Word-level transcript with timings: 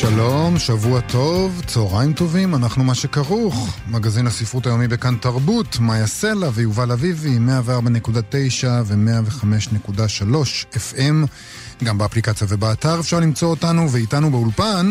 שלום, 0.00 0.58
שבוע 0.58 1.00
טוב, 1.00 1.62
צהריים 1.66 2.12
טובים, 2.12 2.54
אנחנו 2.54 2.84
מה 2.84 2.94
שכרוך. 2.94 3.76
מגזין 3.88 4.26
הספרות 4.26 4.66
היומי 4.66 4.88
בכאן 4.88 5.16
תרבות, 5.16 5.78
מאיה 5.80 6.06
סלע 6.06 6.48
ויובל 6.54 6.92
אביבי, 6.92 7.38
104.9 7.38 8.66
ו-105.3 8.84 10.24
FM, 10.74 11.26
גם 11.84 11.98
באפליקציה 11.98 12.46
ובאתר 12.50 13.00
אפשר 13.00 13.20
למצוא 13.20 13.48
אותנו, 13.48 13.92
ואיתנו 13.92 14.30
באולפן, 14.30 14.90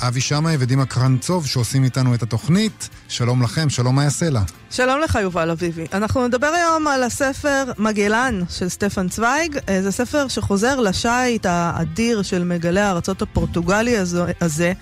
אבי 0.00 0.20
שמאי 0.20 0.56
ודימה 0.60 0.86
קרנצוב 0.86 1.46
שעושים 1.46 1.84
איתנו 1.84 2.14
את 2.14 2.22
התוכנית. 2.22 2.88
שלום 3.08 3.42
לכם, 3.42 3.70
שלום 3.70 3.96
מאיה 3.96 4.10
סלע. 4.10 4.40
שלום 4.70 5.00
לך, 5.00 5.18
יובל 5.22 5.50
אביבי. 5.50 5.86
אנחנו 5.92 6.26
נדבר 6.26 6.46
היום 6.46 6.88
על 6.88 7.02
הספר 7.02 7.64
מגלן 7.78 8.40
של 8.50 8.68
סטפן 8.68 9.08
צוויג. 9.08 9.58
אה, 9.68 9.82
זה 9.82 9.90
ספר 9.90 10.28
שחוזר 10.28 10.80
לשיט 10.80 11.46
האדיר 11.46 12.22
של 12.22 12.44
מגלי 12.44 12.80
הארצות 12.80 13.22
הפורטוגלי 13.22 13.96
הזה. 14.40 14.72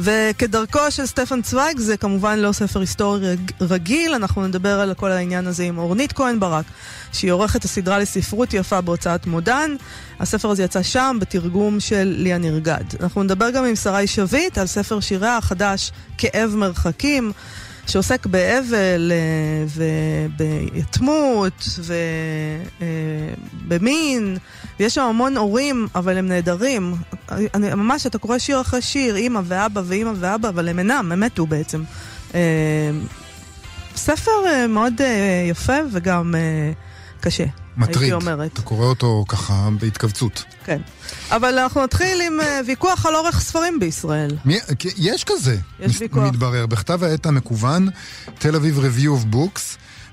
וכדרכו 0.00 0.90
של 0.90 1.06
סטפן 1.06 1.42
צוויג 1.42 1.78
זה 1.78 1.96
כמובן 1.96 2.38
לא 2.38 2.52
ספר 2.52 2.80
היסטורי 2.80 3.36
רגיל, 3.60 4.14
אנחנו 4.14 4.46
נדבר 4.46 4.80
על 4.80 4.94
כל 4.94 5.10
העניין 5.10 5.46
הזה 5.46 5.62
עם 5.62 5.78
אורנית 5.78 6.12
כהן 6.12 6.40
ברק, 6.40 6.64
שהיא 7.12 7.32
עורכת 7.32 7.64
הסדרה 7.64 7.98
לספרות 7.98 8.54
יפה 8.54 8.80
בהוצאת 8.80 9.26
מודן. 9.26 9.76
הספר 10.20 10.50
הזה 10.50 10.62
יצא 10.62 10.82
שם 10.82 11.16
בתרגום 11.20 11.80
של 11.80 12.14
ליה 12.18 12.38
נרגד. 12.38 12.84
אנחנו 13.00 13.22
נדבר 13.22 13.50
גם 13.50 13.64
עם 13.64 13.76
שרי 13.76 14.06
שביט 14.06 14.58
על 14.58 14.66
ספר 14.66 15.00
שיריה 15.00 15.36
החדש, 15.36 15.92
כאב 16.18 16.54
מרחקים. 16.56 17.32
שעוסק 17.86 18.26
באבל 18.26 19.12
אה, 19.12 19.64
וביתמות 20.30 21.68
ובמין, 23.68 24.36
ויש 24.80 24.94
שם 24.94 25.02
המון 25.02 25.36
הורים, 25.36 25.86
אבל 25.94 26.16
הם 26.16 26.28
נהדרים. 26.28 26.94
אני, 27.30 27.74
ממש, 27.74 28.06
אתה 28.06 28.18
קורא 28.18 28.38
שיר 28.38 28.60
אחרי 28.60 28.82
שיר, 28.82 29.16
אימא 29.16 29.40
ואבא 29.44 29.82
ואימא 29.84 30.12
ואבא, 30.16 30.48
אבל 30.48 30.68
הם 30.68 30.78
אינם, 30.78 31.12
הם 31.12 31.20
מתו 31.20 31.46
בעצם. 31.46 31.82
אה, 32.34 32.90
ספר 33.96 34.46
אה, 34.46 34.66
מאוד 34.66 35.00
יפה 35.50 35.76
וגם 35.92 36.34
קשה. 37.20 37.44
מטריד. 37.76 38.14
אתה 38.52 38.62
קורא 38.62 38.86
אותו 38.86 39.24
ככה 39.28 39.68
בהתכווצות. 39.80 40.44
כן. 40.64 40.80
אבל 41.30 41.58
אנחנו 41.58 41.84
נתחיל 41.84 42.20
עם 42.20 42.40
אה, 42.40 42.60
ויכוח 42.66 43.06
על 43.06 43.14
אורך 43.14 43.40
ספרים 43.40 43.80
בישראל. 43.80 44.36
מי, 44.44 44.58
יש 44.96 45.24
כזה. 45.24 45.56
יש 45.80 45.94
מס, 45.94 46.00
ויכוח. 46.00 46.28
מתברר. 46.28 46.66
בכתב 46.66 47.04
העת 47.04 47.26
המקוון, 47.26 47.88
תל 48.38 48.56
אביב 48.56 48.78
Review 48.78 49.08
of 49.08 49.34
Books, 49.34 49.60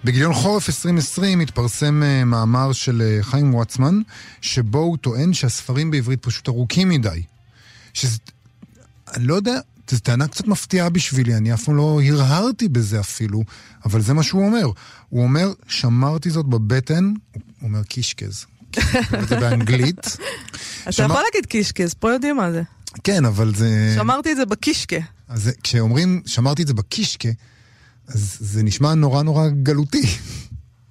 בגיליון 0.04 0.34
חורף 0.34 0.70
2020 0.70 1.40
התפרסם 1.40 2.04
אה, 2.04 2.26
מאמר 2.26 2.72
של 2.72 3.02
אה, 3.02 3.24
חיים 3.24 3.56
וואטסמן, 3.56 4.02
שבו 4.42 4.80
הוא 4.80 4.98
טוען 4.98 5.34
שהספרים 5.34 5.92
בעברית 5.92 6.22
פשוט 6.22 6.50
ארוכים 6.50 6.90
מדי. 6.90 7.22
שזה... 7.94 8.18
אני 9.14 9.28
לא 9.28 9.36
יודע, 9.36 9.60
זו 9.90 10.00
טענה 10.00 10.28
קצת 10.28 10.48
מפתיעה 10.48 10.90
בשבילי, 10.90 11.36
אני 11.36 11.54
אף 11.54 11.64
פעם 11.64 11.76
לא 11.76 12.02
הרהרתי 12.06 12.68
בזה 12.68 13.00
אפילו, 13.00 13.44
אבל 13.86 14.02
זה 14.02 14.14
מה 14.14 14.24
שהוא 14.24 14.46
אומר. 14.46 14.70
הוא 15.10 15.24
אומר, 15.24 15.54
שמרתי 15.68 16.30
זאת 16.30 16.46
בבטן, 16.46 17.14
הוא 17.34 17.42
אומר 17.62 17.84
קישקז. 17.84 18.46
זה 19.30 19.36
באנגלית. 19.40 20.18
אתה 20.90 21.04
יכול 21.04 21.22
להגיד 21.22 21.46
קישקז, 21.46 21.94
פה 21.94 22.12
יודעים 22.12 22.38
מה 22.38 22.52
זה. 22.52 22.62
כן, 23.04 23.26
אבל 23.26 23.56
זה... 23.56 23.94
שמרתי 23.96 24.32
את 24.32 24.38
זה 24.38 24.46
בקישקה. 24.46 24.98
אז 25.28 25.52
כשאומרים, 25.64 26.22
שמרתי 26.26 26.62
את 26.62 26.68
זה 26.68 26.74
בקישקה, 26.74 27.30
אז 28.08 28.38
זה 28.40 28.64
נשמע 28.64 28.94
נורא 28.94 29.24
נורא 29.24 29.48
גלותי. 29.50 30.02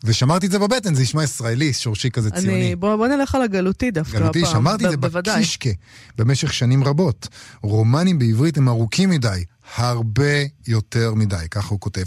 ושמרתי 0.04 0.46
את 0.46 0.50
זה 0.50 0.58
בבטן, 0.58 0.94
זה 0.94 1.02
נשמע 1.02 1.24
ישראלי, 1.24 1.72
שורשי 1.72 2.10
כזה 2.10 2.30
ציוני. 2.30 2.54
אני, 2.54 2.76
בוא, 2.76 2.96
בוא 2.96 3.06
נלך 3.06 3.34
על 3.34 3.42
הגלותי 3.42 3.90
דווקא 3.90 4.18
גלותי, 4.18 4.42
הפעם. 4.42 4.52
שמרתי 4.52 4.86
את 4.86 4.90
זה 4.90 4.96
בקישקה 4.96 5.70
במשך 6.18 6.52
שנים 6.52 6.84
רבות. 6.84 7.28
רומנים 7.62 8.18
בעברית 8.18 8.58
הם 8.58 8.68
ארוכים 8.68 9.10
מדי, 9.10 9.44
הרבה 9.74 10.32
יותר 10.66 11.14
מדי, 11.14 11.36
ככה 11.50 11.68
הוא 11.68 11.80
כותב. 11.80 12.04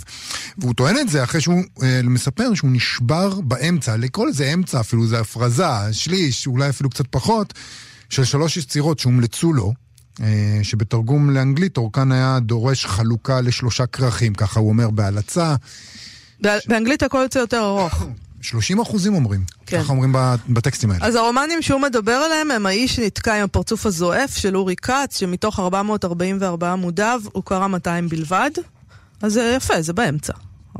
והוא 0.57 0.73
טוען 0.73 0.97
את 0.97 1.09
זה 1.09 1.23
אחרי 1.23 1.41
שהוא 1.41 1.63
אה, 1.83 2.01
מספר 2.03 2.53
שהוא 2.53 2.71
נשבר 2.73 3.41
באמצע, 3.41 3.97
לקרוא 3.97 4.27
לזה 4.27 4.53
אמצע 4.53 4.79
אפילו, 4.79 5.07
זה 5.07 5.19
הפרזה, 5.19 5.63
שליש, 5.91 6.47
אולי 6.47 6.69
אפילו 6.69 6.89
קצת 6.89 7.05
פחות, 7.09 7.53
של 8.09 8.23
שלוש 8.23 8.57
יצירות 8.57 8.99
שהומלצו 8.99 9.53
לו. 9.53 9.73
אה, 10.21 10.59
שבתרגום 10.63 11.29
לאנגלית 11.29 11.77
אורכן 11.77 12.11
היה 12.11 12.39
דורש 12.39 12.85
חלוקה 12.85 13.41
לשלושה 13.41 13.85
כרכים, 13.85 14.33
ככה 14.33 14.59
הוא 14.59 14.69
אומר 14.69 14.89
בהלצה. 14.89 15.55
באנגלית 16.39 17.03
הכל 17.03 17.19
יוצא 17.23 17.39
יותר 17.39 17.59
ארוך. 17.59 18.05
30 18.41 18.79
אחוזים 18.79 19.15
אומרים, 19.15 19.43
כן. 19.65 19.81
ככה 19.81 19.93
אומרים 19.93 20.15
בטקסטים 20.49 20.91
האלה. 20.91 21.05
אז 21.05 21.15
הרומנים 21.15 21.61
שהוא 21.61 21.81
מדבר 21.81 22.11
עליהם 22.11 22.51
הם 22.51 22.65
האיש 22.65 22.95
שנתקע 22.95 23.35
עם 23.35 23.43
הפרצוף 23.43 23.85
הזועף 23.85 24.37
של 24.37 24.57
אורי 24.57 24.75
כץ, 24.75 25.19
שמתוך 25.19 25.59
444 25.59 26.71
עמודיו 26.71 27.21
הוא 27.31 27.43
קרא 27.43 27.67
200 27.67 28.09
בלבד. 28.09 28.51
אז 29.21 29.33
זה 29.33 29.53
יפה, 29.57 29.81
זה 29.81 29.93
באמצע. 29.93 30.33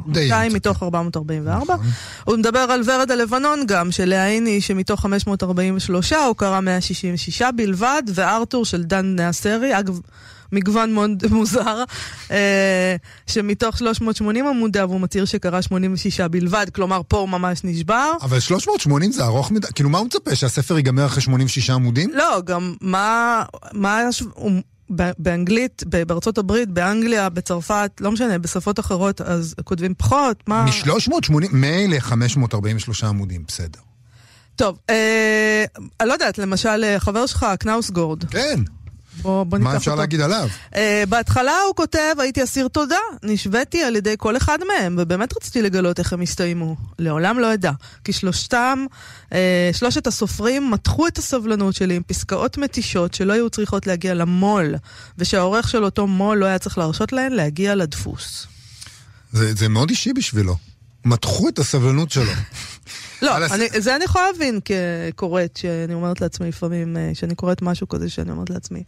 200 0.05 0.53
מתוך 0.53 0.83
444. 0.83 1.73
נכון. 1.73 1.85
הוא 2.23 2.37
מדבר 2.37 2.59
על 2.59 2.81
ורד 2.85 3.11
הלבנון 3.11 3.63
גם, 3.67 3.91
של 3.91 4.05
להיני, 4.05 4.61
שמתוך 4.61 5.01
543 5.01 6.13
הוא 6.13 6.35
קרא 6.35 6.59
166 6.59 7.41
בלבד, 7.55 8.03
וארתור 8.13 8.65
של 8.65 8.83
דן 8.83 9.15
נאסרי, 9.15 9.79
אגב... 9.79 9.99
מגוון 10.51 10.93
מאוד 10.93 11.23
מוזר, 11.31 11.83
אה, 12.31 12.95
שמתוך 13.27 13.77
380 13.77 14.47
עמודיו 14.47 14.89
הוא 14.89 15.01
מצהיר 15.01 15.25
שקרא 15.25 15.61
86 15.61 16.21
בלבד, 16.21 16.65
כלומר 16.73 17.01
פה 17.07 17.17
הוא 17.17 17.29
ממש 17.29 17.59
נשבר. 17.63 18.11
אבל 18.21 18.39
380 18.39 19.11
זה 19.11 19.23
ארוך 19.23 19.51
מדי, 19.51 19.67
כאילו 19.75 19.89
מה 19.89 19.97
הוא 19.97 20.05
מצפה, 20.05 20.35
שהספר 20.35 20.77
ייגמר 20.77 21.05
אחרי 21.05 21.21
86 21.21 21.69
עמודים? 21.69 22.11
לא, 22.13 22.41
גם 22.45 22.75
מה... 22.81 23.43
מה. 23.73 24.09
באנגלית, 25.19 25.83
בארצות 26.07 26.37
הברית, 26.37 26.69
באנגליה, 26.69 27.29
בצרפת, 27.29 27.91
לא 27.99 28.11
משנה, 28.11 28.37
בשפות 28.37 28.79
אחרות, 28.79 29.21
אז 29.21 29.55
כותבים 29.63 29.93
פחות, 29.97 30.43
מה... 30.47 30.65
מ-380, 30.65 31.33
מילא 31.51 31.99
543 31.99 33.03
עמודים, 33.03 33.43
בסדר. 33.47 33.79
טוב, 34.55 34.79
אה, 34.89 35.65
אני 35.99 36.07
לא 36.07 36.13
יודעת, 36.13 36.37
למשל, 36.37 36.83
אה, 36.83 36.99
חבר 36.99 37.25
שלך, 37.25 37.45
קנאוסגורד. 37.59 38.23
כן. 38.23 38.59
בוא, 39.21 39.43
בוא 39.43 39.57
מה 39.59 39.75
אפשר 39.77 39.91
אותו. 39.91 40.01
להגיד 40.01 40.21
עליו? 40.21 40.49
Uh, 40.71 40.77
בהתחלה 41.09 41.53
הוא 41.67 41.75
כותב, 41.75 42.15
הייתי 42.19 42.43
אסיר 42.43 42.67
תודה, 42.67 42.95
נשוויתי 43.23 43.83
על 43.83 43.95
ידי 43.95 44.15
כל 44.17 44.37
אחד 44.37 44.57
מהם, 44.67 44.95
ובאמת 44.99 45.37
רציתי 45.37 45.61
לגלות 45.61 45.99
איך 45.99 46.13
הם 46.13 46.21
הסתיימו. 46.21 46.75
לעולם 46.99 47.39
לא 47.39 47.53
אדע. 47.53 47.71
כי 48.03 48.13
שלושתם, 48.13 48.85
uh, 49.29 49.33
שלושת 49.73 50.07
הסופרים 50.07 50.71
מתחו 50.71 51.07
את 51.07 51.17
הסבלנות 51.17 51.75
שלי 51.75 51.95
עם 51.95 52.03
פסקאות 52.03 52.57
מתישות 52.57 53.13
שלא 53.13 53.33
היו 53.33 53.49
צריכות 53.49 53.87
להגיע 53.87 54.13
למו"ל, 54.13 54.75
ושהעורך 55.17 55.69
של 55.69 55.83
אותו 55.83 56.07
מו"ל 56.07 56.37
לא 56.37 56.45
היה 56.45 56.59
צריך 56.59 56.77
להרשות 56.77 57.11
להן 57.13 57.31
להגיע 57.31 57.75
לדפוס. 57.75 58.47
זה, 59.31 59.53
זה 59.53 59.69
מאוד 59.69 59.89
אישי 59.89 60.13
בשבילו. 60.13 60.55
מתחו 61.05 61.49
את 61.49 61.59
הסבלנות 61.59 62.11
שלו. 62.11 62.31
לא, 63.21 63.37
אני, 63.37 63.67
זה 63.77 63.95
אני 63.95 64.03
יכולה 64.03 64.25
להבין 64.31 64.59
כקוראת, 64.65 65.57
שאני 65.57 65.93
אומרת 65.93 66.21
לעצמי 66.21 66.47
לפעמים, 66.47 66.97
אה, 66.97 67.11
שאני 67.13 67.35
קוראת 67.35 67.61
משהו 67.61 67.89
כזה, 67.89 68.09
שאני 68.09 68.31
אומרת 68.31 68.49
לעצמי, 68.49 68.83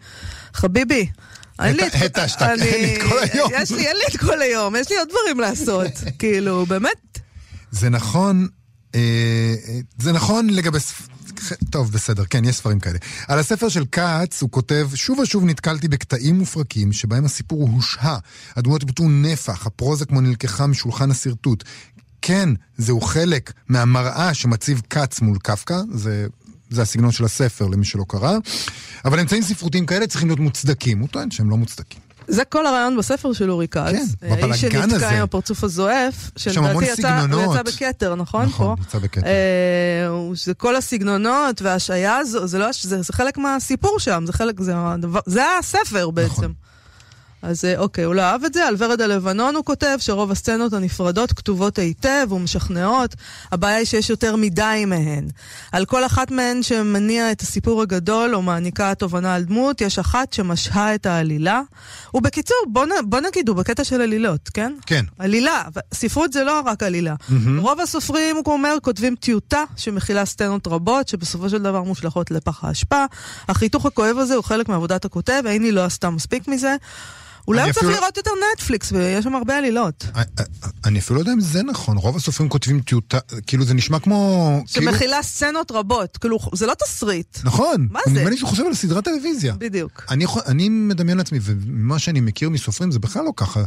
חביבי, 0.54 1.10
אין 1.60 1.76
לי 1.76 1.88
את 1.88 2.18
כל 3.10 3.18
היום. 3.34 3.52
יש 3.62 3.72
לי, 3.72 3.88
אין 3.88 3.96
לי 3.96 4.04
את 4.10 4.18
כל 4.18 4.42
היום, 4.42 4.76
יש 4.76 4.90
לי 4.90 4.98
עוד 4.98 5.08
דברים 5.10 5.40
לעשות. 5.40 5.92
כאילו, 6.20 6.66
באמת. 6.66 7.20
זה 7.72 7.90
נכון, 7.90 8.48
אה, 8.96 9.56
זה 10.00 10.12
נכון 10.12 10.50
לגבי... 10.50 10.80
טוב, 11.70 11.92
בסדר, 11.92 12.26
כן, 12.26 12.46
יש 12.46 12.56
ספרים 12.56 12.80
כאלה. 12.80 12.98
על 13.28 13.40
הספר 13.40 13.70
של 13.70 13.86
כץ 13.92 14.42
הוא 14.42 14.52
כותב, 14.52 14.90
שוב 14.96 15.20
ושוב 15.20 15.46
נתקלתי 15.46 15.88
בקטעים 15.88 16.42
ופרקים 16.42 16.92
שבהם 16.92 17.26
הסיפור 17.26 17.70
הושהה. 17.74 18.18
הדמויות 18.56 18.82
איבדו 18.82 19.10
נפח, 19.10 19.68
הפרוזה 19.68 20.06
כמו 20.06 20.22
נלקחה 20.22 20.68
משולחן 20.68 21.12
השרטוט. 21.12 21.64
כן, 22.22 22.50
זהו 22.78 23.02
חלק 23.02 23.54
מהמראה 23.68 24.34
שמציב 24.34 24.82
כץ 24.90 25.22
מול 25.22 25.38
קפקא, 25.44 25.82
זה, 25.94 26.28
זה 26.70 26.82
הסגנון 26.82 27.12
של 27.12 27.26
הספר 27.26 27.68
למי 27.68 27.86
שלא 27.86 28.04
קרא, 28.08 28.38
אבל 29.06 29.20
אמצעים 29.20 29.44
ספרותיים 29.44 29.86
כאלה 29.86 30.08
צריכים 30.08 30.30
להיות 30.30 30.40
מוצדקים, 30.40 31.00
הוא 31.00 31.08
טוען 31.08 31.32
שהם 31.32 31.50
לא 31.50 31.58
מוצדקים. 31.58 32.00
זה 32.28 32.46
כל 32.46 32.66
הרעיון 32.66 32.98
בספר 32.98 33.34
של 33.34 33.52
אורי 33.52 33.68
כץ. 33.68 33.82
כן, 33.92 34.06
בבלאגן 34.22 34.44
הזה. 34.44 34.48
האיש 34.48 34.62
שנתקע 34.62 35.10
עם 35.10 35.24
הפרצוף 35.24 35.64
הזועף, 35.64 36.32
שלדעתי 36.36 36.86
יצא, 36.86 37.26
יצא 37.44 37.64
בכתר, 37.64 38.16
נכון? 38.16 38.46
נכון, 38.46 38.76
פה? 38.76 38.82
יצא 38.82 39.00
בכתר. 39.00 39.28
אה, 39.28 40.36
זה 40.36 40.54
כל 40.54 40.76
הסגנונות 40.76 41.62
וההשעיה 41.62 42.18
הזו, 42.18 42.48
זה, 42.48 42.60
לא, 42.60 42.68
זה, 42.82 43.02
זה 43.02 43.14
חלק 43.14 43.38
מהסיפור 43.38 44.00
שם, 44.00 44.24
זה 44.28 44.34
חלק, 44.34 44.62
זה, 44.62 44.74
הדבר, 44.76 45.20
זה 45.26 45.44
הספר 45.60 46.10
בעצם. 46.10 46.32
נכון. 46.32 46.54
אז 47.42 47.66
אה, 47.66 47.78
אוקיי, 47.78 48.04
הוא 48.04 48.16
לא 48.16 48.22
אהב 48.22 48.44
את 48.44 48.54
זה. 48.54 48.68
על 48.68 48.76
ורד 48.78 49.02
הלבנון 49.02 49.56
הוא 49.56 49.66
כותב 49.66 49.98
שרוב 50.00 50.32
הסצנות 50.32 50.74
הנפרדות 50.74 51.34
כתובות 51.34 51.80
היטב 51.80 52.28
ומשכנעות. 52.32 53.16
הבעיה 53.52 53.78
היא 53.78 53.86
שיש 53.86 54.10
יותר 54.10 54.36
מדי 54.36 54.84
מהן. 54.88 55.28
על 55.72 55.86
כל 55.86 56.06
אחת 56.06 56.32
מהן 56.32 56.64
שמניע 56.64 57.32
את 57.32 57.42
הסיפור 57.42 57.82
הגדול 57.82 58.36
או 58.36 58.42
מעניקה 58.42 58.96
תובנה 58.96 59.36
על 59.36 59.44
דמות, 59.44 59.82
יש 59.82 60.00
אחת 60.00 60.34
שמשהה 60.34 60.96
את 60.96 61.06
העלילה. 61.06 61.62
ובקיצור, 62.14 62.58
בוא, 62.68 62.86
נ, 62.86 62.90
בוא 63.06 63.20
נגיד, 63.20 63.50
הוא 63.50 63.58
בקטע 63.58 63.84
של 63.84 64.02
עלילות, 64.02 64.50
כן? 64.54 64.74
כן. 64.86 65.06
עלילה. 65.20 65.64
ספרות 65.94 66.34
זה 66.34 66.44
לא 66.44 66.62
רק 66.66 66.84
עלילה. 66.84 67.16
Mm-hmm. 67.20 67.60
רוב 67.60 67.80
הסופרים, 67.80 68.36
הוא 68.36 68.54
אומר, 68.54 68.78
כותבים 68.82 69.16
טיוטה 69.16 69.64
שמכילה 69.76 70.26
סצנות 70.26 70.68
רבות, 70.68 71.08
שבסופו 71.08 71.50
של 71.50 71.58
דבר 71.58 71.84
מושלכות 71.84 72.32
לפח 72.32 72.64
האשפה. 72.64 73.06
החיתוך 73.48 73.86
הכואב 73.86 74.18
הזה 74.18 74.36
הוא 74.36 74.44
חלק 74.44 74.70
מעבודת 74.70 75.06
הכותב, 75.06 75.44
עיני 75.46 75.72
לא 75.72 75.86
עשתה 75.86 76.10
מספיק 76.10 76.48
מזה. 76.48 76.76
אולי 77.48 77.62
הוא 77.62 77.72
צריך 77.72 77.78
אפילו... 77.78 78.00
לראות 78.00 78.18
יותר 78.18 78.32
נטפליקס, 78.54 78.92
ויש 78.92 79.24
שם 79.24 79.36
הרבה 79.36 79.58
עלילות. 79.58 80.06
אני, 80.86 81.00
אפילו 81.00 81.16
לא 81.16 81.22
יודע 81.22 81.34
אם 81.34 81.42
זה 81.42 81.64
נכון, 81.64 81.98
רוב 81.98 82.16
הסופרים 82.16 82.50
כותבים 82.50 82.82
טיוטה, 82.82 83.20
כאילו 83.48 83.66
זה 83.66 83.74
נשמע 83.74 84.00
כמו... 84.00 84.64
שמכילה 84.68 84.98
כאילו... 84.98 85.24
סצנות 85.24 85.72
רבות, 85.72 86.18
כאילו 86.18 86.40
זה 86.54 86.66
לא 86.66 86.74
תסריט. 86.74 87.38
נכון. 87.44 87.88
מה 87.92 88.00
זה? 88.06 88.12
נדמה 88.12 88.30
לי 88.30 88.38
שהוא 88.38 88.50
חושב 88.50 88.66
על 88.66 88.74
סדרת 88.74 89.04
טלוויזיה. 89.04 89.54
בדיוק. 89.58 90.06
אני, 90.10 90.26
אני 90.46 90.70
מדמיין 90.70 91.18
לעצמי, 91.18 91.40
ומה 91.42 92.00
שאני 92.00 92.22
מכיר 92.22 92.50
מסופרים 92.50 92.92
זה 92.92 93.00
בכלל 93.00 93.24
לא 93.24 93.32
ככה. 93.36 93.64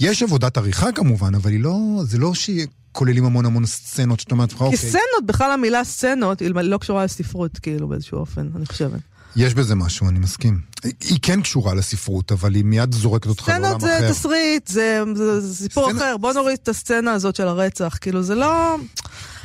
יש 0.00 0.22
עבודת 0.22 0.56
עריכה 0.56 0.92
כמובן, 0.92 1.34
אבל 1.34 1.52
לא, 1.52 1.78
זה 2.04 2.18
לא 2.18 2.34
שהיא... 2.34 2.66
כוללים 2.96 3.24
המון 3.24 3.46
המון 3.46 3.66
סצנות 3.66 4.20
שאתה 4.20 4.34
אומר 4.34 4.44
לעצמך, 4.44 4.60
אוקיי. 4.60 4.78
כי 4.78 4.86
סצנות, 4.86 5.26
בכלל 5.26 5.50
המילה 5.50 5.84
סצנות, 5.84 6.40
היא 6.40 6.50
לא 6.50 6.78
קשורה 6.78 7.04
לספרות, 7.04 7.58
כאילו, 7.58 7.88
באיזשהו 7.88 8.18
אופן, 8.18 8.48
אני 8.56 8.66
חושבת. 8.66 9.00
יש 9.36 9.54
בזה 9.54 9.74
משהו, 9.74 10.08
אני 10.08 10.18
מסכים. 10.18 10.60
היא 10.84 11.18
כן 11.22 11.42
קשורה 11.42 11.74
לספרות, 11.74 12.32
אבל 12.32 12.54
היא 12.54 12.64
מיד 12.64 12.94
זורקת 12.94 13.26
אותך 13.26 13.48
לעולם 13.48 13.64
אחר. 13.64 13.78
סצנות 13.78 14.00
זה 14.00 14.08
תסריט, 14.10 14.68
זה, 14.68 15.02
זה, 15.14 15.40
זה 15.40 15.54
סיפור 15.54 15.88
סצנ... 15.88 15.96
אחר. 15.96 16.16
בוא 16.16 16.32
נוריד 16.32 16.58
את 16.62 16.68
הסצנה 16.68 17.12
הזאת 17.12 17.36
של 17.36 17.48
הרצח. 17.48 17.98
כאילו, 18.00 18.22
זה 18.22 18.34
לא... 18.34 18.76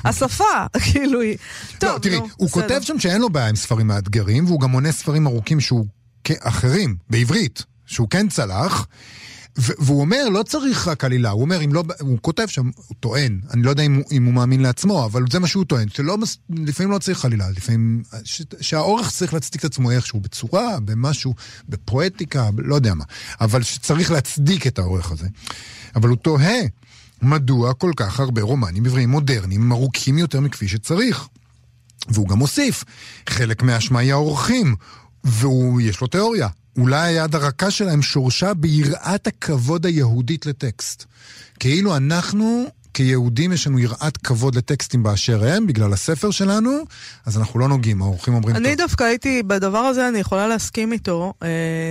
השפה, 0.04 0.66
כאילו 0.92 1.22
היא... 1.22 1.38
טוב, 1.80 1.90
לא, 1.90 1.98
תראי, 2.00 2.20
נו, 2.20 2.28
הוא 2.38 2.48
בסדר. 2.48 2.62
כותב 2.62 2.82
שם 2.82 3.00
שאין 3.00 3.22
לו 3.22 3.30
בעיה 3.30 3.48
עם 3.48 3.56
ספרים 3.56 3.88
מאתגרים, 3.88 4.46
והוא 4.46 4.60
גם 4.60 4.70
מונה 4.70 4.92
ספרים 4.92 5.28
ארוכים 5.28 5.60
שהוא... 5.60 5.86
אחרים, 6.42 6.96
בעברית, 7.10 7.64
שהוא 7.86 8.10
כן 8.10 8.30
צלח. 8.30 8.88
והוא 9.56 10.02
אומר, 10.02 10.30
לא 10.30 10.44
צריך 10.44 10.88
רק 10.88 11.04
עלילה, 11.04 11.30
הוא 11.30 11.42
אומר, 11.42 11.64
אם 11.66 11.74
לא, 11.74 11.84
הוא 12.00 12.18
כותב 12.22 12.46
שם, 12.48 12.70
הוא 12.76 12.96
טוען, 13.00 13.40
אני 13.52 13.62
לא 13.62 13.70
יודע 13.70 13.84
אם, 13.84 14.02
אם 14.12 14.26
הוא 14.26 14.34
מאמין 14.34 14.62
לעצמו, 14.62 15.06
אבל 15.06 15.24
זה 15.32 15.40
מה 15.40 15.48
שהוא 15.48 15.66
טוען, 15.66 15.90
שלא, 15.90 16.18
לפעמים 16.50 16.92
לא 16.92 17.00
צריך 17.00 17.26
עלילה, 17.26 17.50
לפעמים, 17.50 18.04
ש, 18.24 18.42
שהאורך 18.62 19.12
צריך 19.12 19.34
להצדיק 19.34 19.66
את 19.66 19.66
עצמו 19.66 19.92
איכשהו, 19.92 20.20
בצורה, 20.20 20.80
במשהו, 20.80 21.34
בפואטיקה, 21.70 22.50
לא 22.58 22.76
יודע 22.76 22.94
מה, 22.94 23.04
אבל 23.42 23.64
שצריך 23.64 24.12
להצדיק 24.12 24.68
את 24.68 24.80
האורך 24.80 25.12
הזה. 25.12 25.28
אבל 25.96 26.10
הוא 26.10 26.18
תוהה, 26.18 26.60
מדוע 27.22 27.74
כל 27.74 27.92
כך 27.96 28.20
הרבה 28.20 28.42
רומנים 28.42 28.86
עבריים 28.86 29.10
מודרניים 29.10 29.72
ארוכים 29.72 30.18
יותר 30.18 30.40
מכפי 30.40 30.68
שצריך? 30.68 31.28
והוא 32.08 32.28
גם 32.28 32.38
מוסיף, 32.38 32.84
חלק 33.30 33.64
מהאשמה 33.64 34.00
היא 34.00 34.12
האורחים, 34.12 34.76
ויש 35.24 36.02
לו 36.02 36.08
תיאוריה. 36.08 36.48
אולי 36.78 37.08
היד 37.08 37.36
הרכה 37.36 37.72
שלהם 37.72 38.02
שורשה 38.02 38.54
ביראת 38.54 39.28
הכבוד 39.28 39.86
היהודית 39.86 40.46
לטקסט. 40.46 41.06
כאילו 41.60 41.98
אנחנו 41.98 42.66
כיהודים 43.00 43.54
יש 43.54 43.68
לנו 43.68 43.80
יראת 43.80 44.18
כבוד 44.18 44.56
לטקסטים 44.56 45.04
באשר 45.04 45.46
הם, 45.46 45.68
בגלל 45.68 45.94
הספר 45.94 46.32
שלנו, 46.32 46.72
אז 47.26 47.38
אנחנו 47.38 47.60
לא 47.60 47.68
נוגעים, 47.68 48.02
האורחים 48.02 48.34
אומרים 48.34 48.56
אני 48.56 48.76
טוב. 48.76 48.78
דווקא 48.78 49.04
הייתי, 49.04 49.44
בדבר 49.44 49.78
הזה 49.78 50.08
אני 50.08 50.20
יכולה 50.20 50.48
להסכים 50.48 50.94
איתו, 50.94 51.34
אה, 51.44 51.48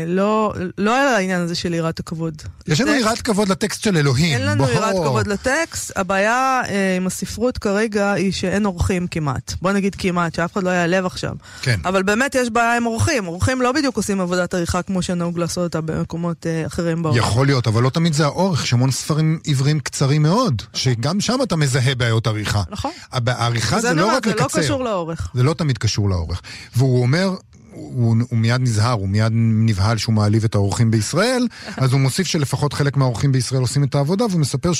לא, 0.06 0.54
לא 0.78 1.00
על 1.00 1.08
העניין 1.08 1.40
הזה 1.40 1.54
של 1.54 1.74
יראת 1.74 2.00
הכבוד. 2.00 2.42
יש 2.66 2.80
לנו 2.80 2.94
יראת 2.94 3.22
כבוד 3.22 3.48
לטקסט 3.48 3.82
של 3.82 3.96
אלוהים. 3.96 4.38
אין 4.38 4.46
לנו. 4.46 4.68
יראת 4.68 4.94
כבוד 4.94 5.26
לטקסט, 5.26 5.92
הבעיה 5.96 6.60
אה, 6.68 6.96
עם 6.96 7.06
הספרות 7.06 7.58
כרגע 7.58 8.12
היא 8.12 8.32
שאין 8.32 8.66
אורחים 8.66 9.06
כמעט. 9.06 9.54
בוא 9.62 9.72
נגיד 9.72 9.94
כמעט, 9.94 10.34
שאף 10.34 10.52
אחד 10.52 10.62
לא 10.62 10.70
יעלב 10.70 11.06
עכשיו. 11.06 11.32
כן. 11.62 11.80
אבל 11.84 12.02
באמת 12.02 12.34
יש 12.34 12.50
בעיה 12.50 12.76
עם 12.76 12.86
אורחים. 12.86 13.26
אורחים 13.26 13.62
לא 13.62 13.72
בדיוק 13.72 13.96
עושים 13.96 14.20
עבודת 14.20 14.54
עריכה 14.54 14.82
כמו 14.82 15.02
שנהוג 15.02 15.38
לעשות 15.38 15.64
אותה 15.64 15.80
במקומות 15.80 16.46
אה, 16.46 16.66
אחרים 16.66 17.02
בעולם. 17.02 17.18
יכול 17.18 17.46
להיות, 17.46 17.66
אבל 17.66 17.82
לא 17.82 17.90
תמיד 17.90 18.12
זה 18.12 18.24
האורך, 18.24 18.64
יש 18.64 18.72
המון 18.72 18.90
ספרים 18.90 19.38
עבריים 19.46 19.80
קצרים 19.80 20.22
מאוד. 20.22 20.62
שגם 20.98 21.20
שם 21.20 21.38
אתה 21.42 21.56
מזהה 21.56 21.94
בעיות 21.94 22.26
עריכה. 22.26 22.62
נכון. 22.70 22.90
העריכה 23.12 23.80
זה, 23.80 23.88
זה 23.88 23.94
לא 23.94 24.06
רק 24.06 24.24
זה 24.24 24.30
לקצר. 24.30 24.48
זה 24.48 24.58
לא 24.58 24.64
קשור 24.64 24.84
לאורך. 24.84 25.30
זה 25.34 25.42
לא 25.42 25.54
תמיד 25.54 25.78
קשור 25.78 26.10
לאורך. 26.10 26.42
והוא 26.76 27.02
אומר, 27.02 27.34
הוא, 27.72 28.16
הוא 28.30 28.38
מיד 28.38 28.60
נזהר, 28.60 28.92
הוא 28.92 29.08
מיד 29.08 29.32
נבהל 29.34 29.98
שהוא 29.98 30.14
מעליב 30.14 30.44
את 30.44 30.54
העורכים 30.54 30.90
בישראל, 30.90 31.46
אז 31.76 31.92
הוא 31.92 32.00
מוסיף 32.00 32.26
שלפחות 32.26 32.72
חלק 32.72 32.96
מהעורכים 32.96 33.32
בישראל 33.32 33.60
עושים 33.60 33.84
את 33.84 33.94
העבודה, 33.94 34.26
והוא 34.26 34.40
מספר 34.40 34.70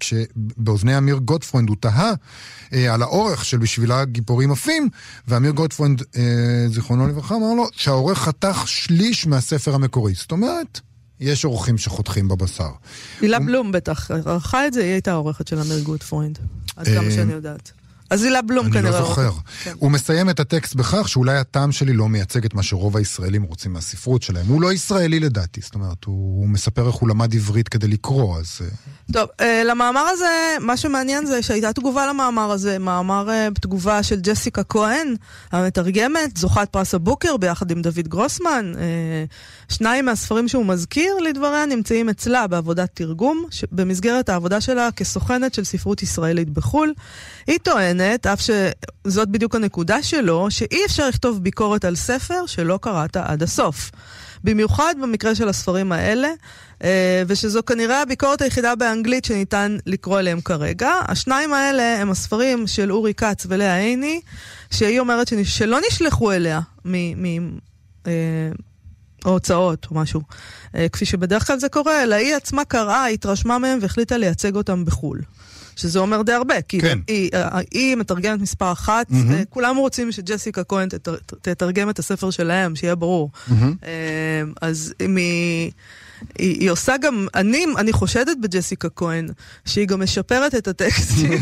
שבאוזני 0.00 0.98
אמיר 0.98 1.16
גוטפרוינד 1.16 1.68
הוא 1.68 1.76
תהה 1.80 2.12
אה, 2.72 2.94
על 2.94 3.02
האורך 3.02 3.44
של 3.44 3.58
בשבילה 3.58 4.04
גיבורים 4.04 4.52
עפים, 4.52 4.88
ואמיר 5.28 5.50
גוטפרוינד, 5.50 6.02
אה, 6.16 6.22
זיכרונו 6.68 7.08
לברכה, 7.08 7.34
אמר 7.34 7.54
לו 7.56 7.66
שהעורך 7.72 8.18
חתך 8.18 8.62
שליש 8.66 9.26
מהספר 9.26 9.74
המקורי. 9.74 10.14
זאת 10.14 10.32
אומרת... 10.32 10.80
יש 11.22 11.44
עורכים 11.44 11.78
שחותכים 11.78 12.28
בבשר. 12.28 12.70
הילה 13.20 13.38
בלום 13.40 13.72
בטח 13.72 14.10
ערכה 14.10 14.66
את 14.66 14.72
זה, 14.72 14.82
היא 14.82 14.92
הייתה 14.92 15.12
העורכת 15.12 15.48
של 15.48 15.58
אמיר 15.58 15.80
גוטפרוינד, 15.80 16.38
עד 16.76 16.86
כמה 16.86 17.06
אה, 17.06 17.10
שאני 17.10 17.32
יודעת. 17.32 17.72
אז 18.12 18.22
הילה 18.22 18.42
בלום 18.42 18.70
כנראה. 18.70 18.80
אני 18.80 18.90
לא 18.90 19.06
זוכר. 19.06 19.30
כן. 19.62 19.72
הוא 19.78 19.90
מסיים 19.90 20.30
את 20.30 20.40
הטקסט 20.40 20.74
בכך 20.74 21.08
שאולי 21.08 21.38
הטעם 21.38 21.72
שלי 21.72 21.92
לא 21.92 22.08
מייצג 22.08 22.44
את 22.44 22.54
מה 22.54 22.62
שרוב 22.62 22.96
הישראלים 22.96 23.42
רוצים 23.42 23.72
מהספרות 23.72 24.22
שלהם. 24.22 24.46
הוא 24.46 24.62
לא 24.62 24.72
ישראלי 24.72 25.20
לדעתי, 25.20 25.60
זאת 25.60 25.74
אומרת, 25.74 26.04
הוא, 26.04 26.40
הוא 26.40 26.48
מספר 26.48 26.86
איך 26.86 26.94
הוא 26.94 27.08
למד 27.08 27.34
עברית 27.34 27.68
כדי 27.68 27.88
לקרוא, 27.88 28.38
אז... 28.38 28.58
אה. 28.60 28.66
טוב, 29.12 29.28
אה, 29.40 29.44
למאמר 29.64 30.00
הזה, 30.00 30.56
מה 30.60 30.76
שמעניין 30.76 31.26
זה 31.26 31.42
שהייתה 31.42 31.72
תגובה 31.72 32.06
למאמר 32.06 32.50
הזה, 32.50 32.78
מאמר 32.78 33.48
תגובה 33.60 34.02
של 34.02 34.20
ג'סיקה 34.20 34.64
כהן, 34.64 35.14
המתרגמת, 35.52 36.36
זוכת 36.36 36.68
פרס 36.70 36.94
הבוקר 36.94 37.36
ביחד 37.36 37.70
עם 37.70 37.82
דוד 37.82 38.08
גרוסמן. 38.08 38.72
שניים 39.72 40.04
מהספרים 40.04 40.48
שהוא 40.48 40.66
מזכיר 40.66 41.18
לדבריה 41.18 41.66
נמצאים 41.66 42.08
אצלה 42.08 42.46
בעבודת 42.46 42.88
תרגום, 42.94 43.46
במסגרת 43.72 44.28
העבודה 44.28 44.60
שלה 44.60 44.88
כסוכנת 44.96 45.54
של 45.54 45.64
ספרות 45.64 46.02
ישראלית 46.02 46.50
בחו"ל. 46.50 46.94
היא 47.46 47.58
טוענת, 47.62 48.26
אף 48.26 48.40
שזאת 48.40 49.28
בדיוק 49.28 49.54
הנקודה 49.54 50.02
שלו, 50.02 50.46
שאי 50.50 50.84
אפשר 50.86 51.08
לכתוב 51.08 51.42
ביקורת 51.42 51.84
על 51.84 51.96
ספר 51.96 52.46
שלא 52.46 52.78
קראת 52.82 53.16
עד 53.16 53.42
הסוף. 53.42 53.90
במיוחד 54.44 54.94
במקרה 55.02 55.34
של 55.34 55.48
הספרים 55.48 55.92
האלה, 55.92 56.28
אה, 56.84 57.22
ושזו 57.26 57.60
כנראה 57.66 58.02
הביקורת 58.02 58.42
היחידה 58.42 58.74
באנגלית 58.74 59.24
שניתן 59.24 59.76
לקרוא 59.86 60.18
אליהם 60.18 60.40
כרגע. 60.40 60.90
השניים 61.08 61.52
האלה 61.52 62.00
הם 62.00 62.10
הספרים 62.10 62.66
של 62.66 62.92
אורי 62.92 63.14
כץ 63.14 63.46
ולאה 63.48 63.78
עיני, 63.78 64.20
שהיא 64.70 65.00
אומרת 65.00 65.32
שלא 65.44 65.78
נשלחו 65.88 66.32
אליה 66.32 66.60
מהוצאות 66.84 67.62
אה, 68.06 68.12
או 69.24 69.38
משהו, 69.90 70.22
אה, 70.74 70.88
כפי 70.88 71.04
שבדרך 71.04 71.46
כלל 71.46 71.58
זה 71.58 71.68
קורה, 71.68 72.02
אלא 72.02 72.14
היא 72.14 72.34
עצמה 72.34 72.64
קראה, 72.64 73.06
התרשמה 73.06 73.58
מהם 73.58 73.78
והחליטה 73.82 74.16
לייצג 74.16 74.56
אותם 74.56 74.84
בחו"ל. 74.84 75.20
שזה 75.76 75.98
אומר 75.98 76.22
די 76.22 76.32
הרבה, 76.32 76.62
כי 76.62 76.80
כן. 76.80 76.98
היא, 77.06 77.30
היא 77.70 77.96
מתרגמת 77.96 78.40
מספר 78.40 78.72
אחת, 78.72 79.10
mm-hmm. 79.10 79.44
כולם 79.50 79.76
רוצים 79.76 80.12
שג'סיקה 80.12 80.64
כהן 80.64 80.88
תתרגם 81.42 81.90
את 81.90 81.98
הספר 81.98 82.30
שלהם, 82.30 82.76
שיהיה 82.76 82.94
ברור. 82.94 83.30
Mm-hmm. 83.34 83.52
אז 84.60 84.94
אם 85.00 85.18
היא... 86.38 86.60
היא, 86.60 86.70
עושה 86.70 86.96
גם, 86.96 87.26
אני, 87.34 87.64
אני 87.78 87.92
חושדת 87.92 88.36
בג'סיקה 88.40 88.88
כהן, 88.96 89.28
שהיא 89.64 89.86
גם 89.86 90.02
משפרת 90.02 90.54
את 90.54 90.68
הטקסטים. 90.68 91.40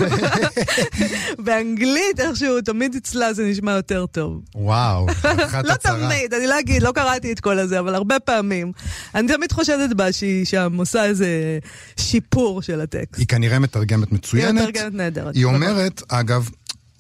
באנגלית 1.45 2.21
איכשהו, 2.21 2.61
תמיד 2.61 2.95
אצלה 2.95 3.33
זה 3.33 3.45
נשמע 3.45 3.73
יותר 3.73 4.07
טוב. 4.07 4.43
וואו, 4.55 5.07
לא 5.69 5.75
תמיד, 5.75 6.35
אני 6.35 6.47
לא 6.47 6.59
אגיד, 6.61 6.83
לא 6.83 6.93
קראתי 6.93 7.33
את 7.33 7.41
כל 7.41 7.59
הזה, 7.59 7.79
אבל 7.79 7.95
הרבה 7.95 8.21
פעמים. 8.21 8.73
אני 9.15 9.29
תמיד 9.29 9.53
חושדת 9.53 9.97
בה 9.97 10.13
שהיא 10.13 10.45
שם 10.45 10.75
עושה 10.77 11.05
איזה 11.05 11.59
שיפור 11.97 12.63
של 12.63 12.81
הטקסט. 12.81 13.19
היא 13.19 13.27
כנראה 13.27 13.59
מתרגמת 13.59 14.13
מצוינת. 14.13 14.61
היא 14.61 14.69
מתרגמת 14.69 14.95
נהדרת. 14.95 15.35
היא 15.35 15.45
אומרת, 15.45 16.03
אגב, 16.09 16.51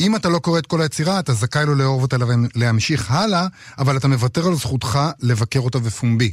אם 0.00 0.16
אתה 0.16 0.28
לא 0.28 0.38
קורא 0.38 0.58
את 0.58 0.66
כל 0.66 0.82
היצירה, 0.82 1.18
אתה 1.18 1.32
זכאי 1.32 1.66
לו 1.66 1.74
לאהוב 1.74 2.02
אותה 2.02 2.16
ולהמשיך 2.54 3.10
הלאה, 3.10 3.46
אבל 3.78 3.96
אתה 3.96 4.08
מוותר 4.08 4.46
על 4.46 4.54
זכותך 4.54 4.98
לבקר 5.20 5.60
אותה 5.60 5.78
בפומבי. 5.78 6.32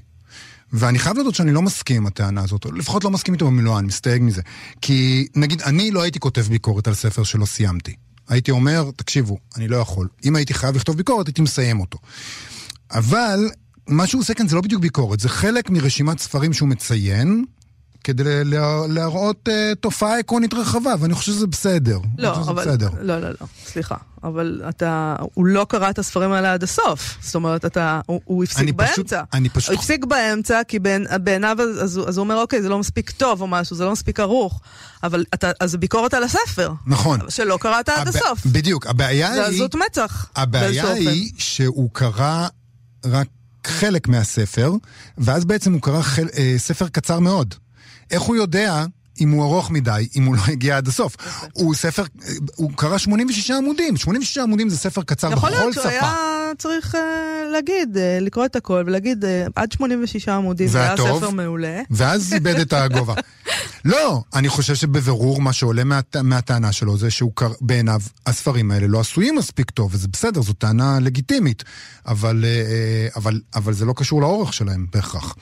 ואני 0.73 0.99
חייב 0.99 1.17
לדעת 1.17 1.35
שאני 1.35 1.51
לא 1.51 1.61
מסכים 1.61 1.97
עם 1.97 2.07
הטענה 2.07 2.43
הזאת, 2.43 2.65
לפחות 2.73 3.03
לא 3.03 3.09
מסכים 3.09 3.33
איתו 3.33 3.45
במילואה, 3.45 3.79
אני 3.79 3.87
מסתייג 3.87 4.21
מזה. 4.21 4.41
כי 4.81 5.27
נגיד, 5.35 5.61
אני 5.61 5.91
לא 5.91 6.01
הייתי 6.01 6.19
כותב 6.19 6.41
ביקורת 6.41 6.87
על 6.87 6.93
ספר 6.93 7.23
שלא 7.23 7.45
סיימתי. 7.45 7.95
הייתי 8.29 8.51
אומר, 8.51 8.91
תקשיבו, 8.95 9.37
אני 9.55 9.67
לא 9.67 9.77
יכול. 9.77 10.07
אם 10.25 10.35
הייתי 10.35 10.53
חייב 10.53 10.75
לכתוב 10.75 10.97
ביקורת, 10.97 11.27
הייתי 11.27 11.41
מסיים 11.41 11.79
אותו. 11.79 11.97
אבל 12.91 13.49
מה 13.87 14.07
שהוא 14.07 14.21
עושה 14.21 14.33
כאן 14.33 14.47
זה 14.47 14.55
לא 14.55 14.61
בדיוק 14.61 14.81
ביקורת, 14.81 15.19
זה 15.19 15.29
חלק 15.29 15.69
מרשימת 15.69 16.19
ספרים 16.19 16.53
שהוא 16.53 16.69
מציין, 16.69 17.45
כדי 18.07 18.43
לה- 18.43 18.87
להראות 18.89 19.49
אה, 19.49 19.73
תופעה 19.79 20.19
עקרונית 20.19 20.53
רחבה, 20.53 20.93
ואני 20.99 21.13
חושב 21.13 21.31
שזה 21.31 21.47
בסדר. 21.47 21.99
לא, 22.17 22.35
שזה 22.41 22.51
אבל... 22.51 22.61
בסדר. 22.61 22.89
לא, 23.01 23.19
לא, 23.19 23.29
לא, 23.29 23.47
סליחה. 23.65 23.95
אבל 24.23 24.61
אתה... 24.69 25.15
הוא 25.33 25.45
לא 25.45 25.65
קרא 25.69 25.89
את 25.89 25.99
הספרים 25.99 26.31
האלה 26.31 26.53
עד 26.53 26.63
הסוף. 26.63 27.17
זאת 27.21 27.35
אומרת, 27.35 27.65
אתה... 27.65 28.01
הוא, 28.05 28.21
הוא 28.25 28.43
הפסיק 28.43 28.59
אני 28.59 28.73
פשוט- 28.73 28.97
באמצע. 28.97 29.21
אני 29.33 29.49
פשוט- 29.49 29.69
הוא 29.69 29.79
הפסיק 29.79 30.05
באמצע, 30.05 30.61
כי 30.67 30.79
בעיניו, 31.23 31.57
אז, 31.61 31.83
אז, 31.83 31.97
הוא- 31.97 32.21
אומר, 32.23 32.35
אוקיי, 32.41 32.61
זה 32.61 32.69
לא 32.69 32.79
מספיק 32.79 33.09
טוב 33.11 33.41
או 33.41 33.47
משהו, 33.47 33.75
זה 33.75 33.85
לא 33.85 33.91
מספיק 33.91 34.19
ערוך. 34.19 34.61
אבל 35.03 35.25
אתה... 35.33 35.51
אז 35.59 35.71
זה 35.71 35.77
ביקורת 35.77 36.13
על 36.13 36.23
הספר. 36.23 36.73
נכון. 36.85 37.19
שלא 37.29 37.57
קראת 37.61 37.89
עד 37.89 38.07
הסוף. 38.07 38.45
בדיוק, 38.45 38.87
הבעיה 38.87 39.33
זה 39.33 39.45
היא... 39.45 39.55
עזות 39.55 39.75
מצח. 39.75 40.29
הבעיה 40.35 40.91
היא 40.91 41.31
שהוא 41.37 41.89
קרא 41.93 42.47
רק 43.05 43.27
חלק 43.67 44.07
מהספר, 44.07 44.71
ואז 45.17 45.45
בעצם 45.45 45.73
הוא 45.73 45.81
קרא 45.81 46.01
חל... 46.01 46.27
אה, 46.37 46.53
ספר 46.57 46.87
קצר 46.87 47.19
מאוד. 47.19 47.55
איך 48.11 48.21
הוא 48.21 48.35
יודע 48.35 48.85
אם 49.21 49.31
הוא 49.31 49.43
ארוך 49.43 49.71
מדי, 49.71 50.07
אם 50.15 50.25
הוא 50.25 50.35
לא 50.35 50.41
הגיע 50.47 50.77
עד 50.77 50.87
הסוף? 50.87 51.15
הוא 51.53 51.75
ספר, 51.75 52.03
הוא 52.55 52.71
קרא 52.75 52.97
86 52.97 53.51
עמודים, 53.51 53.97
86 53.97 54.37
עמודים 54.37 54.69
זה 54.69 54.77
ספר 54.77 55.01
קצר 55.03 55.31
יכול 55.33 55.49
בכל 55.49 55.59
להיות 55.59 55.73
שהוא 55.73 55.83
שפה. 55.83 55.91
היה 55.91 56.37
צריך 56.57 56.95
אה, 56.95 57.01
להגיד, 57.51 57.97
אה, 57.97 58.17
לקרוא 58.21 58.45
את 58.45 58.55
הכל 58.55 58.83
ולהגיד 58.85 59.25
אה, 59.25 59.45
עד 59.55 59.71
86 59.71 60.29
עמודים, 60.29 60.67
זה 60.67 60.81
היה. 60.81 60.97
ספר 60.97 61.29
מעולה. 61.29 61.81
ואז 61.89 62.33
איבד 62.33 62.59
את 62.59 62.73
הגובה. 62.73 63.13
לא, 63.85 64.21
אני 64.35 64.49
חושב 64.49 64.75
שבבירור 64.75 65.41
מה 65.41 65.53
שעולה 65.53 65.83
מהט... 65.83 66.15
מהטענה 66.15 66.71
שלו 66.71 66.97
זה 66.97 67.11
שהוא 67.11 67.31
קר... 67.35 67.51
בעיניו 67.61 68.01
הספרים 68.25 68.71
האלה 68.71 68.87
לא 68.87 68.99
עשויים 68.99 69.35
מספיק 69.35 69.71
טוב, 69.71 69.89
וזה 69.93 70.07
בסדר, 70.07 70.41
זו 70.41 70.53
טענה 70.53 70.99
לגיטימית, 71.01 71.63
אבל, 72.07 72.45
אבל, 73.15 73.39
אבל 73.55 73.73
זה 73.73 73.85
לא 73.85 73.93
קשור 73.97 74.21
לאורך 74.21 74.53
שלהם 74.53 74.85
בהכרח. 74.93 75.35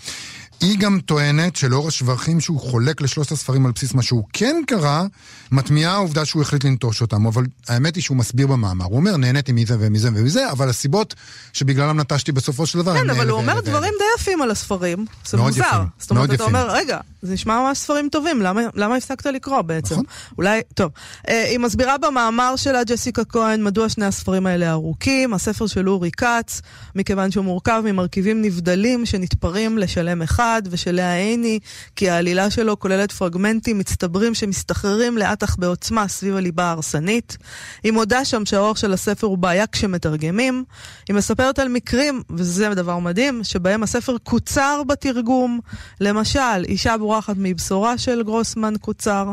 היא 0.62 0.78
גם 0.80 1.00
טוענת 1.06 1.56
שלאור 1.56 1.88
השבחים 1.88 2.40
שהוא 2.42 2.60
חולק 2.60 3.02
לשלושת 3.02 3.32
הספרים 3.32 3.66
על 3.66 3.72
בסיס 3.72 3.94
מה 3.94 4.02
שהוא 4.02 4.24
כן 4.34 4.62
קרא, 4.68 5.04
מטמיעה 5.52 5.94
העובדה 5.94 6.26
שהוא 6.26 6.42
החליט 6.42 6.64
לנטוש 6.64 7.02
אותם, 7.02 7.26
אבל 7.26 7.44
האמת 7.68 7.96
היא 7.96 8.04
שהוא 8.04 8.18
מסביר 8.18 8.48
במאמר. 8.48 8.86
הוא 8.86 8.96
אומר, 8.96 9.18
נהניתי 9.18 9.52
מזה 9.52 9.76
ומזה 9.80 10.10
ומזה, 10.16 10.52
אבל 10.52 10.70
הסיבות 10.70 11.16
שבגללם 11.54 12.00
נטשתי 12.00 12.32
בסופו 12.32 12.66
של 12.66 12.80
דבר 12.80 12.94
כן, 12.98 13.10
אבל 13.10 13.30
הוא 13.30 13.40
אומר. 13.40 13.60
דברים 13.62 13.94
די 14.00 14.22
יפים 14.22 14.42
על 14.42 14.52
הספרים. 14.52 15.06
זה 15.26 15.38
מאוד 15.38 15.48
מוזר. 15.50 15.62
יפים, 15.62 15.80
זאת 16.00 16.10
אומרת, 16.12 16.34
אתה. 16.34 16.44
אומר, 16.44 16.72
רגע, 16.72 17.00
זה 17.22 17.34
נשמע 17.34 17.60
ממש 17.60 17.78
ספרים 17.78 18.10
טובים, 18.12 18.42
למה- 18.42 18.62
למה 18.76 18.96
הפסקת 18.96 19.26
לקרוא 19.26 19.62
בעצם? 19.62 19.94
נכון. 19.94 20.06
אולי, 20.38 20.62
טוב. 20.74 20.92
אה, 21.30 21.44
היא 21.44 21.60
מסבירה 21.60 21.98
במאמר 21.98 22.56
שלה, 22.56 22.84
ג'סיקה 22.84 23.26
כהן, 23.26 23.64
מדוע 23.64 23.90
שני 23.90 24.06
הספרים 24.06 24.46
האלה 24.46 24.72
ארוכים. 24.72 25.34
הספר 25.34 25.68
של 25.68 25.90
אורי 25.90 26.12
כץ, 26.12 26.62
מכיוון 26.96 27.32
שהוא 27.32 27.46
מורכב 27.46 27.82
ממרכיבים 27.86 28.42
נבדלים 28.42 29.06
שנתפרים 29.06 29.78
לשלם 29.78 30.22
אחד, 30.22 30.45
ושלאה 30.72 31.16
עיני, 31.16 31.60
כי 31.96 32.10
העלילה 32.10 32.50
שלו 32.50 32.80
כוללת 32.80 33.12
פרגמנטים 33.12 33.78
מצטברים 33.80 34.34
שמסתחררים 34.34 35.18
לאט 35.18 35.44
אך 35.44 35.56
בעוצמה 35.60 36.08
סביב 36.08 36.36
הליבה 36.36 36.64
ההרסנית. 36.64 37.38
היא 37.84 37.92
מודה 37.92 38.26
שם 38.26 38.46
שהאורך 38.46 38.78
של 38.78 38.94
הספר 38.94 39.28
הוא 39.28 39.38
בעיה 39.38 39.68
כשמתרגמים. 39.68 40.64
היא 41.08 41.16
מספרת 41.16 41.60
על 41.60 41.68
מקרים, 41.68 42.22
וזה 42.30 42.70
דבר 42.70 43.00
מדהים, 43.00 43.44
שבהם 43.44 43.84
הספר 43.84 44.18
קוצר 44.18 44.82
בתרגום. 44.88 45.60
למשל, 46.02 46.64
אישה 46.64 46.98
בורחת 46.98 47.36
מבשורה 47.38 47.98
של 47.98 48.24
גרוסמן 48.24 48.74
קוצר. 48.82 49.32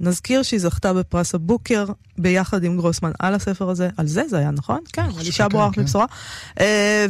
נזכיר 0.00 0.42
שהיא 0.42 0.60
זכתה 0.60 0.92
בפרס 0.92 1.34
הבוקר 1.34 1.84
ביחד 2.18 2.64
עם 2.64 2.76
גרוסמן 2.76 3.10
על 3.18 3.34
הספר 3.34 3.70
הזה, 3.70 3.88
על 3.96 4.06
זה 4.06 4.22
זה 4.28 4.38
היה, 4.38 4.50
נכון? 4.50 4.80
כן, 4.92 5.02
על 5.02 5.26
אישה 5.26 5.48
בורחת 5.48 5.74
כן. 5.74 5.80
מבשורה. 5.80 6.06
אה, 6.60 7.06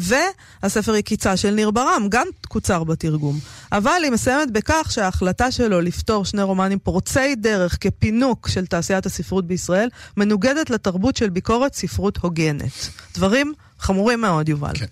והספר 0.62 0.92
היא 0.92 1.02
קיצה 1.02 1.37
של 1.37 1.50
ניר 1.50 1.70
ברם, 1.70 2.06
גם 2.09 2.26
קוצר 2.49 2.85
בתרגום. 2.85 3.38
אבל 3.73 4.00
היא 4.04 4.11
מסיימת 4.11 4.50
בכך 4.50 4.88
שההחלטה 4.90 5.50
שלו 5.50 5.80
לפתור 5.80 6.25
שני 6.25 6.42
רומנים 6.42 6.78
פורצי 6.78 7.35
דרך 7.35 7.78
כפינוק 7.80 8.49
של 8.49 8.66
תעשיית 8.66 9.06
הספרות 9.06 9.47
בישראל, 9.47 9.88
מנוגדת 10.16 10.70
לתרבות 10.70 11.16
של 11.16 11.28
ביקורת 11.28 11.75
ספרות 11.75 12.16
הוגנת. 12.16 12.88
דברים 13.14 13.52
חמורים 13.78 14.20
מאוד, 14.20 14.49
יובל. 14.49 14.73
כן. 14.75 14.87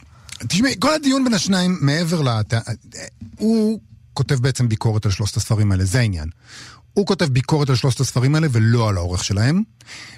תשמעי, 0.49 0.75
כל 0.79 0.95
הדיון 0.95 1.25
בין 1.25 1.35
השניים, 1.35 1.79
מעבר 1.81 2.23
לת... 2.23 2.55
הוא 3.39 3.81
כותב 4.19 4.35
בעצם 4.35 4.69
ביקורת 4.69 5.07
על 5.07 5.13
שלושת 5.13 5.37
הספרים 5.37 5.73
האלה, 5.73 5.85
זה 5.85 5.99
העניין. 5.99 6.29
הוא 6.99 7.07
כותב 7.07 7.25
ביקורת 7.25 7.71
על 7.71 7.77
שלושת 7.77 8.01
הספרים 8.01 8.35
האלה 8.35 8.47
ולא 8.51 8.89
על 8.89 8.97
האורך 8.97 9.25
שלהם, 9.25 9.63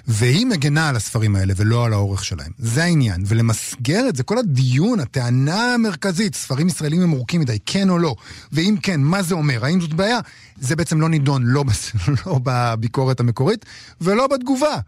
והיא 0.07 0.45
מגנה 0.45 0.89
על 0.89 0.95
הספרים 0.95 1.35
האלה 1.35 1.53
ולא 1.57 1.85
על 1.85 1.93
האורך 1.93 2.25
שלהם. 2.25 2.51
זה 2.57 2.83
העניין. 2.83 3.23
ולמסגר 3.27 4.09
את 4.09 4.15
זה, 4.15 4.23
כל 4.23 4.37
הדיון, 4.37 4.99
הטענה 4.99 5.73
המרכזית, 5.73 6.35
ספרים 6.35 6.67
ישראלים 6.67 7.01
הם 7.01 7.13
ארוכים 7.13 7.41
מדי, 7.41 7.57
כן 7.65 7.89
או 7.89 7.97
לא, 7.97 8.15
ואם 8.51 8.75
כן, 8.83 9.01
מה 9.01 9.21
זה 9.21 9.35
אומר? 9.35 9.65
האם 9.65 9.81
זאת 9.81 9.93
בעיה? 9.93 10.19
זה 10.59 10.75
בעצם 10.75 11.01
לא 11.01 11.09
נידון 11.09 11.43
לא, 11.45 11.63
בס... 11.63 11.91
לא 12.25 12.39
בביקורת 12.43 13.19
המקורית 13.19 13.65
ולא 14.01 14.27
בתגובה. 14.27 14.79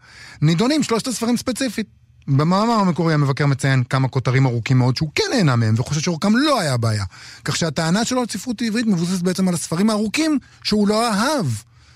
נידונים 0.42 0.82
שלושת 0.82 1.06
הספרים 1.06 1.36
ספציפית. 1.36 1.86
במאמר 2.28 2.74
המקורי 2.74 3.14
המבקר 3.14 3.46
מציין 3.46 3.84
כמה 3.84 4.08
כותרים 4.08 4.46
ארוכים 4.46 4.78
מאוד 4.78 4.96
שהוא 4.96 5.10
כן 5.14 5.24
נהנה 5.34 5.56
מהם 5.56 5.74
וחושב 5.78 6.00
שאורכם 6.00 6.36
לא 6.36 6.60
היה 6.60 6.76
בעיה. 6.76 7.04
כך 7.44 7.56
שהטענה 7.56 8.04
שלו 8.04 8.20
על 8.20 8.26
ספרות 8.30 8.62
עברית 8.62 8.86
מבוססת 8.86 9.22
בעצם 9.22 9.48
על 9.48 9.54
הספרים 9.54 9.90
הארוכים 9.90 10.38
שהוא 10.62 10.88
לא 10.88 11.08
אהב. 11.08 11.46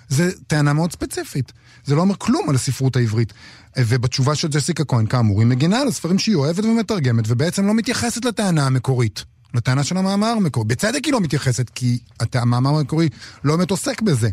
זו 0.08 0.24
טענה 0.46 0.72
מאוד 0.72 0.92
ספציפית. 0.92 1.52
זה 1.84 1.94
לא 1.94 2.00
אומר 2.00 2.14
כלום 2.18 2.48
על 2.48 2.54
הספרות 2.54 2.96
העברית. 2.96 3.32
ובתשובה 3.78 4.34
של 4.34 4.48
ג'סיקה 4.48 4.84
כהן, 4.84 5.06
כאמור, 5.06 5.40
היא 5.40 5.46
מגינה 5.46 5.80
על 5.80 5.88
הספרים 5.88 6.18
שהיא 6.18 6.34
אוהבת 6.34 6.64
ומתרגמת, 6.64 7.24
ובעצם 7.28 7.66
לא 7.66 7.74
מתייחסת 7.74 8.24
לטענה 8.24 8.66
המקורית. 8.66 9.24
לטענה 9.54 9.84
של 9.84 9.96
המאמר 9.96 10.26
המקורי. 10.26 10.66
בצדק 10.66 11.04
היא 11.04 11.12
לא 11.12 11.20
מתייחסת, 11.20 11.70
כי 11.70 11.98
המאמר 12.34 12.70
המקורי 12.70 13.08
לא 13.44 13.56
באמת 13.56 13.70
עוסק 13.70 14.02
בזה. 14.02 14.28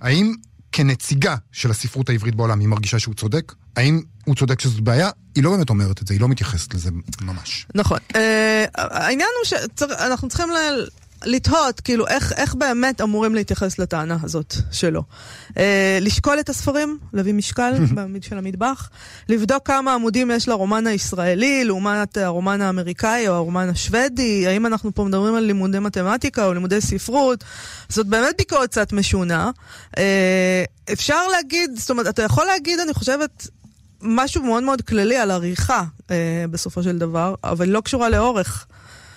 האם 0.00 0.34
כנציגה 0.72 1.36
של 1.52 1.70
הספרות 1.70 2.08
העברית 2.08 2.34
בעולם 2.34 2.60
היא 2.60 2.68
מרגישה 2.68 2.98
שהוא 2.98 3.14
צודק? 3.14 3.52
האם 3.76 4.02
הוא 4.24 4.34
צודק 4.34 4.60
שזאת 4.60 4.80
בעיה? 4.80 5.10
היא 5.34 5.44
לא 5.44 5.50
באמת 5.50 5.70
אומרת 5.70 6.02
את 6.02 6.06
זה, 6.06 6.14
היא 6.14 6.20
לא 6.20 6.28
מתייחסת 6.28 6.74
לזה 6.74 6.90
ממש. 7.20 7.66
נכון. 7.74 7.98
אה, 8.16 8.64
העניין 8.74 9.28
הוא 9.38 9.58
שאנחנו 9.78 10.28
צריכים. 10.28 10.48
לתהות, 11.24 11.80
כאילו, 11.80 12.06
איך, 12.06 12.32
איך 12.32 12.54
באמת 12.54 13.00
אמורים 13.00 13.34
להתייחס 13.34 13.78
לטענה 13.78 14.16
הזאת 14.22 14.54
שלו. 14.72 15.02
אה, 15.58 15.98
לשקול 16.00 16.40
את 16.40 16.48
הספרים, 16.48 16.98
להביא 17.12 17.34
משקל 17.34 17.72
בעמיד 17.94 18.22
של 18.22 18.38
המטבח, 18.38 18.90
לבדוק 19.28 19.66
כמה 19.66 19.94
עמודים 19.94 20.30
יש 20.30 20.48
לרומן 20.48 20.86
הישראלי 20.86 21.64
לעומת 21.64 22.16
הרומן 22.16 22.60
האמריקאי 22.60 23.28
או 23.28 23.34
הרומן 23.34 23.68
השוודי, 23.68 24.46
האם 24.46 24.66
אנחנו 24.66 24.94
פה 24.94 25.04
מדברים 25.04 25.34
על 25.34 25.44
לימודי 25.44 25.78
מתמטיקה 25.78 26.46
או 26.46 26.54
לימודי 26.54 26.80
ספרות. 26.80 27.44
זאת 27.88 28.06
באמת 28.06 28.34
ביקורת 28.38 28.70
קצת 28.70 28.92
משונה. 28.92 29.50
אה, 29.98 30.64
אפשר 30.92 31.28
להגיד, 31.28 31.70
זאת 31.76 31.90
אומרת, 31.90 32.08
אתה 32.08 32.22
יכול 32.22 32.44
להגיד, 32.44 32.80
אני 32.80 32.94
חושבת, 32.94 33.48
משהו 34.02 34.42
מאוד 34.42 34.62
מאוד 34.62 34.82
כללי 34.82 35.16
על 35.16 35.30
עריכה 35.30 35.84
אה, 36.10 36.44
בסופו 36.50 36.82
של 36.82 36.98
דבר, 36.98 37.34
אבל 37.44 37.68
לא 37.68 37.80
קשורה 37.80 38.08
לאורך. 38.08 38.66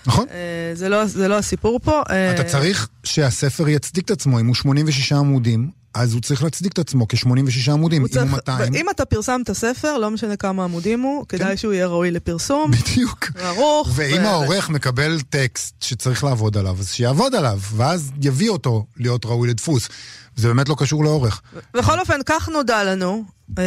נכון? 0.07 0.25
אה, 0.31 0.71
זה, 0.75 0.89
לא, 0.89 1.05
זה 1.05 1.27
לא 1.27 1.37
הסיפור 1.37 1.79
פה. 1.83 2.01
אה, 2.09 2.31
אתה 2.31 2.43
צריך 2.43 2.87
שהספר 3.03 3.69
יצדיק 3.69 4.05
את 4.05 4.11
עצמו, 4.11 4.39
אם 4.39 4.47
הוא 4.47 4.55
86 4.55 5.11
עמודים, 5.11 5.69
אז 5.95 6.13
הוא 6.13 6.21
צריך 6.21 6.43
להצדיק 6.43 6.73
את 6.73 6.79
עצמו 6.79 7.07
כ-86 7.07 7.71
עמודים, 7.71 7.77
הוא 7.77 7.89
אם 7.91 8.01
הוא 8.01 8.07
צריך, 8.07 8.31
200. 8.31 8.75
אם 8.75 8.89
אתה 8.89 9.05
פרסמת 9.05 9.51
ספר, 9.51 9.97
לא 9.97 10.11
משנה 10.11 10.35
כמה 10.35 10.63
עמודים 10.63 11.01
הוא, 11.01 11.25
כדאי 11.29 11.47
כן. 11.47 11.57
שהוא 11.57 11.73
יהיה 11.73 11.87
ראוי 11.87 12.11
לפרסום, 12.11 12.71
בדיוק. 12.71 13.27
ערוך. 13.39 13.89
ואם 13.95 14.23
ו- 14.23 14.27
העורך 14.27 14.69
מקבל 14.69 15.21
טקסט 15.29 15.81
שצריך 15.81 16.23
לעבוד 16.23 16.57
עליו, 16.57 16.75
אז 16.79 16.91
שיעבוד 16.91 17.35
עליו, 17.35 17.59
ואז 17.75 18.11
יביא 18.21 18.49
אותו 18.49 18.85
להיות 18.97 19.25
ראוי 19.25 19.49
לדפוס. 19.49 19.89
זה 20.35 20.47
באמת 20.47 20.69
לא 20.69 20.75
קשור 20.79 21.03
לעורך. 21.03 21.41
בכל 21.73 21.99
אופן, 21.99 22.19
כך 22.25 22.49
נודע 22.49 22.83
לנו, 22.83 23.23
אה, 23.59 23.63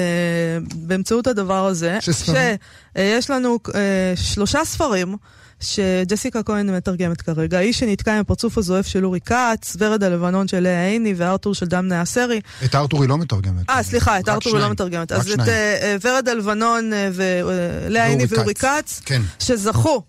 באמצעות 0.74 1.26
הדבר 1.26 1.66
הזה, 1.66 1.98
שספרים? 2.00 2.56
שיש 2.96 3.30
לנו 3.30 3.58
אה, 3.74 4.12
שלושה 4.16 4.64
ספרים. 4.64 5.16
שג'סיקה 5.60 6.42
כהן 6.42 6.76
מתרגמת 6.76 7.22
כרגע, 7.22 7.58
האיש 7.58 7.78
שנתקע 7.78 8.14
עם 8.14 8.20
הפרצוף 8.20 8.58
הזועף 8.58 8.86
של 8.86 9.04
אורי 9.04 9.20
כץ, 9.20 9.76
ורד 9.78 10.04
הלבנון 10.04 10.48
של 10.48 10.60
לאה 10.60 10.86
עיני 10.86 11.14
וארתור 11.16 11.54
של 11.54 11.66
דם 11.66 11.88
נאסרי. 11.88 12.40
את 12.64 12.74
ארתור 12.74 13.02
היא 13.02 13.08
לא 13.08 13.18
מתרגמת. 13.18 13.70
אה, 13.70 13.82
סליחה, 13.82 14.18
את 14.18 14.28
ארתור 14.28 14.56
היא 14.56 14.64
לא. 14.64 14.70
מתרגמת. 14.70 15.12
אז 15.12 15.20
את 15.20 15.26
שניים. 15.26 15.50
אה, 15.50 15.78
אה, 15.82 15.96
ורד 16.02 16.28
הלבנון 16.28 16.92
אה, 16.92 17.10
ולאה 17.14 18.06
עיני 18.06 18.24
ואורי 18.28 18.54
כץ. 18.54 19.00
כן. 19.04 19.22
שזכו. 19.38 20.02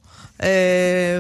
אה, 0.43 1.19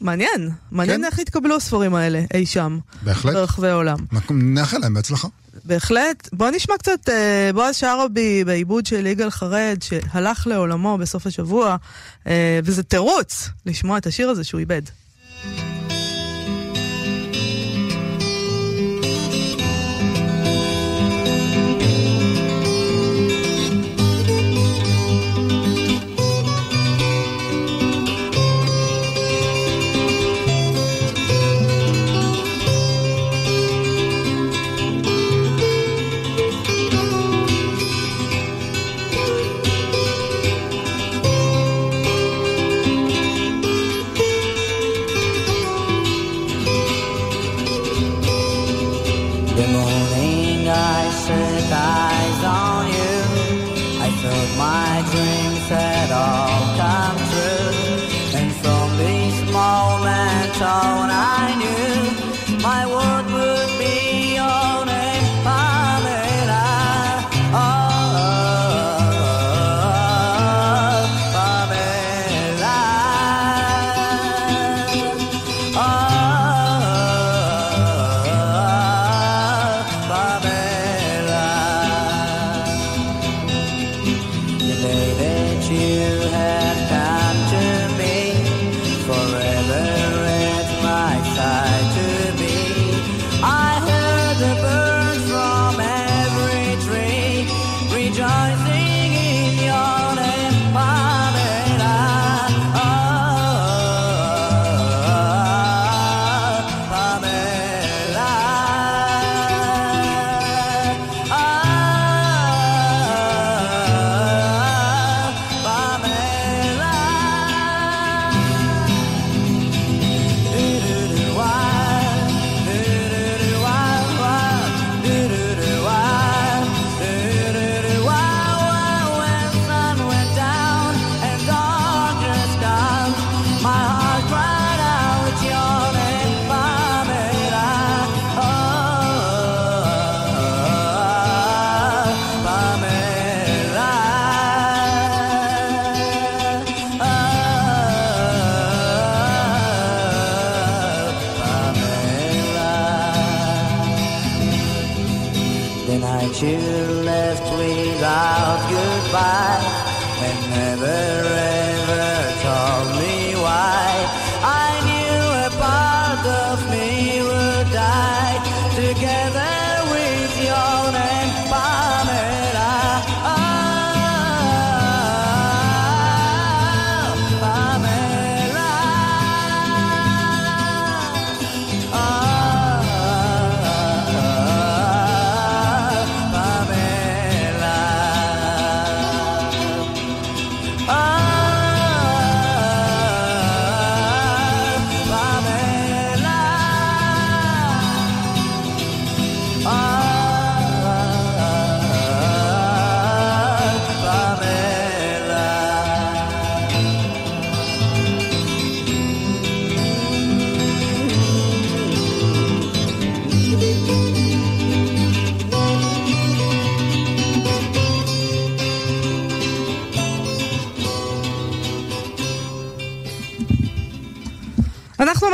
ומעניין, 0.00 0.50
מעניין 0.70 1.00
כן. 1.00 1.04
איך 1.04 1.18
התקבלו 1.18 1.56
הספרים 1.56 1.94
האלה 1.94 2.22
אי 2.34 2.46
שם, 2.46 2.78
בהחלט. 3.02 3.34
ברחבי 3.34 3.68
העולם. 3.68 3.98
נאחל 4.30 4.78
להם 4.78 4.94
בהצלחה. 4.94 5.28
בהחלט. 5.64 6.28
בוא 6.32 6.50
נשמע 6.50 6.78
קצת 6.78 7.08
אה, 7.08 7.50
בועז 7.54 7.76
שרעבי 7.76 8.44
בעיבוד 8.44 8.86
של 8.86 9.06
יגאל 9.06 9.30
חרד, 9.30 9.78
שהלך 9.80 10.46
לעולמו 10.46 10.98
בסוף 10.98 11.26
השבוע, 11.26 11.76
אה, 12.26 12.60
וזה 12.64 12.82
תירוץ 12.82 13.48
לשמוע 13.66 13.98
את 13.98 14.06
השיר 14.06 14.30
הזה 14.30 14.44
שהוא 14.44 14.58
איבד. 14.58 14.82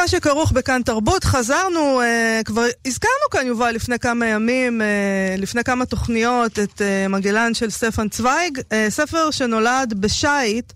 מה 0.07 0.11
שכרוך 0.11 0.53
בכאן 0.53 0.83
תרבות, 0.83 1.25
חזרנו, 1.25 2.01
אה, 2.01 2.41
כבר 2.45 2.65
הזכרנו 2.87 3.31
כאן, 3.31 3.47
יובל, 3.47 3.71
לפני 3.75 3.99
כמה 3.99 4.27
ימים, 4.27 4.83
אה, 4.83 4.87
לפני 5.39 5.65
כמה 5.65 5.87
תוכניות, 5.87 6.59
את 6.59 6.83
אה, 6.83 7.09
מגלן 7.09 7.55
של 7.55 7.71
סטפן 7.71 8.09
צוויג, 8.09 8.61
אה, 8.73 8.87
ספר 8.89 9.31
שנולד 9.31 9.95
בשייט 10.01 10.73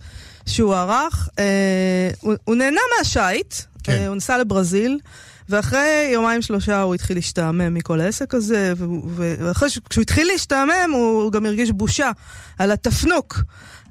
שהוא 0.46 0.74
ערך, 0.74 1.28
אה, 1.38 1.44
הוא, 2.20 2.34
הוא 2.44 2.54
נהנה 2.54 2.80
מהשייט, 2.98 3.54
כן. 3.82 3.92
אה, 3.92 4.06
הוא 4.06 4.16
נסע 4.16 4.38
לברזיל. 4.38 4.98
ואחרי 5.50 6.10
יומיים 6.12 6.42
שלושה 6.42 6.82
הוא 6.82 6.94
התחיל 6.94 7.16
להשתעמם 7.16 7.74
מכל 7.74 8.00
העסק 8.00 8.34
הזה, 8.34 8.72
ואחרי 9.16 9.70
שכשהוא 9.70 10.02
התחיל 10.02 10.26
להשתעמם 10.26 10.90
הוא 10.92 11.32
גם 11.32 11.46
הרגיש 11.46 11.70
בושה 11.70 12.10
על 12.58 12.72
התפנוק. 12.72 13.40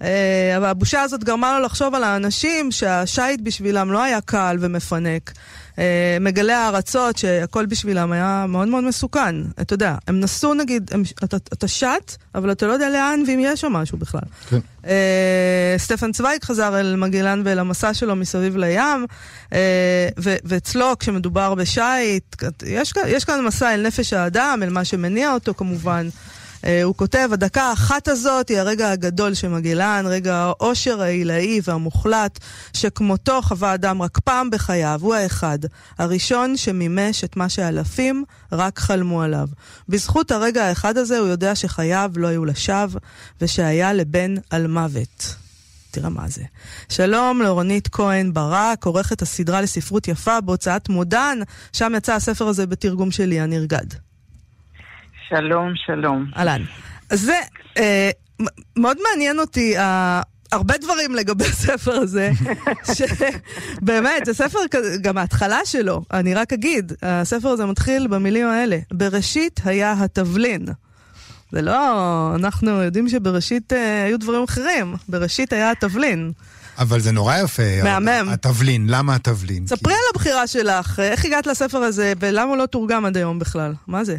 אה, 0.01 0.53
אבל 0.57 0.65
הבושה 0.65 1.01
הזאת 1.01 1.23
גרמה 1.23 1.59
לו 1.59 1.65
לחשוב 1.65 1.95
על 1.95 2.03
האנשים 2.03 2.71
שהשיט 2.71 3.39
בשבילם 3.43 3.91
לא 3.91 4.03
היה 4.03 4.21
קל 4.21 4.57
ומפנק. 4.59 5.31
אה, 5.79 6.17
מגלי 6.21 6.53
הארצות 6.53 7.17
שהכל 7.17 7.65
בשבילם 7.65 8.11
היה 8.11 8.45
מאוד 8.47 8.67
מאוד 8.67 8.83
מסוכן. 8.83 9.35
אתה 9.61 9.73
יודע, 9.73 9.95
הם 10.07 10.19
נסעו 10.19 10.53
נגיד, 10.53 10.89
הם, 10.93 11.03
אתה, 11.23 11.37
אתה 11.37 11.67
שט, 11.67 12.15
אבל 12.35 12.51
אתה 12.51 12.67
לא 12.67 12.73
יודע 12.73 12.89
לאן 12.89 13.23
ואם 13.27 13.39
יש 13.43 13.61
שם 13.61 13.73
משהו 13.73 13.97
בכלל. 13.97 14.21
כן. 14.49 14.59
אה, 14.87 15.75
סטפן 15.77 16.11
צוויג 16.11 16.43
חזר 16.43 16.79
אל 16.79 16.95
מגילן 16.95 17.41
ואל 17.45 17.59
המסע 17.59 17.93
שלו 17.93 18.15
מסביב 18.15 18.57
לים, 18.57 19.05
אה, 19.53 20.09
ו- 20.19 20.35
ואצלו 20.43 20.99
כשמדובר 20.99 21.55
בשייט, 21.55 22.35
יש, 22.65 22.93
יש 23.07 23.25
כאן 23.25 23.45
מסע 23.45 23.73
אל 23.73 23.87
נפש 23.87 24.13
האדם, 24.13 24.59
אל 24.63 24.69
מה 24.69 24.85
שמניע 24.85 25.33
אותו 25.33 25.53
כמובן. 25.53 26.09
אה, 26.65 26.83
הוא 26.83 26.95
כותב, 26.95 27.29
הדקה 27.33 27.63
האחת 27.63 28.07
הזאת 28.07 28.49
היא 28.49 28.59
הרגע 28.59 28.91
הגדול 28.91 29.33
של 29.33 29.47
מגילן, 29.47 30.03
רגע 30.07 30.35
העושר 30.35 31.01
העילאי 31.01 31.61
והמוחלט, 31.63 32.39
שכמותו 32.73 33.41
חווה 33.41 33.73
אדם 33.73 34.01
רק 34.01 34.19
פעם 34.19 34.49
בחייו, 34.49 34.99
הוא 35.01 35.15
האחד, 35.15 35.59
הראשון 35.97 36.57
שמימש 36.57 37.23
את 37.23 37.37
מה 37.37 37.49
שאלפים 37.49 38.23
רק 38.51 38.79
חלמו 38.79 39.21
עליו. 39.21 39.47
בזכות 39.89 40.31
הרגע 40.31 40.65
האחד 40.65 40.97
הזה 40.97 41.19
הוא 41.19 41.27
יודע 41.27 41.55
שחייו 41.55 42.11
לא 42.15 42.27
היו 42.27 42.45
לשווא, 42.45 42.99
ושהיה 43.41 43.93
לבן 43.93 44.35
על 44.49 44.67
מוות. 44.67 45.35
תראה 45.91 46.09
מה 46.09 46.27
זה. 46.27 46.43
שלום 46.89 47.41
לאורנית 47.41 47.87
כהן 47.87 48.33
ברק, 48.33 48.85
עורכת 48.85 49.21
הסדרה 49.21 49.61
לספרות 49.61 50.07
יפה 50.07 50.41
בהוצאת 50.41 50.89
מודן, 50.89 51.39
שם 51.73 51.93
יצא 51.97 52.13
הספר 52.13 52.47
הזה 52.47 52.67
בתרגום 52.67 53.11
של 53.11 53.25
ליאן 53.25 53.49
נרגד. 53.49 54.08
שלום, 55.29 55.73
שלום. 55.85 56.25
אהלן. 56.37 56.61
אז 57.09 57.21
זה, 57.21 57.39
אה, 57.77 58.09
מאוד 58.77 58.97
מעניין 59.09 59.39
אותי, 59.39 59.77
אה, 59.77 60.21
הרבה 60.51 60.73
דברים 60.77 61.15
לגבי 61.15 61.45
הספר 61.53 61.91
הזה, 61.91 62.31
שבאמת, 62.97 64.25
זה 64.25 64.33
ספר, 64.33 64.59
כזה- 64.71 64.97
גם 65.01 65.17
ההתחלה 65.17 65.59
שלו, 65.65 66.01
אני 66.13 66.33
רק 66.33 66.53
אגיד, 66.53 66.93
הספר 67.01 67.49
הזה 67.49 67.65
מתחיל 67.65 68.07
במילים 68.07 68.47
האלה, 68.47 68.77
בראשית 68.93 69.59
היה 69.65 69.93
התבלין. 70.03 70.65
זה 71.51 71.61
לא, 71.61 71.95
אנחנו 72.35 72.69
יודעים 72.83 73.09
שבראשית 73.09 73.73
אה, 73.73 74.03
היו 74.05 74.19
דברים 74.19 74.43
אחרים, 74.43 74.95
בראשית 75.09 75.53
היה 75.53 75.71
התבלין. 75.71 76.31
אבל 76.77 76.99
זה 76.99 77.11
נורא 77.11 77.37
יפה. 77.37 77.63
מהמם. 77.83 78.29
התבלין, 78.29 78.85
למה 78.89 79.15
התבלין? 79.15 79.67
ספרי 79.67 79.93
על 79.93 79.99
הבחירה 80.13 80.47
שלך, 80.47 80.99
איך 80.99 81.25
הגעת 81.25 81.47
לספר 81.47 81.77
הזה, 81.77 82.13
ולמה 82.19 82.49
הוא 82.49 82.57
לא 82.57 82.65
תורגם 82.65 83.05
עד 83.05 83.17
היום 83.17 83.39
בכלל? 83.39 83.73
מה 83.87 84.03
זה? 84.03 84.17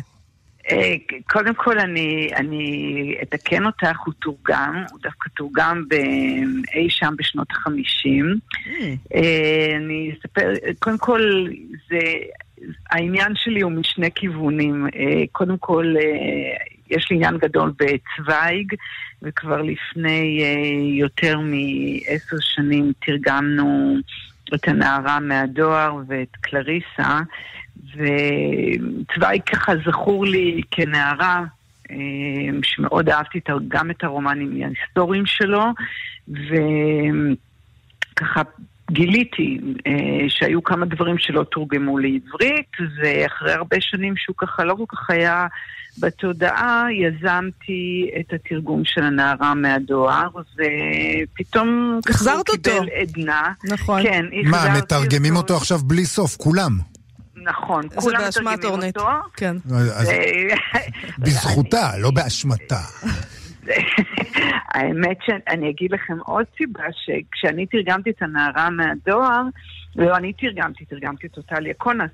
אה, 0.72 0.94
קודם 1.30 1.54
כל 1.54 1.78
אני, 1.78 2.30
אני 2.36 3.14
אתקן 3.22 3.66
אותך, 3.66 3.98
הוא 4.04 4.14
תורגם, 4.18 4.84
הוא 4.90 5.00
דווקא 5.02 5.28
תורגם 5.28 5.84
באי 5.88 6.90
שם 6.90 7.14
בשנות 7.18 7.46
החמישים. 7.50 8.38
אה, 9.14 9.76
אני 9.76 10.12
אספר, 10.12 10.52
קודם 10.78 10.98
כל, 10.98 11.46
זה, 11.90 11.98
העניין 12.90 13.32
שלי 13.34 13.60
הוא 13.60 13.72
משני 13.72 14.10
כיוונים. 14.14 14.86
אה, 14.86 15.22
קודם 15.32 15.58
כל, 15.58 15.94
יש 16.90 17.10
לי 17.10 17.16
עניין 17.16 17.38
גדול 17.38 17.72
בצוויג, 17.76 18.74
וכבר 19.22 19.62
לפני 19.62 20.42
יותר 20.98 21.38
מעשר 21.38 22.36
שנים 22.40 22.92
תרגמנו 23.06 23.96
את 24.54 24.68
הנערה 24.68 25.20
מהדואר 25.20 25.96
ואת 26.08 26.36
קלריסה, 26.40 27.20
וצוויג 27.92 29.42
ככה 29.42 29.72
זכור 29.86 30.26
לי 30.26 30.60
כנערה. 30.70 31.44
אה, 31.90 31.96
שמאוד 32.62 33.08
אהבתי 33.08 33.40
גם 33.68 33.90
את 33.90 34.04
הרומנים 34.04 34.62
ההיסטוריים 34.62 35.26
שלו, 35.26 35.64
וככה 38.16 38.42
גיליתי 38.90 39.58
אה, 39.86 39.92
שהיו 40.28 40.62
כמה 40.62 40.86
דברים 40.86 41.18
שלא 41.18 41.42
תורגמו 41.42 41.98
לעברית, 41.98 42.70
ואחרי 42.96 43.52
הרבה 43.52 43.76
שנים 43.80 44.14
שהוא 44.16 44.36
ככה 44.38 44.64
לא 44.64 44.74
כל 44.74 44.84
כך 44.88 45.10
היה 45.10 45.46
בתודעה, 46.00 46.86
יזמתי 46.92 48.10
את 48.20 48.32
התרגום 48.32 48.82
של 48.84 49.02
הנערה 49.02 49.54
מהדואר, 49.54 50.28
ופתאום 50.34 52.00
ככה 52.06 52.14
החזרת 52.14 52.48
הוא 52.48 52.56
אותו. 52.56 52.70
קיבל 52.70 52.88
עדנה. 53.00 53.52
נכון. 53.64 54.02
כן, 54.02 54.24
מה, 54.44 54.56
החזרתי 54.56 54.78
מתרגמים 54.78 55.36
אותו 55.36 55.56
עכשיו 55.56 55.78
בלי 55.78 56.04
סוף, 56.04 56.36
כולם. 56.36 56.78
נכון, 57.40 57.82
זה 57.90 57.96
כולם 58.00 58.20
באשמת 58.20 58.58
מתרגמים. 58.58 58.88
אותו. 58.96 59.08
כן. 59.36 59.56
אה, 59.72 60.80
בזכותה, 61.18 61.90
לא 61.98 62.10
באשמתה. 62.10 62.80
האמת 64.74 65.18
שאני 65.26 65.70
אגיד 65.70 65.92
לכם 65.92 66.18
עוד 66.24 66.44
סיבה, 66.56 66.84
שכשאני 66.92 67.66
תרגמתי 67.66 68.10
את 68.10 68.22
הנערה 68.22 68.70
מהדואר, 68.70 69.42
לא 69.96 70.16
אני 70.16 70.32
תרגמתי, 70.32 70.84
תרגמתי 70.84 71.26
את 71.26 71.36
אותה 71.36 71.60
ליאקונס, 71.60 72.10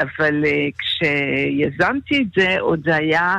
אבל 0.00 0.44
אה, 0.46 0.68
כשיזמתי 0.78 2.22
את 2.22 2.26
זה, 2.36 2.60
עוד 2.60 2.80
זה 2.84 2.96
היה 2.96 3.38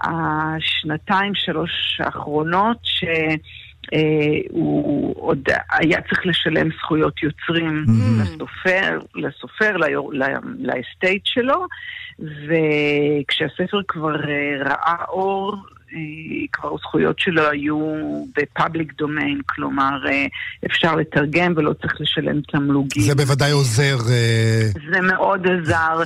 השנתיים, 0.00 1.34
שלוש 1.34 2.00
האחרונות, 2.04 2.78
ש... 2.82 3.04
אה, 3.94 3.98
הוא 4.50 5.14
עוד 5.16 5.38
היה 5.72 6.00
צריך 6.00 6.26
לשלם 6.26 6.68
זכויות 6.78 7.22
יוצרים 7.22 7.84
Mhm. 7.86 8.22
לסופר, 8.22 8.98
לסופר, 9.14 9.76
לאסטייט 10.58 11.26
שלו, 11.26 11.64
וכשהספר 12.18 13.80
כבר 13.88 14.14
אה, 14.28 14.56
ראה 14.64 15.04
אור, 15.08 15.56
כבר 16.52 16.74
הזכויות 16.74 17.18
שלו 17.18 17.50
היו 17.50 17.78
בפאבליק 18.36 18.92
דומיין, 18.98 19.40
כלומר 19.46 19.90
אה, 20.08 20.26
אפשר 20.66 20.94
לתרגם 20.96 21.52
ולא 21.56 21.72
צריך 21.72 22.00
לשלם 22.00 22.40
תמלוגים. 22.52 23.02
זה 23.02 23.14
בוודאי 23.14 23.50
עוזר. 23.50 23.96
אה, 24.10 24.62
זה 24.92 25.00
מאוד 25.00 25.46
עזר. 25.46 26.02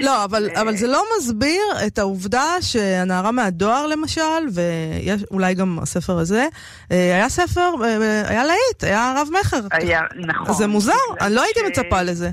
לא, 0.00 0.24
אבל, 0.24 0.48
אבל 0.60 0.76
זה 0.76 0.86
לא 0.86 1.02
מסביר 1.18 1.62
את 1.86 1.98
העובדה 1.98 2.44
שהנערה 2.60 3.30
מהדואר 3.30 3.86
למשל, 3.86 4.20
ואולי 4.54 5.54
גם 5.54 5.78
הספר 5.82 6.18
הזה, 6.18 6.46
אה, 6.92 7.14
היה 7.14 7.28
ספר, 7.28 7.70
אה, 7.84 8.22
היה 8.28 8.44
להיט, 8.44 8.84
היה 8.84 9.14
רב 9.16 9.28
מכר. 9.40 9.60
היה, 9.72 10.00
נכון. 10.26 10.54
זה 10.54 10.66
מוזר, 10.66 10.92
אני 11.20 11.34
לא 11.34 11.42
הייתי 11.42 11.60
ש- 11.60 11.62
מצפה 11.70 12.02
לזה. 12.02 12.30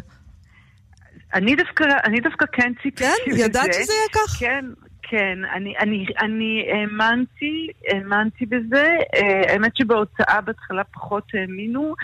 אני 1.34 1.56
דווקא, 1.56 1.84
אני 2.06 2.20
דווקא 2.20 2.46
כן 2.54 2.72
ציפיתי 2.84 3.04
כן? 3.04 3.14
ידעת 3.38 3.74
שזה 3.74 3.94
יהיה 3.94 4.10
כך? 4.14 4.36
כן, 4.40 4.66
כן. 5.14 5.40
אני, 5.56 5.74
אני, 5.80 6.06
אני 6.22 6.66
האמנתי, 6.72 7.68
האמנתי 7.88 8.46
בזה. 8.46 8.98
אה, 9.16 9.42
האמת 9.54 9.78
שבהוצאה 9.78 10.42
בהתחלה 10.42 10.84
פחות 10.84 11.24
האמינו. 11.34 11.96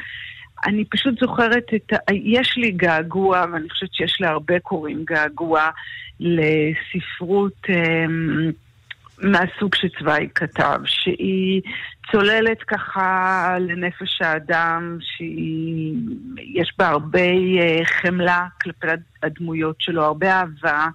אני 0.65 0.85
פשוט 0.85 1.19
זוכרת 1.19 1.73
את 1.75 1.93
ה... 1.93 2.13
יש 2.13 2.57
לי 2.57 2.71
געגוע, 2.71 3.45
ואני 3.53 3.69
חושבת 3.69 3.93
שיש 3.93 4.21
להרבה 4.21 4.59
קוראים 4.59 5.03
געגוע, 5.05 5.69
לספרות... 6.19 7.65
אה, 7.69 8.05
מהסוג 9.21 9.75
שצוויג 9.75 10.29
כתב, 10.35 10.79
שהיא 10.85 11.61
צוללת 12.11 12.63
ככה 12.63 13.55
לנפש 13.59 14.21
האדם, 14.21 14.97
שיש 15.01 16.73
בה 16.77 16.87
הרבה 16.87 17.29
אה, 17.59 17.85
חמלה 17.85 18.47
כלפי 18.61 18.87
הדמויות 19.23 19.75
שלו, 19.79 20.03
הרבה 20.03 20.31
אהבה. 20.31 20.87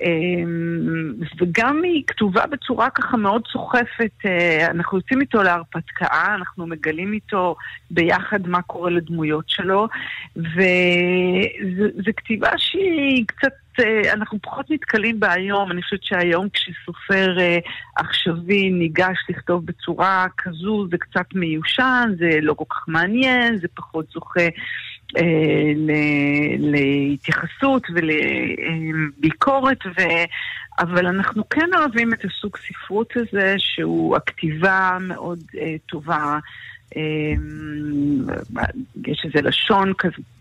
אמ, 0.00 1.14
וגם 1.40 1.82
היא 1.82 2.02
כתובה 2.06 2.46
בצורה 2.46 2.90
ככה 2.90 3.16
מאוד 3.16 3.42
סוחפת. 3.52 4.10
אה, 4.26 4.66
אנחנו 4.70 4.98
יוצאים 4.98 5.20
איתו 5.20 5.42
להרפתקה, 5.42 6.34
אנחנו 6.34 6.66
מגלים 6.66 7.12
איתו 7.12 7.56
ביחד 7.90 8.48
מה 8.48 8.62
קורה 8.62 8.90
לדמויות 8.90 9.44
שלו, 9.48 9.88
וזו 10.36 12.10
כתיבה 12.16 12.50
שהיא 12.56 13.24
קצת... 13.26 13.52
אה, 13.80 14.12
אנחנו 14.12 14.38
פחות 14.42 14.70
נתקלים 14.70 15.20
בה 15.20 15.32
היום, 15.32 15.70
אני 15.70 15.82
חושבת 15.82 16.04
שהיום 16.04 16.48
כשסופר 16.48 17.38
אה, 17.40 17.58
עכשווי 17.96 18.70
ניגש 18.70 19.18
לכתוב 19.28 19.66
בצורה 19.66 20.26
כזו 20.38 20.86
זה 20.90 20.98
קצת 20.98 21.26
מיושן, 21.34 22.14
זה 22.18 22.28
לא 22.42 22.54
כל 22.54 22.64
כך 22.70 22.84
מעניין, 22.88 23.58
זה 23.58 23.68
פחות 23.74 24.06
זוכה 24.10 24.48
להתייחסות 26.58 27.86
ולביקורת, 27.94 29.78
ו... 29.86 30.02
אבל 30.78 31.06
אנחנו 31.06 31.48
כן 31.48 31.70
אוהבים 31.78 32.14
את 32.14 32.24
הסוג 32.24 32.56
ספרות 32.56 33.12
הזה, 33.16 33.54
שהוא 33.58 34.16
הכתיבה 34.16 34.98
מאוד 35.00 35.42
אה, 35.58 35.74
טובה. 35.86 36.38
אה, 36.96 37.02
יש 39.06 39.22
איזה 39.24 39.48
לשון 39.48 39.92
כזה 39.98 40.14
אה, 40.16 40.33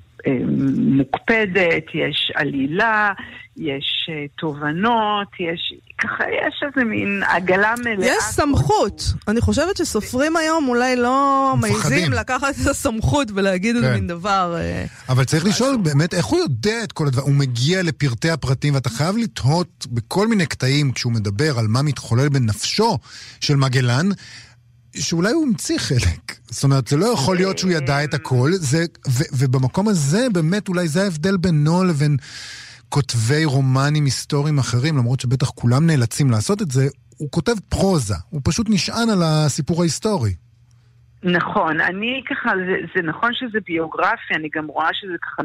מוקפדת, 0.77 1.86
יש 1.93 2.31
עלילה, 2.36 3.12
יש 3.57 4.09
אה, 4.09 4.25
תובנות, 4.38 5.27
יש, 5.39 5.73
ככה 5.97 6.23
יש 6.23 6.63
איזה 6.67 6.86
מין 6.86 7.23
עגלה 7.27 7.73
מלאה. 7.83 8.07
יש 8.07 8.23
סמכות. 8.23 9.03
אני 9.27 9.41
חושבת 9.41 9.77
שסופרים 9.77 10.38
היום 10.38 10.67
אולי 10.67 10.95
לא. 10.95 11.53
מעיזים 11.62 12.13
לקחת 12.13 12.55
את 12.62 12.67
הסמכות 12.67 13.27
ולהגיד 13.36 13.75
איזה 13.75 13.88
כן. 13.88 13.93
מין 13.93 14.07
דבר. 14.07 14.55
אה, 14.57 14.86
אבל 15.09 15.23
צריך 15.23 15.45
לשאול 15.45 15.77
באמת 15.77 16.13
איך 16.13 16.25
הוא 16.25 16.39
יודע 16.39 16.83
את 16.83 16.91
כל 16.91 17.07
הדברים. 17.07 17.27
הוא 17.27 17.39
מגיע 17.39 17.83
לפרטי 17.83 18.29
הפרטים, 18.29 18.73
ואתה 18.73 18.89
חייב 18.89 19.17
לתהות 19.17 19.88
בכל 19.91 20.27
מיני 20.27 20.45
קטעים 20.45 20.91
כשהוא 20.91 21.13
מדבר 21.13 21.59
על 21.59 21.67
מה 21.67 21.81
מתחולל 21.81 22.29
בנפשו 22.29 22.97
של 23.41 23.55
מגלן. 23.55 24.09
שאולי 24.95 25.32
הוא 25.32 25.43
המציא 25.43 25.77
חלק. 25.77 26.38
זאת 26.49 26.63
אומרת, 26.63 26.88
זה 26.88 26.97
לא 26.97 27.06
יכול 27.06 27.36
להיות 27.36 27.58
שהוא 27.58 27.71
ידע 27.71 28.03
את 28.03 28.13
הכל, 28.13 28.51
זה, 28.53 28.86
ו, 29.08 29.23
ובמקום 29.34 29.88
הזה, 29.88 30.27
באמת, 30.34 30.67
אולי 30.67 30.88
זה 30.88 31.03
ההבדל 31.03 31.38
בינו 31.38 31.84
לבין 31.84 32.17
כותבי 32.89 33.45
רומנים 33.45 34.06
היסטוריים 34.06 34.60
אחרים, 34.60 34.97
למרות 34.97 35.19
שבטח 35.19 35.49
כולם 35.49 35.88
נאלצים 35.88 36.32
לעשות 36.32 36.62
את 36.62 36.71
זה, 36.71 36.88
הוא 37.17 37.32
כותב 37.32 37.56
פרוזה, 37.69 38.15
הוא 38.29 38.41
פשוט 38.43 38.67
נשען 38.69 39.10
על 39.10 39.23
הסיפור 39.23 39.82
ההיסטורי. 39.82 40.34
נכון, 41.23 41.81
אני 41.81 42.21
ככה, 42.29 42.51
זה, 42.67 42.75
זה 42.95 43.01
נכון 43.01 43.31
שזה 43.33 43.59
ביוגרפיה, 43.65 44.38
אני 44.38 44.49
גם 44.55 44.67
רואה 44.67 44.89
שזה 44.93 45.13
ככה 45.21 45.43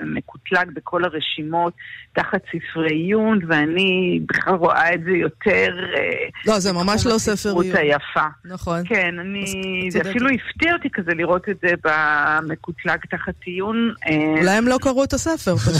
מקוטלג 0.00 0.70
בכל 0.74 1.04
הרשימות 1.04 1.72
תחת 2.12 2.40
ספרי 2.46 2.94
עיון, 2.94 3.38
ואני 3.48 4.20
בכלל 4.28 4.54
רואה 4.54 4.94
את 4.94 5.00
זה 5.04 5.10
יותר... 5.10 5.72
אה, 5.96 6.28
לא, 6.46 6.58
זה 6.58 6.72
ממש 6.72 7.06
לא 7.06 7.18
ספר 7.18 7.60
עיון. 7.60 7.76
היפה. 7.76 8.26
נכון. 8.44 8.82
כן, 8.88 9.18
אני... 9.20 9.44
אז 9.86 9.92
זה. 9.92 10.10
אפילו 10.10 10.28
הפתיע 10.28 10.72
אותי 10.72 10.88
כזה 10.92 11.14
לראות 11.14 11.48
את 11.48 11.56
זה 11.62 11.74
במקוטלג 11.84 12.98
תחת 13.10 13.34
עיון. 13.44 13.94
אה, 14.06 14.40
אולי 14.40 14.50
הם 14.50 14.68
לא 14.68 14.78
קראו 14.82 15.04
את 15.04 15.12
הספר 15.12 15.56
פשוט. 15.56 15.72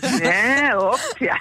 זה 0.00 0.68
אופציה. 0.74 1.34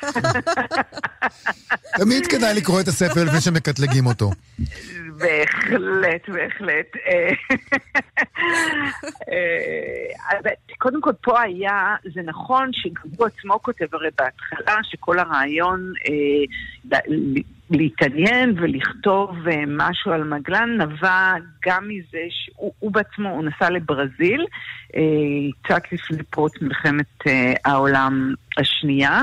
תמיד 1.98 2.28
כדאי 2.28 2.56
לקרוא 2.56 2.82
את 2.82 2.88
הספר 2.88 3.24
לפני 3.24 3.42
שמקטלגים 3.42 4.06
אותו. 4.06 4.32
בהחלט, 5.22 6.30
בהחלט. 6.30 6.96
אה, 7.08 7.30
אה, 9.32 10.52
קודם 10.78 11.02
כל, 11.02 11.12
פה 11.22 11.42
היה, 11.42 11.96
זה 12.14 12.22
נכון 12.22 12.70
שגם 12.74 13.04
הוא 13.18 13.28
עצמו 13.28 13.62
כותב 13.62 13.86
הרי 13.94 14.10
בהתחלה, 14.18 14.78
שכל 14.84 15.20
הרעיון 15.20 15.94
אה, 16.08 17.02
להתעניין 17.72 18.54
ולכתוב 18.58 19.48
אה, 19.48 19.64
משהו 19.68 20.12
על 20.12 20.24
מגלן 20.24 20.82
נבע 20.82 21.34
גם 21.66 21.88
מזה 21.88 22.26
שהוא 22.30 22.72
הוא 22.80 22.92
בעצמו, 22.92 23.30
הוא 23.30 23.44
נסע 23.44 23.70
לברזיל, 23.70 24.46
אה, 24.96 25.02
קצת 25.62 25.82
לפני 25.92 26.24
פרוץ 26.24 26.54
מלחמת 26.62 27.28
אה, 27.28 27.54
העולם 27.66 28.34
השנייה, 28.58 29.22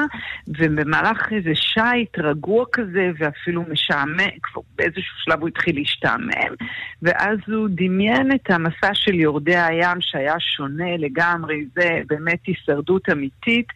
ובמהלך 0.49 1.33
איזה 1.33 1.51
שייט 1.55 2.19
רגוע 2.19 2.65
כזה 2.73 3.11
ואפילו 3.19 3.65
משעמם, 3.71 4.31
כבר 4.43 4.63
באיזשהו 4.77 5.17
שלב 5.25 5.41
הוא 5.41 5.49
התחיל 5.49 5.77
להשתעמם, 5.77 6.55
ואז 7.03 7.39
הוא 7.47 7.69
דמיין 7.71 8.33
את 8.33 8.51
המסע 8.51 8.95
של 8.95 9.15
יורדי 9.15 9.57
הים 9.57 10.01
שהיה 10.01 10.41
שונה 10.41 10.97
לגמרי, 10.97 11.65
זה 11.75 12.01
באמת 12.07 12.39
הישרדות 12.47 13.09
אמיתית, 13.13 13.67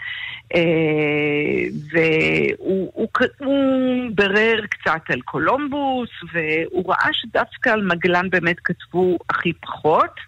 והוא 1.93 2.91
הוא, 2.95 3.09
הוא 3.39 4.11
ברר 4.15 4.61
דיבר 4.63 4.67
קצת 4.67 5.11
על 5.11 5.21
קולומבוס, 5.21 6.11
והוא 6.33 6.91
ראה 6.91 7.13
שדווקא 7.13 7.71
על 7.71 7.83
מגלן 7.83 8.31
באמת 8.31 8.57
כתבו 8.65 9.19
הכי 9.31 9.53
פחות. 9.53 10.21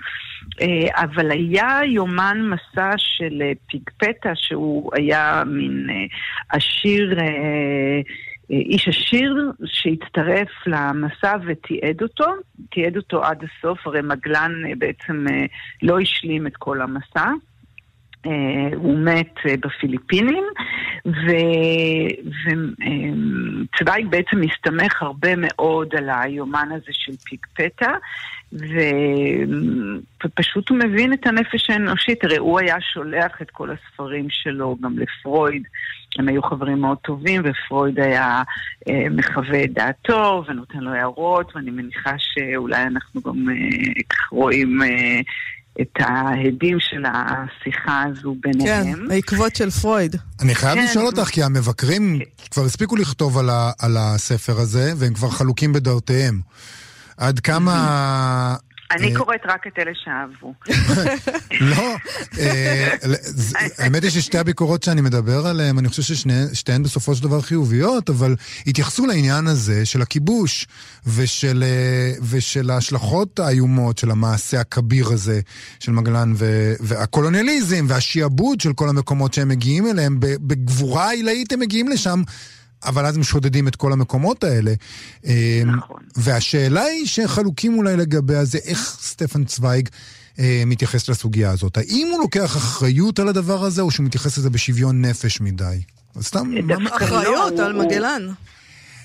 אה, 0.60 1.02
אבל 1.04 1.30
היה 1.30 1.80
יומן 1.86 2.50
מסע 2.50 2.90
של 2.96 3.42
אה, 3.42 3.52
פיגפטה, 3.66 4.30
שהוא 4.34 4.90
היה 4.94 5.42
מין 5.46 5.86
אה, 5.90 6.56
עשיר, 6.56 7.18
איש 8.50 8.88
עשיר 8.88 9.52
שהצטרף 9.64 10.48
למסע 10.66 11.36
ותיעד 11.46 12.02
אותו, 12.02 12.26
תיעד 12.70 12.96
אותו 12.96 13.24
עד 13.24 13.44
הסוף, 13.44 13.86
הרי 13.86 14.02
מגלן 14.02 14.52
בעצם 14.78 15.26
לא 15.82 16.00
השלים 16.00 16.46
את 16.46 16.56
כל 16.56 16.80
המסע. 16.80 17.30
הוא 18.76 18.98
מת 18.98 19.34
בפיליפינים, 19.44 20.44
וצווייג 23.74 24.06
בעצם 24.06 24.40
מסתמך 24.40 25.02
הרבה 25.02 25.36
מאוד 25.36 25.94
על 25.94 26.10
היומן 26.12 26.68
הזה 26.72 26.90
של 26.90 27.12
פיגפטה, 27.16 27.92
ופשוט 30.24 30.68
הוא 30.68 30.78
מבין 30.78 31.12
את 31.12 31.26
הנפש 31.26 31.70
האנושית. 31.70 32.24
הרי 32.24 32.36
הוא 32.36 32.60
היה 32.60 32.76
שולח 32.80 33.42
את 33.42 33.50
כל 33.50 33.68
הספרים 33.70 34.26
שלו 34.30 34.76
גם 34.80 34.98
לפרויד. 34.98 35.62
הם 36.18 36.28
היו 36.28 36.42
חברים 36.42 36.80
מאוד 36.80 36.98
טובים, 36.98 37.42
ופרויד 37.44 38.00
היה 38.00 38.42
אה, 38.88 39.06
מחווה 39.10 39.64
את 39.64 39.72
דעתו 39.72 40.44
ונותן 40.48 40.78
לו 40.78 40.90
הערות, 40.90 41.56
ואני 41.56 41.70
מניחה 41.70 42.14
שאולי 42.18 42.82
אנחנו 42.82 43.20
גם 43.22 43.50
אה, 43.50 43.54
רואים... 44.30 44.82
אה, 44.82 45.20
את 45.80 45.88
ההדים 45.98 46.76
של 46.80 47.04
השיחה 47.06 48.02
הזו 48.02 48.36
ביניהם. 48.40 48.96
כן, 48.96 49.10
העקבות 49.10 49.56
של 49.56 49.70
פרויד. 49.70 50.16
אני 50.42 50.54
חייב 50.54 50.74
כן. 50.74 50.84
לשאול 50.84 51.06
אותך, 51.06 51.28
כי 51.28 51.42
המבקרים 51.42 52.18
כן. 52.18 52.46
כבר 52.50 52.64
הספיקו 52.64 52.96
לכתוב 52.96 53.38
על, 53.38 53.50
ה, 53.50 53.70
על 53.78 53.96
הספר 53.96 54.60
הזה, 54.60 54.92
והם 54.96 55.14
כבר 55.14 55.30
חלוקים 55.30 55.72
בדעותיהם. 55.72 56.40
עד 57.16 57.40
כמה... 57.40 58.56
אני 58.94 59.12
אה, 59.12 59.18
קוראת 59.18 59.40
רק 59.44 59.66
את 59.66 59.78
אלה 59.78 59.90
שאהבו. 59.94 60.54
לא, 61.70 61.94
אה, 62.38 62.94
האמת 63.78 64.02
היא 64.02 64.10
ששתי 64.10 64.38
הביקורות 64.38 64.82
שאני 64.82 65.00
מדבר 65.00 65.46
עליהן, 65.46 65.78
אני 65.78 65.88
חושב 65.88 66.02
ששתיהן 66.02 66.82
בסופו 66.82 67.14
של 67.14 67.22
דבר 67.22 67.40
חיוביות, 67.40 68.10
אבל 68.10 68.36
התייחסו 68.66 69.06
לעניין 69.06 69.46
הזה 69.46 69.86
של 69.86 70.02
הכיבוש 70.02 70.66
ושל, 71.06 71.64
אה, 71.66 72.12
ושל 72.30 72.70
ההשלכות 72.70 73.40
האיומות 73.40 73.98
של 73.98 74.10
המעשה 74.10 74.60
הכביר 74.60 75.08
הזה 75.08 75.40
של 75.80 75.92
מגלן 75.92 76.32
והקולוניאליזם 76.80 77.86
והשיעבוד 77.88 78.60
של 78.60 78.72
כל 78.72 78.88
המקומות 78.88 79.34
שהם 79.34 79.48
מגיעים 79.48 79.86
אליהם, 79.86 80.16
בגבורה 80.20 81.10
עילאית 81.10 81.52
הם 81.52 81.60
מגיעים 81.60 81.88
לשם. 81.88 82.22
אבל 82.84 83.06
אז 83.06 83.16
הם 83.16 83.22
שודדים 83.22 83.68
את 83.68 83.76
כל 83.76 83.92
המקומות 83.92 84.44
האלה. 84.44 84.74
אמ, 85.24 85.32
נכון. 85.76 86.00
והשאלה 86.16 86.82
היא 86.82 87.06
שחלוקים 87.06 87.78
אולי 87.78 87.96
לגביה 87.96 88.44
זה 88.44 88.58
איך 88.64 88.96
סטפן 89.02 89.44
צוויג 89.44 89.88
אה, 90.38 90.62
מתייחס 90.66 91.08
לסוגיה 91.08 91.50
הזאת. 91.50 91.76
האם 91.76 92.08
הוא 92.12 92.18
לוקח 92.20 92.56
אחריות 92.56 93.18
על 93.18 93.28
הדבר 93.28 93.64
הזה, 93.64 93.82
או 93.82 93.90
שהוא 93.90 94.06
מתייחס 94.06 94.38
לזה 94.38 94.50
בשוויון 94.50 95.04
נפש 95.04 95.40
מדי? 95.40 95.80
סתם... 96.20 96.50
אחריות 96.96 97.58
על 97.58 97.72
מגלן. 97.72 98.28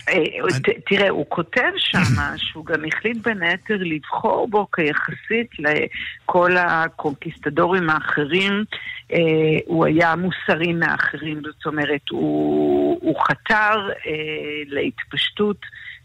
אה, 0.09 0.75
תראה, 0.85 1.09
הוא 1.09 1.25
כותב 1.29 1.71
שם 1.75 2.21
שהוא 2.37 2.65
גם 2.65 2.85
החליט 2.85 3.17
בין 3.17 3.43
היתר 3.43 3.77
לבחור 3.79 4.47
בו 4.47 4.67
כיחסית 4.71 5.49
לכל 5.59 6.57
הקונקיסטדורים 6.57 7.89
האחרים. 7.89 8.63
אה, 9.13 9.19
הוא 9.65 9.85
היה 9.85 10.15
מוסרי 10.15 10.73
מאחרים, 10.73 11.41
זאת 11.45 11.65
אומרת, 11.65 12.09
הוא 12.09 13.15
חתר 13.23 13.89
אה, 14.07 14.13
להתפשטות 14.67 15.57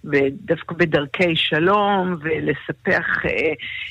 ודווקא 0.04 0.74
בדרכי 0.74 1.36
שלום, 1.36 2.16
ולספח, 2.20 3.06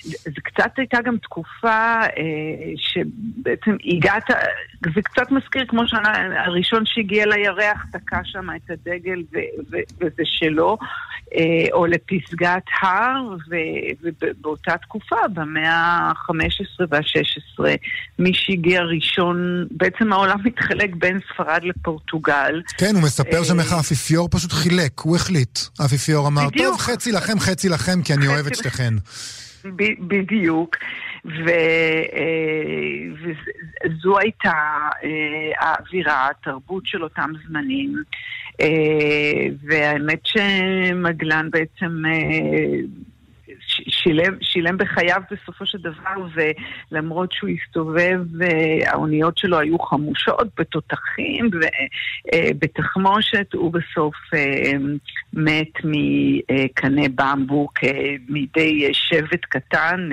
זה 0.04 0.42
קצת 0.44 0.72
הייתה 0.78 1.02
גם 1.02 1.18
תקופה 1.18 2.00
שבעצם 2.78 3.76
הגעת, 3.86 4.24
זה 4.96 5.02
קצת 5.02 5.32
מזכיר 5.32 5.66
כמו 5.68 5.88
שנה, 5.88 6.14
הראשון 6.46 6.84
שהגיע 6.86 7.26
לירח 7.26 7.86
תקע 7.92 8.20
שם 8.24 8.48
את 8.56 8.70
הדגל 8.70 9.24
וזה 10.02 10.24
שלו, 10.24 10.78
אה, 11.36 11.66
או 11.72 11.86
לפסגת 11.86 12.64
הר, 12.82 13.36
ובאותה 14.22 14.78
תקופה, 14.78 15.16
במאה 15.34 15.74
ה-15 15.74 16.86
וה-16, 16.90 17.66
מי 18.20 18.32
שהגיע 18.34 18.82
ראשון, 18.82 19.68
בעצם 19.72 20.14
העולם 20.14 20.38
מתחלק 20.48 20.90
בין 20.96 21.20
ספרד 21.34 21.64
לפורטוגל. 21.64 22.62
כן, 22.78 22.96
הוא 22.96 23.04
מספר 23.04 23.44
שם 23.44 23.60
איך 23.60 23.74
האפיפיור 23.74 24.30
פשוט 24.32 24.52
חילק, 24.52 25.00
הוא 25.00 25.16
החליט. 25.16 25.60
האפיפיור 25.80 26.28
אמר, 26.28 26.48
בדיוק. 26.48 26.68
טוב, 26.68 26.80
חצי 26.80 27.12
לכם, 27.12 27.40
חצי 27.40 27.70
לכם, 27.70 28.02
כי 28.02 28.14
אני 28.14 28.28
אוהב 28.28 28.48
את 28.48 28.56
שתיכן. 28.56 28.94
בדיוק. 30.08 30.76
ו, 31.26 31.50
אה, 32.14 33.30
וזו 33.86 34.20
הייתה 34.20 34.52
אה, 35.04 35.52
האווירה, 35.60 36.30
התרבות 36.30 36.86
של 36.86 37.04
אותם 37.04 37.30
זמנים. 37.48 38.04
אה, 38.62 39.48
והאמת 39.64 40.20
שמגלן 40.24 41.50
בעצם 41.52 42.04
שילם, 44.04 44.34
שילם 44.42 44.78
בחייו 44.78 45.22
בסופו 45.32 45.66
של 45.66 45.78
דבר, 45.78 46.44
ולמרות 46.92 47.32
שהוא 47.32 47.50
הסתובב, 47.50 48.20
אה, 48.42 48.92
האוניות 48.92 49.38
שלו 49.38 49.60
היו 49.60 49.80
חמושות 49.80 50.48
בתותחים 50.60 51.50
ובתחמושת, 52.34 53.56
אה, 53.56 53.60
הוא 53.60 53.74
בסוף 53.74 54.16
אה, 54.34 54.72
מת 55.34 55.74
מקנה 55.84 57.06
במבוק 57.16 57.74
מידי 58.30 58.90
שבט 58.94 59.46
קטן 59.46 60.10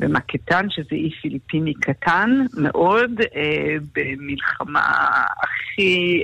במקטן, 0.00 0.70
שזה 0.70 0.92
אי 0.92 1.10
פיליפיני 1.10 1.74
קטן 1.74 2.44
מאוד, 2.56 3.10
במלחמה 3.94 4.80
הכי... 5.42 6.22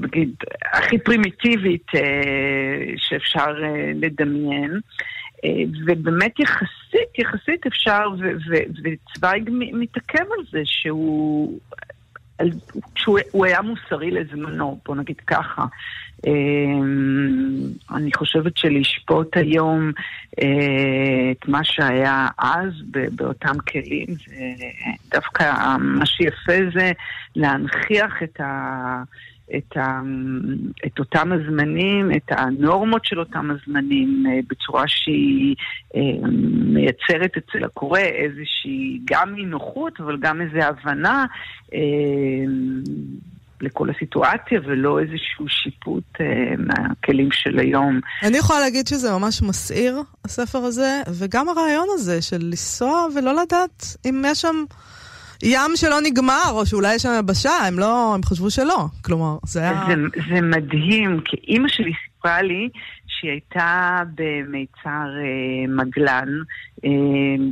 נגיד, 0.00 0.34
הכי 0.72 0.98
פרימיטיבית 0.98 1.86
אה, 1.94 2.00
שאפשר 2.96 3.54
אה, 3.62 3.92
לדמיין. 3.94 4.80
אה, 5.44 5.50
ובאמת 5.86 6.40
יחסית, 6.40 7.18
יחסית 7.18 7.66
אפשר, 7.66 8.04
וצוויג 8.82 9.50
מתעכב 9.52 10.24
על 10.38 10.44
זה 10.50 10.60
שהוא, 10.64 11.58
שהוא 12.94 13.46
היה 13.46 13.62
מוסרי 13.62 14.10
לזמנו, 14.10 14.80
בוא 14.86 14.96
נגיד 14.96 15.16
ככה. 15.26 15.64
אני 17.94 18.10
חושבת 18.16 18.56
שלשפוט 18.56 19.36
היום 19.36 19.92
את 21.30 21.48
מה 21.48 21.64
שהיה 21.64 22.28
אז 22.38 22.72
באותם 22.92 23.58
כלים, 23.58 24.06
דווקא 25.10 25.76
מה 25.78 26.06
שיפה 26.06 26.58
זה 26.74 26.92
להנכיח 27.36 28.22
את 28.22 28.40
ה... 28.40 29.02
את, 29.56 29.76
ה, 29.76 30.00
את 30.86 30.98
אותם 30.98 31.32
הזמנים, 31.32 32.10
את 32.16 32.28
הנורמות 32.30 33.04
של 33.04 33.20
אותם 33.20 33.50
הזמנים, 33.50 34.24
אה, 34.26 34.40
בצורה 34.48 34.84
שהיא 34.86 35.56
אה, 35.96 36.28
מייצרת 36.66 37.36
אצל 37.36 37.64
הקורא 37.64 38.00
איזושהי 38.00 39.00
גם 39.04 39.34
אי 39.36 39.44
נוחות, 39.44 40.00
אבל 40.00 40.16
גם 40.20 40.40
איזו 40.40 40.58
הבנה. 40.58 41.26
אה, 41.74 41.80
לכל 43.60 43.90
הסיטואציה 43.90 44.60
ולא 44.64 45.00
איזשהו 45.00 45.48
שיפוט 45.48 46.18
מהכלים 46.58 47.28
של 47.32 47.58
היום. 47.58 48.00
אני 48.22 48.38
יכולה 48.38 48.60
להגיד 48.60 48.86
שזה 48.86 49.12
ממש 49.12 49.42
מסעיר, 49.42 50.02
הספר 50.24 50.58
הזה, 50.58 51.02
וגם 51.18 51.48
הרעיון 51.48 51.86
הזה 51.92 52.22
של 52.22 52.38
לנסוע 52.40 53.06
ולא 53.16 53.42
לדעת 53.42 53.84
אם 54.04 54.24
יש 54.26 54.40
שם 54.40 54.64
ים 55.42 55.70
שלא 55.74 56.00
נגמר, 56.02 56.50
או 56.50 56.66
שאולי 56.66 56.94
יש 56.94 57.02
שם 57.02 57.08
יבשה, 57.18 57.50
הם 57.50 57.78
לא, 57.78 58.14
הם 58.14 58.22
חשבו 58.22 58.50
שלא. 58.50 58.86
כלומר, 59.04 59.36
זה 59.44 59.60
היה... 59.60 59.84
זה, 59.88 59.94
זה 60.28 60.40
מדהים, 60.40 61.20
כי 61.24 61.36
אימא 61.48 61.68
שלי 61.68 61.92
סיפרה 62.04 62.42
לי 62.42 62.68
שהיא 63.06 63.30
הייתה 63.30 63.98
במיצר 64.14 65.08
אה, 65.18 65.68
מגלן, 65.68 66.28
אה, 66.84 66.90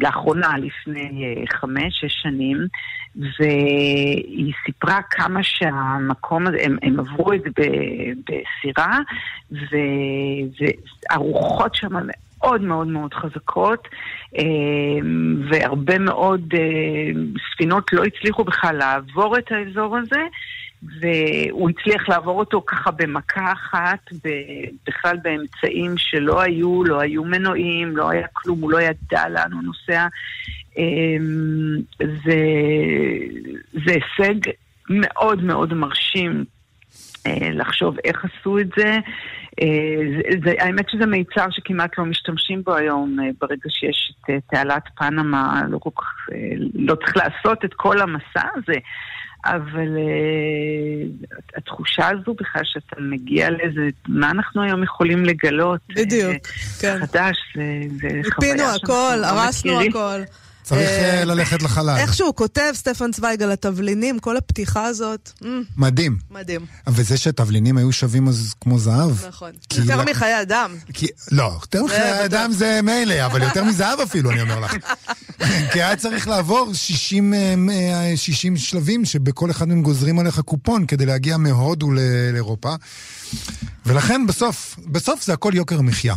לאחרונה, 0.01 0.59
לפני 0.59 1.25
אה, 1.25 1.43
חמש, 1.53 2.01
שש 2.01 2.23
שנים, 2.23 2.57
והיא 3.17 4.53
סיפרה 4.67 5.01
כמה 5.11 5.43
שהמקום 5.43 6.47
הזה, 6.47 6.57
הם, 6.63 6.77
הם 6.83 7.01
עברו 7.01 7.33
את 7.33 7.41
זה 7.43 7.51
בסירה, 8.27 8.99
והרוחות 11.11 11.75
שם 11.75 11.97
מאוד 12.41 12.61
מאוד 12.61 12.87
מאוד 12.87 13.15
חזקות, 13.15 13.89
אה, 14.39 14.45
והרבה 15.51 15.99
מאוד 15.99 16.55
אה, 16.55 17.21
ספינות 17.53 17.93
לא 17.93 18.05
הצליחו 18.05 18.45
בכלל 18.45 18.77
לעבור 18.77 19.39
את 19.39 19.53
האזור 19.53 19.97
הזה. 19.97 20.21
והוא 21.01 21.71
הצליח 21.71 22.09
לעבור 22.09 22.39
אותו 22.39 22.63
ככה 22.67 22.91
במכה 22.91 23.53
אחת, 23.53 24.11
בכלל 24.87 25.17
באמצעים 25.23 25.95
שלא 25.99 26.41
היו, 26.41 26.85
לא 26.85 27.01
היו 27.01 27.25
מנועים, 27.25 27.97
לא 27.97 28.11
היה 28.11 28.27
כלום, 28.33 28.61
הוא 28.61 28.73
לא 28.73 28.81
ידע 28.81 29.29
לאן 29.29 29.53
הוא 29.53 29.63
נוסע. 29.63 30.07
אה, 30.79 31.17
זה, 31.99 32.39
זה 33.87 33.93
הישג 33.93 34.51
מאוד 34.91 35.43
מאוד 35.43 35.75
מרשים 35.75 36.45
לחשוב 37.53 37.97
איך 38.05 38.25
עשו 38.25 38.59
את 38.59 38.69
זה. 38.77 38.99
אה, 39.63 39.67
זה, 40.17 40.39
זה, 40.45 40.55
האמת 40.59 40.91
שזה 40.91 41.07
מיצר 41.07 41.47
שכמעט 41.51 41.99
לא 41.99 42.05
משתמשים 42.05 42.63
בו 42.63 42.75
היום, 42.75 43.17
אה, 43.21 43.29
ברגע 43.41 43.69
שיש 43.69 44.13
את 44.13 44.31
אה, 44.31 44.37
תעלת 44.51 44.83
פנמה, 44.97 45.63
לא 45.69 45.79
כל 45.79 45.91
כך, 45.97 46.27
לא 46.75 46.95
צריך 46.95 47.17
לעשות 47.17 47.65
את 47.65 47.75
כל 47.75 48.01
המסע 48.01 48.49
הזה. 48.57 48.79
אבל 49.45 49.89
התחושה 51.57 52.09
הזו 52.09 52.35
בכלל 52.35 52.63
שאתה 52.65 52.97
מגיע 53.01 53.51
לאיזה, 53.51 53.89
מה 54.09 54.31
אנחנו 54.31 54.63
היום 54.63 54.83
יכולים 54.83 55.25
לגלות? 55.25 55.81
בדיוק, 55.97 56.47
כן. 56.81 56.99
חדש, 57.01 57.37
זה, 57.55 58.19
זה 58.23 58.31
חוויה 58.35 58.59
שאנחנו 58.59 58.95
הכל, 58.95 59.17
לא 59.21 59.27
הרסנו 59.27 59.73
מכירים. 59.73 59.91
הכל. 59.91 60.21
צריך 60.71 60.89
אה, 60.89 61.19
אה, 61.19 61.25
ללכת 61.25 61.63
לחלל. 61.63 61.97
איך 61.99 62.15
שהוא 62.15 62.35
כותב, 62.35 62.73
סטפן 62.75 63.13
צוויג, 63.13 63.43
על 63.43 63.53
התבלינים, 63.53 64.19
כל 64.19 64.37
הפתיחה 64.37 64.85
הזאת, 64.85 65.31
מ, 65.45 65.63
מדהים. 65.77 66.19
מדהים, 66.31 66.67
וזה 66.87 67.17
שהתבלינים 67.17 67.77
היו 67.77 67.93
שווים 67.93 68.29
אז 68.29 68.55
כמו 68.61 68.79
זהב. 68.79 69.27
נכון. 69.29 69.51
יותר 69.79 70.03
מחיי 70.03 70.43
אדם. 70.43 70.77
לא, 71.33 71.53
יותר 71.61 71.85
מחיי. 71.85 72.25
אדם 72.25 72.53
זה 72.53 72.81
מילא, 72.83 73.27
אבל 73.27 73.43
יותר 73.43 73.65
מזהב 73.65 74.01
אפילו, 74.01 74.31
אני 74.31 74.43
אומר 74.43 74.61
לך. 74.61 74.75
כי 75.73 75.83
היה 75.83 75.97
צריך 75.97 76.29
לעבור 76.29 76.75
60, 76.75 77.35
אה, 77.35 77.55
אה, 78.11 78.17
60 78.17 78.57
שלבים 78.57 79.05
שבכל 79.05 79.51
אחד 79.51 79.69
מהם 79.69 79.83
גוזרים 79.83 80.19
עליך 80.19 80.41
קופון 80.41 80.87
כדי 80.87 81.07
להגיע 81.07 81.37
מהודו 81.37 81.91
לאירופה. 82.33 82.75
ולכן 83.87 84.27
בסוף, 84.27 84.77
בסוף 84.87 85.25
זה 85.25 85.33
הכל 85.33 85.53
יוקר 85.55 85.81
מחיה. 85.81 86.15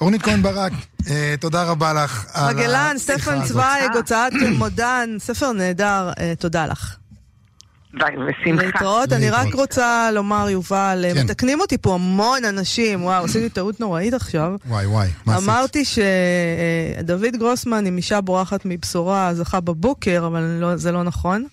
אורנית 0.00 0.22
כהן 0.22 0.42
ברק, 0.42 0.72
אה, 1.10 1.34
תודה 1.40 1.64
רבה 1.64 1.92
לך. 1.92 2.26
על 2.32 2.54
מגלן, 2.54 2.92
השיחה 2.96 3.18
סטפן 3.18 3.34
הזאת. 3.40 3.48
צוויג, 3.48 3.96
הוצאת 3.96 4.32
מודן, 4.58 5.16
ספר 5.18 5.52
נהדר, 5.52 6.10
אה, 6.20 6.32
תודה 6.38 6.66
לך. 6.66 6.96
ושמחה. 7.94 8.62
להתראות, 8.66 9.12
אני 9.12 9.30
רק. 9.30 9.54
רוצה 9.54 10.10
לומר, 10.12 10.48
יובל, 10.50 11.04
אה, 11.04 11.14
כן. 11.14 11.24
מתקנים 11.24 11.60
אותי 11.60 11.78
פה 11.78 11.94
המון 11.94 12.44
אנשים, 12.44 13.04
וואו, 13.04 13.24
עשיתי 13.24 13.48
טעות 13.48 13.80
נוראית 13.80 14.14
עכשיו. 14.14 14.54
וואי 14.66 14.86
וואי, 14.86 15.08
מה 15.26 15.34
עשית? 15.36 15.48
אמרתי 15.48 15.84
שדוד 15.84 17.36
גרוסמן 17.36 17.86
עם 17.86 17.96
אישה 17.96 18.20
בורחת 18.20 18.60
מבשורה 18.64 19.34
זכה 19.34 19.60
בבוקר, 19.60 20.24
אבל 20.26 20.42
לא, 20.42 20.76
זה 20.76 20.92
לא 20.92 21.02
נכון. 21.02 21.44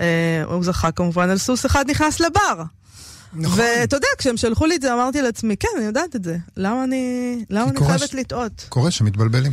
אה, 0.00 0.42
הוא 0.46 0.64
זכה 0.64 0.92
כמובן 0.92 1.30
על 1.30 1.38
סוס 1.38 1.66
אחד 1.66 1.90
נכנס 1.90 2.20
לבר. 2.20 2.62
נכון. 3.34 3.60
ואתה 3.60 3.96
יודע, 3.96 4.08
כשהם 4.18 4.36
שלחו 4.36 4.66
לי 4.66 4.76
את 4.76 4.82
זה, 4.82 4.94
אמרתי 4.94 5.22
לעצמי, 5.22 5.56
כן, 5.56 5.68
אני 5.76 5.84
יודעת 5.84 6.16
את 6.16 6.24
זה. 6.24 6.36
למה 6.56 6.84
אני, 6.84 7.36
למה 7.50 7.70
אני 7.70 7.86
חייבת 7.86 8.08
ש- 8.08 8.14
לטעות? 8.14 8.66
קורה 8.68 8.90
שמתבלבלים. 8.90 9.52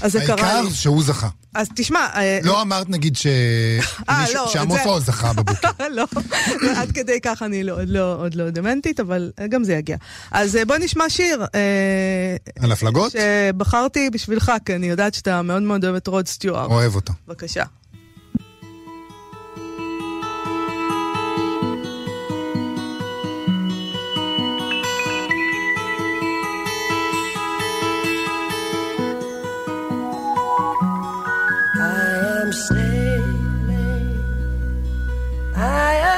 אז 0.00 0.12
זה 0.12 0.20
קרה 0.26 0.36
לי. 0.36 0.42
העיקר 0.42 0.70
שהוא 0.74 1.02
זכה. 1.02 1.28
אז 1.54 1.68
תשמע, 1.76 2.06
אה, 2.14 2.38
לא 2.42 2.62
אמרת 2.62 2.88
נגיד 2.88 3.16
ש... 3.16 3.26
אה, 4.08 4.24
לא, 4.34 4.48
שעמוס 4.52 4.80
עוז 4.84 5.04
זכה 5.06 5.32
בבוקר. 5.32 5.68
לא, 5.96 6.04
עד 6.76 6.92
כדי 6.92 7.20
כך 7.22 7.42
אני 7.42 7.64
לא, 7.64 7.80
עוד, 7.80 7.88
לא, 7.88 8.16
עוד 8.18 8.34
לא 8.34 8.50
דמנטית, 8.50 9.00
אבל 9.00 9.30
גם 9.48 9.64
זה 9.64 9.72
יגיע. 9.74 9.96
אז 10.30 10.56
אה, 10.56 10.64
בוא 10.64 10.76
נשמע 10.76 11.04
שיר. 11.08 11.44
אה, 11.54 12.36
על 12.64 12.72
הפלגות? 12.72 13.12
שבחרתי 13.12 14.10
בשבילך, 14.10 14.52
כי 14.64 14.74
אני 14.74 14.86
יודעת 14.86 15.14
שאתה 15.14 15.42
מאוד 15.42 15.62
מאוד 15.62 15.84
אוהב 15.84 15.96
את 15.96 16.06
רוד 16.06 16.28
סטיוארט. 16.28 16.70
אוהב 16.70 16.94
אותה. 16.94 17.12
בבקשה. 17.28 17.64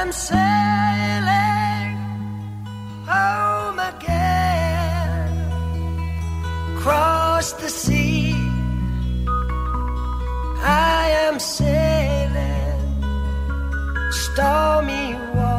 I 0.04 0.06
am 0.06 0.12
sailing 0.12 1.96
home 3.08 3.78
again, 3.78 5.30
across 6.76 7.52
the 7.54 7.70
sea. 7.70 8.34
I 10.60 11.08
am 11.26 11.40
sailing 11.40 12.80
stormy 14.10 15.14
waters 15.34 15.53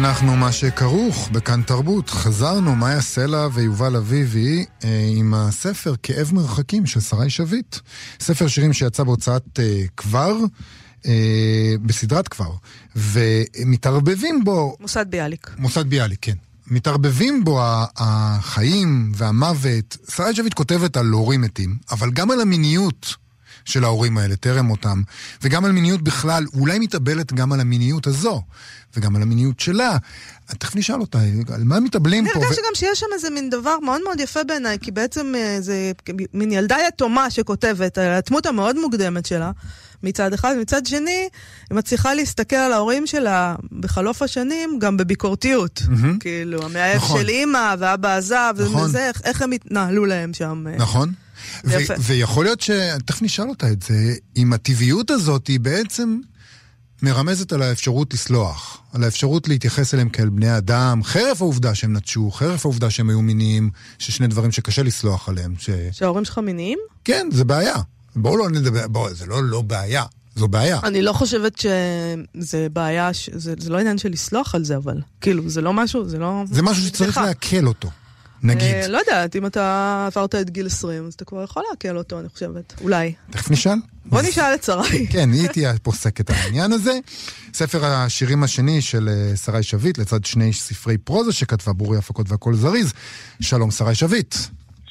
אנחנו 0.00 0.36
מה 0.36 0.52
שכרוך 0.52 1.28
בכאן 1.32 1.62
תרבות. 1.62 2.10
חזרנו, 2.10 2.76
מאיה 2.76 3.00
סלע 3.00 3.48
ויובל 3.52 3.96
אביבי 3.96 4.64
אה, 4.84 5.10
עם 5.16 5.34
הספר 5.34 5.94
כאב 6.02 6.30
מרחקים 6.34 6.86
של 6.86 7.00
שרי 7.00 7.30
שביט. 7.30 7.76
ספר 8.20 8.48
שירים 8.48 8.72
שיצא 8.72 9.02
בהוצאת 9.02 9.58
אה, 9.58 9.84
כבר, 9.96 10.36
אה, 11.06 11.74
בסדרת 11.82 12.28
כבר, 12.28 12.50
ומתערבבים 12.96 14.44
בו 14.44 14.76
מוסד 14.80 15.06
ביאליק. 15.10 15.50
מוסד 15.58 15.86
ביאליק, 15.86 16.18
כן. 16.22 16.36
מתערבבים 16.66 17.44
בו 17.44 17.60
החיים 17.96 19.12
והמוות. 19.14 19.96
שרה 20.16 20.34
שביט 20.34 20.54
כותבת 20.54 20.96
על 20.96 21.06
הורים 21.06 21.40
מתים, 21.40 21.76
אבל 21.90 22.10
גם 22.10 22.30
על 22.30 22.40
המיניות 22.40 23.16
של 23.64 23.84
ההורים 23.84 24.18
האלה, 24.18 24.36
טרם 24.36 24.64
מותם, 24.64 25.02
וגם 25.42 25.64
על 25.64 25.72
מיניות 25.72 26.02
בכלל, 26.02 26.44
אולי 26.54 26.78
מתאבלת 26.78 27.32
גם 27.32 27.52
על 27.52 27.60
המיניות 27.60 28.06
הזו, 28.06 28.42
וגם 28.96 29.16
על 29.16 29.22
המיניות 29.22 29.60
שלה. 29.60 29.96
תכף 30.58 30.76
נשאל 30.76 31.00
אותה, 31.00 31.18
על 31.54 31.64
מה 31.64 31.80
מתאבלים 31.80 32.24
אני 32.24 32.32
פה? 32.34 32.38
הרגשתי 32.40 32.60
ו- 32.60 32.64
גם 32.64 32.74
שיש 32.74 33.00
שם 33.00 33.06
איזה 33.14 33.30
מין 33.30 33.50
דבר 33.50 33.76
מאוד 33.84 34.00
מאוד 34.04 34.20
יפה 34.20 34.44
בעיניי, 34.44 34.78
כי 34.82 34.90
בעצם 34.90 35.32
אה, 35.36 35.56
זה 35.60 35.92
מין 36.34 36.52
ילדה 36.52 36.76
יתומה 36.88 37.30
שכותבת 37.30 37.98
על 37.98 38.10
הדמות 38.12 38.46
המאוד 38.46 38.76
מוקדמת 38.78 39.26
שלה, 39.26 39.50
מצד 40.02 40.32
אחד, 40.32 40.54
ומצד 40.58 40.86
שני, 40.86 41.10
היא 41.70 41.76
מצליחה 41.76 42.14
להסתכל 42.14 42.56
על 42.56 42.72
ההורים 42.72 43.06
שלה 43.06 43.54
בחלוף 43.80 44.22
השנים 44.22 44.78
גם 44.78 44.96
בביקורתיות. 44.96 45.82
כאילו, 46.20 46.62
המאהב 46.64 46.96
נכון. 46.96 47.20
של 47.22 47.28
אימא, 47.28 47.74
ואבא 47.78 48.16
עזב, 48.16 48.54
נכון. 48.58 48.82
וזה, 48.84 49.08
איך- 49.08 49.20
איך 49.24 49.42
הם 49.42 49.52
התנהלו 49.52 50.04
להם 50.04 50.34
שם. 50.34 50.64
אה. 50.70 50.76
נכון. 50.76 51.12
ו-. 51.64 51.76
ויכול 52.00 52.44
להיות 52.44 52.60
ש... 52.60 52.70
תכף 53.06 53.22
נשאל 53.22 53.48
אותה 53.48 53.72
את 53.72 53.82
זה, 53.82 54.14
אם 54.36 54.52
הטבעיות 54.52 55.10
הזאת 55.10 55.46
היא 55.46 55.60
בעצם 55.60 56.18
מרמזת 57.02 57.52
על 57.52 57.62
האפשרות 57.62 58.14
לסלוח, 58.14 58.82
על 58.92 59.04
האפשרות 59.04 59.48
להתייחס 59.48 59.94
אליהם 59.94 60.08
כאל 60.08 60.28
בני 60.28 60.56
אדם, 60.56 61.04
חרף 61.04 61.42
העובדה 61.42 61.74
שהם 61.74 61.96
נטשו, 61.96 62.30
חרף 62.30 62.66
העובדה 62.66 62.90
שהם 62.90 63.10
היו 63.10 63.22
מיניים, 63.22 63.70
ששני 63.98 64.26
דברים 64.26 64.52
שקשה 64.52 64.82
לסלוח 64.82 65.28
עליהם. 65.28 65.54
ש... 65.58 65.70
שההורים 65.92 66.24
שלך 66.24 66.38
מיניים? 66.38 66.78
כן, 67.04 67.28
זה 67.32 67.44
בעיה. 67.44 67.76
בואו 68.16 68.36
לא 68.36 68.50
נדבר, 68.50 68.88
בואו, 68.88 69.14
זה 69.14 69.26
לא 69.26 69.44
לא 69.44 69.62
בעיה, 69.62 70.04
זו 70.36 70.48
בעיה. 70.48 70.80
אני 70.82 71.02
לא 71.02 71.12
חושבת 71.12 71.58
שזה 71.58 72.68
בעיה, 72.72 73.10
זה 73.32 73.54
זה 73.58 73.70
לא 73.70 73.78
עניין 73.78 73.98
של 73.98 74.08
לסלוח 74.08 74.54
על 74.54 74.64
זה, 74.64 74.76
אבל. 74.76 75.00
כאילו, 75.20 75.50
זה 75.50 75.60
לא 75.60 75.72
משהו, 75.72 76.08
זה 76.08 76.18
לא... 76.18 76.44
זה 76.50 76.62
משהו 76.62 76.82
שצריך. 76.82 77.16
לעכל 77.16 77.66
אותו, 77.66 77.90
נגיד. 78.42 78.74
אה, 78.74 78.88
לא 78.88 78.98
יודעת, 78.98 79.36
אם 79.36 79.46
אתה 79.46 80.04
עברת 80.06 80.34
את 80.34 80.50
גיל 80.50 80.66
20, 80.66 81.06
אז 81.06 81.14
אתה 81.14 81.24
כבר 81.24 81.44
יכול 81.44 81.62
לעכל 81.70 81.96
אותו, 81.96 82.20
אני 82.20 82.28
חושבת. 82.28 82.74
אולי. 82.80 83.14
תכף 83.30 83.50
נשאל. 83.50 83.74
בוא 84.04 84.22
נשאל 84.22 84.54
את 84.54 84.64
שרי. 84.64 85.06
כן, 85.12 85.32
היא 85.32 85.48
תהיה 85.48 85.70
הפוסקת 85.70 86.30
העניין 86.30 86.72
הזה. 86.72 86.98
ספר 87.54 87.84
השירים 87.84 88.42
השני 88.42 88.80
של 88.80 89.08
אה, 89.08 89.36
שרי 89.36 89.62
שביט, 89.62 89.98
לצד 89.98 90.24
שני 90.24 90.52
ספרי 90.52 90.98
פרוזה 90.98 91.32
שכתבה 91.32 91.72
בורי 91.72 91.98
הפקות 91.98 92.30
והכל 92.30 92.54
זריז. 92.54 92.92
שלום, 93.40 93.70
שרי 93.70 93.94
שביט. 93.94 94.34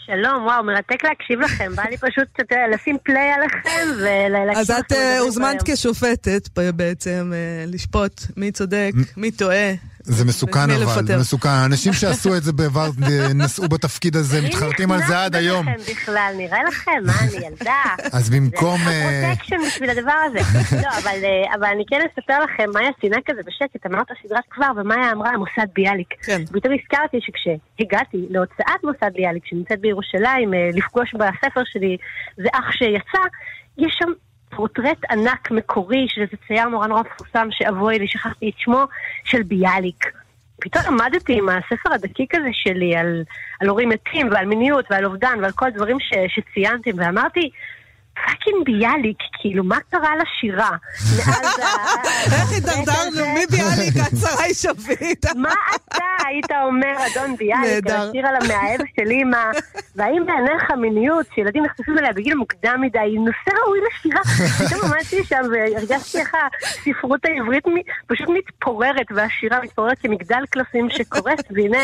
שלום, 0.05 0.45
וואו, 0.45 0.63
מרתק 0.63 1.03
להקשיב 1.03 1.39
לכם. 1.39 1.75
בא 1.75 1.83
לי 1.83 1.97
פשוט 1.97 2.27
יודע, 2.39 2.61
לשים 2.73 2.97
פליי 3.03 3.31
עליכם 3.31 3.87
ולהקשיב 3.97 4.51
לכם. 4.51 4.59
אז 4.59 4.71
את 4.71 4.91
אה, 4.91 5.19
הוזמנת. 5.19 5.63
כשופטת 5.65 6.49
בעצם 6.75 7.31
לשפוט 7.67 8.21
מי 8.37 8.51
צודק, 8.51 8.91
מי 9.17 9.31
טועה. 9.31 9.73
זה 10.03 10.25
מסוכן 10.25 10.59
אבל, 10.59 10.83
לפטר. 10.83 11.05
זה 11.05 11.17
מסוכן. 11.17 11.49
האנשים 11.49 11.93
שעשו 11.93 12.35
את 12.37 12.43
זה 12.43 12.53
בעבר 12.53 12.89
אה, 13.03 13.33
נשאו 13.43 13.67
בתפקיד 13.69 14.15
הזה, 14.15 14.41
מתחרטים 14.41 14.91
על 14.91 14.99
זה 15.07 15.23
עד 15.23 15.35
היום. 15.35 15.65
ביניכם 15.65 15.91
בכלל, 15.91 16.33
נראה 16.37 16.63
לכם? 16.63 16.91
מה, 17.05 17.13
אני 17.21 17.45
ילדה? 17.45 17.83
אז 18.17 18.29
במקום... 18.29 18.77
זה 18.85 18.89
אה, 18.89 19.23
פרוטקשן 19.25 19.55
בשביל 19.67 19.89
הדבר 19.89 20.17
הזה. 20.25 20.39
לא, 20.83 20.89
אבל, 21.01 21.23
אה, 21.23 21.55
אבל 21.55 21.67
אני 21.67 21.83
כן 21.87 21.99
אספר 22.11 22.39
לכם, 22.43 22.71
מאיה 22.73 22.89
ציינה 23.01 23.17
כזה 23.25 23.41
בשקט, 23.45 23.85
אמרת 23.85 24.07
סדרת 24.27 24.43
כבר, 24.49 24.71
ומאיה 24.77 25.11
אמרה 25.11 25.37
מוסד 25.37 25.67
ביאליק. 25.75 26.13
כן. 26.21 26.45
פתאום 26.45 26.73
הזכרתי 26.73 27.17
שכשהגעתי 27.21 28.25
להוצאת 28.29 28.83
מוסד 28.83 29.13
ביאליק, 29.13 29.43
שנמצאת 29.45 29.79
בירושלים, 29.81 30.53
אה, 30.53 30.69
לפגוש 30.73 31.13
בספר 31.13 31.61
שלי, 31.65 31.97
זה 32.37 32.47
אך 32.53 32.71
שיצא, 32.71 33.23
יש 33.77 33.95
שם 33.99 34.11
פורטרט 34.49 34.97
ענק 35.11 35.51
מקורי 35.51 36.05
של 36.09 36.21
איזה 36.21 36.37
צייר 36.47 36.67
נורא 36.67 36.87
נורא 36.87 37.01
מפורסם 37.01 37.47
שאבוי 37.51 37.99
לי, 37.99 38.07
שכחתי 38.07 38.49
את 38.49 38.59
שמו, 38.59 38.83
של 39.23 39.43
ביאליק. 39.43 40.11
פתאום 40.61 40.83
עמדתי 40.87 41.37
עם 41.37 41.49
הספר 41.49 41.93
הדקיק 41.93 42.35
הזה 42.35 42.49
שלי 42.51 42.95
על, 42.95 43.23
על 43.61 43.69
הורים 43.69 43.89
מתים 43.89 44.29
ועל 44.31 44.45
מיניות 44.45 44.85
ועל 44.91 45.05
אובדן 45.05 45.39
ועל 45.41 45.51
כל 45.51 45.65
הדברים 45.65 45.99
ש, 45.99 46.13
שציינתם, 46.27 46.91
ואמרתי, 46.95 47.49
fucking 48.25 48.65
ביאליק, 48.65 49.17
כאילו, 49.41 49.63
מה 49.63 49.77
קרה 49.91 50.11
לשירה? 50.15 50.69
איך 52.33 52.51
הידרדרנו 52.51 53.25
מביאליק 53.35 53.95
עד 54.05 54.17
שרי 54.21 54.53
שביט. 54.53 55.25
מה 55.35 55.53
אתה 55.75 56.05
היית 56.27 56.51
אומר, 56.51 56.93
אדון 57.11 57.35
ביאליק. 57.35 57.87
על 57.87 58.09
השיר 58.09 58.27
על 58.27 58.35
המאהב 58.35 58.79
של 58.95 59.11
אימא, 59.11 59.45
והאם 59.95 60.25
בעיניך 60.25 60.71
מיניות 60.77 61.25
שילדים 61.35 61.65
נחשפים 61.65 61.97
אליה 61.97 62.13
בגיל 62.13 62.35
מוקדם 62.35 62.77
מדי 62.81 62.99
היא 62.99 63.19
נושא 63.19 63.59
ראוי 63.63 63.79
לשירה? 63.87 64.21
פתאום 64.67 64.91
עמדתי 64.91 65.23
שם 65.23 65.41
והרגשתי 65.51 66.19
איך 66.19 66.31
הספרות 66.33 67.19
העברית 67.25 67.63
פשוט 68.07 68.27
מתפוררת, 68.29 69.07
והשירה 69.15 69.59
מתפוררת 69.63 69.97
כמגדל 69.99 70.43
קלפים 70.49 70.89
שקורס, 70.89 71.39
והנה, 71.51 71.77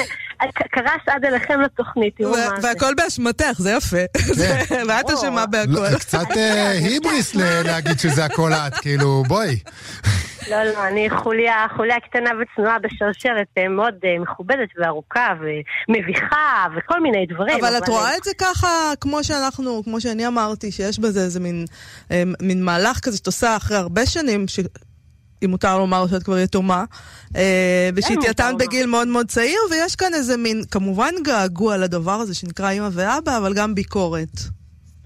קרס 0.71 1.01
עד 1.07 1.25
אליכם 1.25 1.61
לתוכנית, 1.61 2.17
תראו 2.17 2.31
מה 2.31 2.37
זה. 2.37 2.67
והכל 2.67 2.93
באשמתך, 2.93 3.51
זה 3.57 3.71
יפה. 3.71 3.97
ואת 4.87 5.09
אשמה 5.09 5.45
בהכל. 5.45 5.71
לא, 5.71 5.99
קצת 5.99 6.24
אה, 6.37 6.69
היבריס 6.69 7.35
להגיד 7.67 7.99
שזה 7.99 8.25
הכל 8.25 8.53
את, 8.53 8.73
כאילו, 8.75 9.23
בואי. 9.27 9.59
לא, 10.49 10.63
לא, 10.63 10.87
אני 10.87 11.09
חוליה, 11.09 11.65
חוליה 11.75 11.99
קטנה 11.99 12.29
וצנועה 12.41 12.79
בשרשרת 12.79 13.47
אה, 13.57 13.67
מאוד 13.67 13.93
אה, 14.05 14.19
מכובדת 14.19 14.69
וארוכה 14.77 15.33
ומביכה 15.89 16.65
וכל 16.77 17.01
מיני 17.01 17.25
דברים. 17.25 17.57
אבל 17.65 17.77
את 17.77 17.89
רואה 17.89 18.17
את 18.17 18.23
זה 18.23 18.31
ככה, 18.37 18.67
כמו 19.01 19.23
שאנחנו, 19.23 19.81
כמו 19.83 20.01
שאני 20.01 20.27
אמרתי, 20.27 20.71
שיש 20.71 20.99
בזה 20.99 21.19
איזה 21.19 21.39
מין, 21.39 21.65
מין 22.41 22.63
מהלך 22.63 22.99
כזה 22.99 23.17
שאת 23.17 23.27
עושה 23.27 23.55
אחרי 23.55 23.77
הרבה 23.77 24.05
שנים, 24.05 24.47
ש... 24.47 24.59
אם 25.45 25.49
מותר 25.49 25.77
לומר 25.77 26.07
שאת 26.07 26.23
כבר 26.23 26.39
יתומה, 26.39 26.83
ושהתייתנת 27.95 28.41
מותר 28.41 28.55
בגיל 28.65 28.85
מאוד 28.85 29.07
מאוד 29.07 29.27
צעיר, 29.27 29.59
ויש 29.71 29.95
כאן 29.95 30.13
איזה 30.13 30.37
מין, 30.37 30.63
כמובן 30.71 31.13
געגוע 31.23 31.77
לדבר 31.77 32.11
הזה 32.11 32.35
שנקרא 32.35 32.69
אימא 32.69 32.89
ואבא, 32.91 33.37
אבל 33.37 33.53
גם 33.53 33.75
ביקורת. 33.75 34.39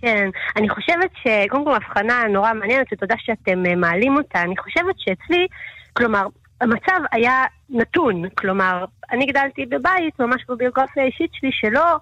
כן, 0.01 0.29
אני 0.55 0.69
חושבת 0.69 1.11
ש... 1.23 1.27
קודם 1.49 1.65
כל 1.65 1.75
הבחנה 1.75 2.23
נורא 2.29 2.53
מעניינת, 2.53 2.87
ותודה 2.93 3.15
שאתם 3.17 3.65
אה, 3.65 3.75
מעלים 3.75 4.15
אותה. 4.17 4.41
אני 4.41 4.57
חושבת 4.57 4.95
שאצלי, 4.97 5.47
כלומר, 5.93 6.27
המצב 6.61 6.99
היה 7.11 7.45
נתון. 7.69 8.29
כלומר, 8.37 8.85
אני 9.11 9.25
גדלתי 9.25 9.65
בבית, 9.65 10.19
ממש 10.19 10.45
בביוגרפיה 10.49 11.03
האישית 11.03 11.31
שלי, 11.33 11.49
שלא 11.51 11.97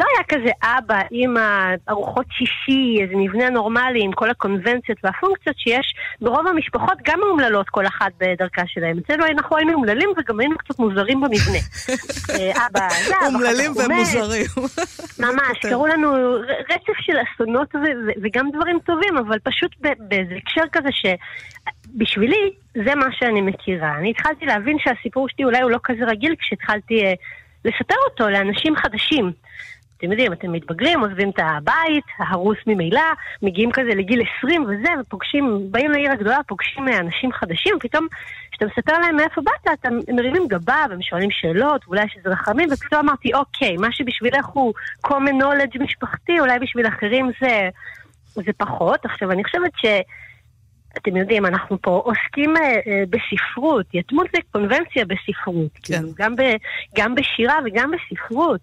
לא 0.00 0.04
היה 0.14 0.24
כזה 0.28 0.50
אבא, 0.62 1.00
אימא, 1.10 1.74
ארוחות 1.88 2.26
שישי, 2.30 3.02
איזה 3.02 3.14
מבנה 3.16 3.50
נורמלי 3.50 4.04
עם 4.04 4.12
כל 4.12 4.30
הקונבנציות 4.30 4.98
והפונקציות 5.04 5.58
שיש 5.58 5.94
ברוב 6.20 6.46
המשפחות, 6.46 6.98
גם 7.04 7.20
מאומללות 7.20 7.68
כל 7.68 7.86
אחת 7.86 8.12
בדרכה 8.18 8.62
שלהם. 8.66 8.98
אצלנו 8.98 9.26
אנחנו 9.26 9.56
היינו 9.56 9.72
אומללים 9.72 10.08
וגם 10.18 10.40
היינו 10.40 10.58
קצת 10.58 10.78
מוזרים 10.78 11.20
במבנה. 11.20 11.58
אה, 12.34 12.66
אבא 12.66 12.88
כך 12.88 13.16
אומללים. 13.26 13.70
ומוזרים. 13.70 14.46
ממש, 15.18 15.58
קראו 15.62 15.86
לנו 15.86 16.12
רצף 16.70 17.00
של 17.00 17.16
אסונות 17.22 17.74
וגם 18.22 18.50
דברים 18.54 18.78
טובים, 18.86 19.16
אבל 19.18 19.38
פשוט 19.38 19.76
באיזה 19.80 20.34
הקשר 20.36 20.64
כזה 20.72 20.88
שבשבילי 20.92 22.50
זה 22.74 22.94
מה 22.94 23.06
שאני 23.12 23.40
מכירה. 23.40 23.98
אני 23.98 24.10
התחלתי 24.10 24.46
להבין 24.46 24.76
שהסיפור 24.78 25.28
שלי 25.28 25.44
אולי 25.44 25.62
הוא 25.62 25.70
לא 25.70 25.78
כזה 25.84 26.04
רגיל 26.06 26.34
כשהתחלתי 26.38 27.04
אה, 27.04 27.12
לספר 27.64 27.94
אותו 28.10 28.30
לאנשים 28.30 28.76
חדשים. 28.76 29.32
אתם 30.00 30.10
יודעים, 30.10 30.32
אתם 30.32 30.52
מתבגרים, 30.52 31.00
עוזבים 31.00 31.30
את 31.30 31.38
הבית, 31.38 32.04
ההרוס 32.18 32.56
ממילא, 32.66 33.02
מגיעים 33.42 33.72
כזה 33.72 33.88
לגיל 33.88 34.22
20 34.38 34.64
וזה, 34.64 34.88
ופוגשים, 35.00 35.66
באים 35.70 35.90
לעיר 35.90 36.12
הגדולה, 36.12 36.38
פוגשים 36.46 36.88
אה, 36.88 36.98
אנשים 36.98 37.32
חדשים, 37.32 37.76
ופתאום 37.76 38.06
כשאתה 38.50 38.66
מספר 38.66 38.98
להם 38.98 39.16
מאיפה 39.16 39.40
באת, 39.40 39.74
אתה 39.80 39.88
הם 39.88 40.16
מרימים 40.16 40.48
גבה 40.48 40.84
והם 40.90 41.02
שואלים 41.02 41.30
שאלות, 41.30 41.84
ואולי 41.86 42.04
יש 42.04 42.14
איזה 42.16 42.28
רחמים, 42.28 42.68
ופתאום 42.72 43.08
אמרתי, 43.08 43.34
אוקיי, 43.34 43.76
מה 43.76 43.92
שבשבילך 43.92 44.46
הוא 44.46 44.74
common 45.06 45.42
knowledge 45.42 45.82
משפחתי, 45.82 46.40
אולי 46.40 46.58
בשביל 46.58 46.86
אחרים 46.88 47.30
זה, 47.40 47.68
זה 48.34 48.52
פחות. 48.56 49.04
עכשיו, 49.04 49.30
אני 49.30 49.44
חושבת 49.44 49.72
ש... 49.76 49.86
אתם 50.98 51.16
יודעים, 51.16 51.46
אנחנו 51.46 51.82
פה 51.82 52.02
עוסקים 52.04 52.56
אה, 52.56 52.62
אה, 52.62 53.02
בספרות, 53.10 53.86
יתמות 53.94 54.26
זה 54.34 54.38
קונבנציה 54.52 55.04
בספרות. 55.04 55.72
כן. 55.82 55.94
כאילו, 55.94 56.08
גם, 56.16 56.36
ב, 56.36 56.42
גם 56.96 57.14
בשירה 57.14 57.54
וגם 57.64 57.90
בספרות. 57.90 58.60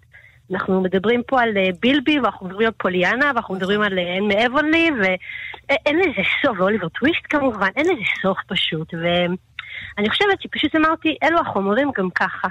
אנחנו 0.52 0.80
מדברים 0.80 1.22
פה 1.26 1.42
על 1.42 1.56
אה, 1.56 1.68
בילבי, 1.80 2.20
ואנחנו 2.20 2.46
מדברים 2.46 2.66
על 2.66 2.74
פוליאנה, 2.76 3.26
ואנחנו 3.34 3.54
מדברים 3.54 3.82
על 3.82 3.98
אה, 3.98 4.14
אין 4.14 4.28
מאבונלי, 4.28 4.90
ואין 5.00 5.98
לזה 5.98 6.22
סוף, 6.42 6.58
ואוליבר 6.60 6.88
טוויסט 6.88 7.22
כמובן, 7.28 7.68
אין 7.76 7.86
לזה 7.86 8.02
סוף 8.22 8.38
פשוט. 8.46 8.94
ואני 8.94 10.10
חושבת 10.10 10.42
שפשוט 10.42 10.74
אמרתי, 10.76 11.16
אלו 11.22 11.38
החומרים 11.40 11.90
גם 11.96 12.10
ככה. 12.10 12.48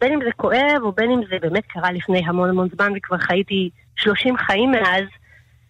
בין 0.00 0.12
אם 0.12 0.20
זה 0.24 0.30
כואב, 0.36 0.82
או 0.82 0.92
בין 0.92 1.10
אם 1.10 1.20
זה 1.30 1.36
באמת 1.40 1.66
קרה 1.66 1.92
לפני 1.92 2.22
המון 2.26 2.48
המון 2.48 2.68
זמן, 2.76 2.92
וכבר 2.96 3.18
חייתי 3.18 3.70
30 3.96 4.36
חיים 4.36 4.70
מאז, 4.70 5.04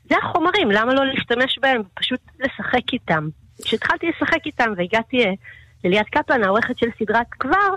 זה 0.09 0.14
החומרים, 0.23 0.71
למה 0.71 0.95
לא 0.95 1.07
להשתמש 1.07 1.59
בהם 1.59 1.81
ופשוט 1.81 2.21
לשחק 2.41 2.93
איתם? 2.93 3.29
כשהתחלתי 3.64 4.07
לשחק 4.07 4.47
איתם 4.47 4.73
והגעתי 4.77 5.25
אה, 5.25 5.33
לליאת 5.85 6.07
קפלן, 6.07 6.45
העורכת 6.45 6.79
של 6.79 6.87
סדרת 6.99 7.27
כבר, 7.31 7.75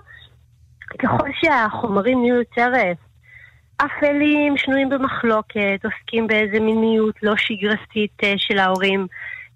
ככל 1.00 1.30
שהחומרים 1.42 2.22
נהיו 2.22 2.36
יותר 2.36 2.70
אפלים, 3.86 4.58
שנויים 4.58 4.90
במחלוקת, 4.90 5.80
עוסקים 5.84 6.28
באיזה 6.28 6.60
מיניות 6.60 7.16
לא 7.24 7.34
שגרתית 7.38 8.24
אה, 8.24 8.34
של 8.38 8.58
ההורים, 8.58 9.08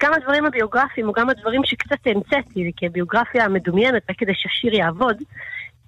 גם 0.03 0.13
הדברים 0.13 0.45
הביוגרפיים 0.45 1.07
או 1.07 1.13
גם 1.13 1.29
הדברים 1.29 1.61
שקצת 1.65 1.97
המצאתי, 2.05 2.71
כי 2.77 2.85
הביוגרפיה 2.85 3.45
המדומיינת, 3.45 4.09
רק 4.09 4.17
כדי 4.17 4.31
שהשיר 4.35 4.73
יעבוד, 4.73 5.17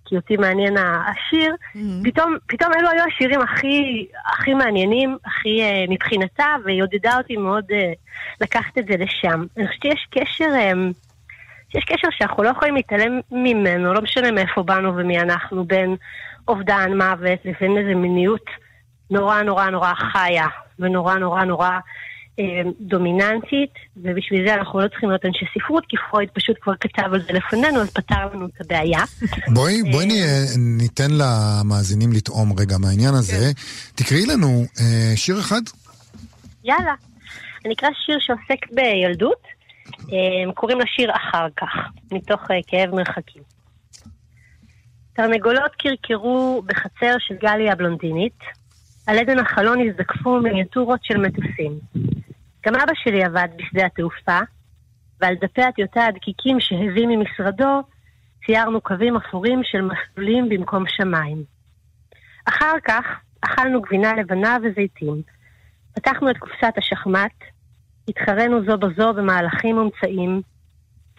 כי 0.06 0.16
אותי 0.16 0.38
מעניין 0.38 0.78
השיר, 0.78 1.56
פתאום, 2.04 2.38
פתאום 2.48 2.74
אלו 2.74 2.90
היו 2.90 3.04
השירים 3.04 3.42
הכי, 3.42 4.08
הכי 4.26 4.54
מעניינים, 4.54 5.18
הכי 5.26 5.62
uh, 5.62 5.92
מבחינתה, 5.92 6.56
והיא 6.64 6.84
עודדה 6.84 7.18
אותי 7.18 7.38
מאוד 7.38 7.66
uh, 7.72 7.76
לקחת 8.42 8.78
את 8.78 8.86
זה 8.86 8.94
לשם. 8.98 9.44
אני 9.58 9.68
חושבת 9.68 9.82
שיש 9.82 10.08
קשר, 10.12 10.46
um, 10.46 11.05
שיש 11.76 11.84
קשר 11.86 12.08
שאנחנו 12.18 12.44
לא 12.44 12.50
יכולים 12.50 12.76
להתעלם 12.76 13.20
ממנו, 13.32 13.94
לא 13.94 14.02
משנה 14.02 14.32
מאיפה 14.32 14.64
באנו 14.64 14.96
ומי 14.96 15.20
אנחנו, 15.20 15.66
בין 15.66 15.96
אובדן, 16.48 16.92
מוות, 16.98 17.40
לבין 17.46 17.78
איזו 17.78 18.00
מיניות 18.00 18.46
נורא 19.12 19.42
נורא 19.42 19.70
נורא 19.70 19.94
חיה, 19.94 20.48
ונורא 20.80 21.16
נורא 21.16 21.44
נורא 21.44 21.70
אה, 22.40 22.44
דומיננטית, 22.82 23.70
ובשביל 23.98 24.48
זה 24.48 24.54
אנחנו 24.54 24.80
לא 24.80 24.88
צריכים 24.88 25.10
להיות 25.10 25.26
אנשי 25.26 25.46
ספרות, 25.60 25.84
כי 25.90 25.98
פרויד 26.10 26.30
פשוט 26.34 26.56
כבר 26.62 26.74
כתב 26.80 27.14
על 27.14 27.22
זה 27.22 27.34
לפנינו, 27.34 27.82
אז 27.82 27.90
פתר 27.94 28.26
לנו 28.34 28.46
את 28.46 28.62
הבעיה. 28.62 29.00
בואי, 29.54 29.84
בואי 29.92 30.06
נ- 30.06 30.78
ניתן 30.78 31.12
למאזינים 31.12 32.12
לטעום 32.14 32.54
רגע 32.60 32.78
מהעניין 32.78 33.14
הזה. 33.14 33.52
תקראי 33.96 34.26
לנו 34.26 34.48
אה, 34.80 35.16
שיר 35.16 35.40
אחד. 35.40 35.62
יאללה. 36.64 36.94
אני 37.66 37.74
אקרא 37.74 37.90
שיר 38.06 38.18
שעוסק 38.20 38.66
בילדות, 38.72 39.42
אה, 39.46 39.55
קוראים 40.54 40.80
לשיר 40.80 41.12
אחר 41.16 41.48
כך, 41.58 41.70
מתוך 42.12 42.52
אה, 42.52 42.56
כאב 42.68 42.96
מרחקים. 42.96 43.44
תרנגולות 45.14 45.72
קרקרו 45.76 46.64
בחצר 46.66 47.16
של 47.20 47.36
גלי 47.36 47.70
הבלונדינית, 47.70 48.40
על 49.08 49.18
עדן 49.18 49.40
החלון 49.40 49.90
הזדקפו 49.90 50.40
מיניאטורות 50.40 51.00
של 51.04 51.18
מטוסים. 51.18 51.80
גם 52.66 52.76
אבא 52.76 52.94
שלי 52.96 53.24
עבד 53.24 53.48
בשדה 53.58 53.86
התעופה, 53.86 54.40
ועל 55.22 55.36
דפי 55.42 55.62
הטיוטה 55.62 56.06
הדקיקים 56.06 56.60
שהביא 56.60 57.08
ממשרדו, 57.08 57.82
ציירנו 58.46 58.82
קווים 58.82 59.16
אפורים 59.16 59.62
של 59.64 59.82
מסלולים 59.82 60.50
במקום 60.50 60.84
שמיים. 60.88 61.44
אחר 62.46 62.74
כך 62.84 63.06
אכלנו 63.42 63.82
גבינה 63.82 64.14
לבנה 64.14 64.58
וזיתים. 64.64 65.22
פתחנו 65.96 66.30
את 66.30 66.38
קופסת 66.38 66.74
השחמט, 66.78 67.32
התחרנו 68.08 68.66
זו 68.66 68.78
בזו 68.78 69.14
במהלכים 69.14 69.76
מומצאים, 69.76 70.42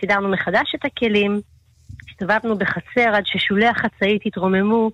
סידרנו 0.01 0.28
מחדש 0.28 0.74
את 0.74 0.84
הכלים, 0.84 1.41
הסתובבנו 2.11 2.59
בחצר 2.59 3.14
עד 3.14 3.26
ששולי 3.26 3.66
החצאית 3.66 4.22
התרוממו 4.26 4.91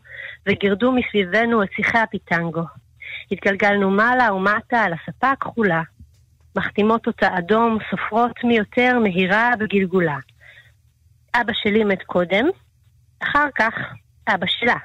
וגירדו 0.47 0.93
מסביבנו 0.93 1.63
את 1.63 1.69
שיחי 1.73 1.99
הפיטנגו. 1.99 2.65
התגלגלנו 3.31 3.91
מעלה 3.91 4.35
ומטה 4.35 4.81
על 4.81 4.93
הספה 4.93 5.31
הכחולה. 5.31 5.83
מחתימות 6.57 7.07
אותה 7.07 7.39
אדום, 7.39 7.79
סופרות 7.91 8.45
מי 8.45 8.57
יותר 8.57 8.99
מהירה 8.99 9.51
בגלגולה. 9.59 10.17
אבא 11.35 11.53
שלי 11.53 11.85
מת 11.85 12.03
קודם, 12.03 12.47
אחר 13.23 13.47
כך 13.55 13.75
אבא 14.29 14.47
שלה. 14.47 14.77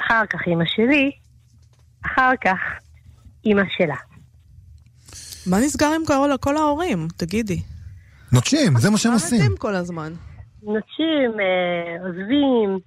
אחר 0.00 0.26
כך 0.26 0.48
אמא 0.48 0.64
שלי, 0.66 1.10
אחר 2.06 2.30
כך 2.44 2.58
אמא 3.46 3.62
שלה. 3.68 3.96
מה 5.50 5.58
נסגר 5.60 5.86
עם 5.86 6.02
כל, 6.06 6.30
כל 6.40 6.56
ההורים? 6.56 7.08
תגידי. 7.16 7.60
נוטשים, 8.32 8.78
זה 8.78 8.90
מה 8.90 8.98
שהם 8.98 9.12
מה 9.12 9.16
עושים. 9.16 9.40
מתים 9.40 9.56
כל 9.56 9.74
הזמן? 9.74 10.12
נשים, 10.62 11.30
אה, 11.40 12.06
עוזבים, 12.06 12.78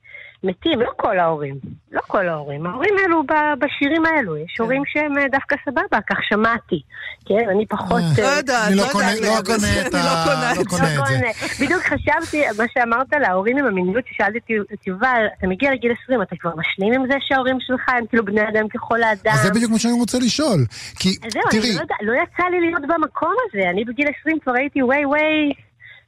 מתים, 0.43 0.81
לא 0.81 0.91
כל 0.97 1.19
ההורים. 1.19 1.55
לא 1.91 2.01
כל 2.07 2.27
ההורים. 2.29 2.65
ההורים 2.65 2.93
האלו 3.01 3.23
ב- 3.23 3.53
בשירים 3.65 4.05
האלו. 4.05 4.37
יש 4.37 4.53
כן. 4.57 4.63
הורים 4.63 4.81
שהם 4.85 5.17
אה, 5.17 5.27
דווקא 5.31 5.55
סבבה, 5.65 5.97
כך 6.09 6.17
שמעתי. 6.29 6.81
כן, 7.25 7.49
אני 7.55 7.65
פחות... 7.65 8.01
אה. 8.01 8.23
לא 8.23 8.27
אה, 8.27 8.37
יודעת, 8.37 8.67
אני 8.67 8.75
לא 8.75 8.83
לא 8.83 8.91
קונה- 8.91 9.11
לא 9.21 9.41
קונה 9.45 9.57
זה, 9.57 9.81
את 9.87 9.95
אני 9.95 10.01
ה- 10.03 10.53
לא 10.57 10.63
קונה 10.69 10.95
לא 10.97 11.01
את. 11.03 11.07
זה. 11.07 11.65
בדיוק 11.65 11.81
חשבתי, 11.81 12.41
מה 12.57 12.63
שאמרת 12.73 13.13
על 13.13 13.23
ההורים 13.23 13.57
עם 13.57 13.65
המיניות, 13.65 14.03
ששאלתי 14.07 14.39
את- 14.73 14.87
יובל, 14.87 15.25
אתה 15.39 15.47
מגיע 15.47 15.71
לגיל 15.71 15.91
20, 16.03 16.21
אתה 16.21 16.35
כבר 16.39 16.51
משלים 16.57 16.93
עם 16.93 17.07
זה 17.07 17.15
שההורים 17.19 17.57
שלך 17.59 17.89
הם 17.89 18.05
כאילו 18.09 18.25
בני 18.25 18.41
אדם 18.41 18.67
ככל 18.67 19.03
האדם? 19.03 19.31
אז 19.33 19.41
זה 19.41 19.49
בדיוק 19.51 19.71
מה 19.71 19.79
שאני 19.79 19.93
רוצה 19.93 20.17
לשאול. 20.19 20.59
כי, 20.99 21.09
זהו, 21.09 21.41
תראי, 21.51 21.75
לא, 21.75 21.83
לא 22.01 22.21
יצא 22.23 22.43
לי 22.51 22.59
להיות 22.61 22.81
במקום 22.81 23.33
הזה. 23.49 23.69
אני 23.69 23.85
בגיל 23.85 24.07
20 24.21 24.37
כבר 24.43 24.53
הייתי 24.55 24.83
ווי 24.83 25.05
ווי, 25.05 25.51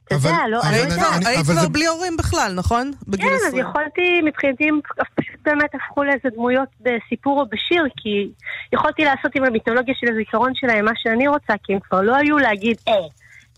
אתה 0.06 0.14
אבל- 0.14 0.30
יודע, 0.30 0.42
לא, 0.50 0.60
אני 0.62 0.72
לא 0.78 0.82
יודעת. 0.82 1.26
היית 1.26 1.38
אבל 1.40 1.52
כבר 1.54 1.62
זה- 1.62 1.68
בלי 1.68 1.86
הורים 1.86 2.16
בכלל, 2.16 2.52
נכון? 2.56 2.92
בגיל 3.08 3.28
כן, 3.28 3.34
אז 3.34 3.42
20. 3.48 3.66
יכולתי, 3.66 4.20
מבחינתי, 4.24 4.68
הם 4.68 4.80
פשוט 5.16 5.36
באמת 5.44 5.70
הפכו 5.74 6.04
לאיזה 6.04 6.28
דמויות 6.34 6.68
בסיפור 6.80 7.40
או 7.40 7.46
בשיר, 7.46 7.84
כי 7.96 8.28
יכולתי 8.72 9.04
לעשות 9.04 9.32
עם 9.34 9.44
המיתולוגיה 9.44 9.94
של 10.00 10.06
הזיכרון 10.12 10.52
שלהם 10.54 10.84
מה 10.84 10.90
שאני 10.96 11.28
רוצה, 11.28 11.52
כי 11.64 11.72
הם 11.72 11.78
כבר 11.88 12.00
לא 12.02 12.16
היו 12.16 12.38
להגיד, 12.38 12.76
אה, 12.88 12.92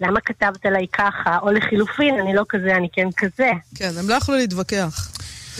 למה 0.00 0.20
כתבת 0.20 0.66
עליי 0.66 0.86
ככה, 0.92 1.38
או 1.42 1.50
לחילופין, 1.52 2.14
אני 2.20 2.34
לא 2.34 2.42
כזה, 2.48 2.76
אני 2.76 2.88
כן 2.92 3.06
כזה. 3.16 3.50
כן, 3.74 3.90
הם 4.00 4.08
לא 4.08 4.14
יכלו 4.14 4.36
להתווכח. 4.36 5.10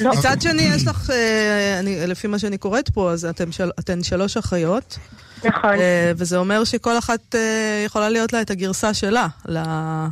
לא. 0.02 0.10
מצד 0.10 0.36
שני, 0.42 0.62
יש 0.62 0.86
לך, 0.86 1.10
אה, 1.10 1.76
אני, 1.80 2.06
לפי 2.06 2.26
מה 2.28 2.38
שאני 2.38 2.58
קוראת 2.58 2.88
פה, 2.90 3.12
אז 3.12 3.24
אתם 3.24 3.52
של, 3.52 3.70
אתן 3.80 4.02
שלוש 4.02 4.36
אחיות, 4.36 4.98
נכון. 5.44 5.70
אה, 5.74 6.12
וזה 6.16 6.36
אומר 6.38 6.64
שכל 6.64 6.98
אחת 6.98 7.34
אה, 7.34 7.82
יכולה 7.86 8.08
להיות 8.08 8.32
לה 8.32 8.40
את 8.40 8.50
הגרסה 8.50 8.94
שלה 8.94 9.26
ל- 9.48 10.06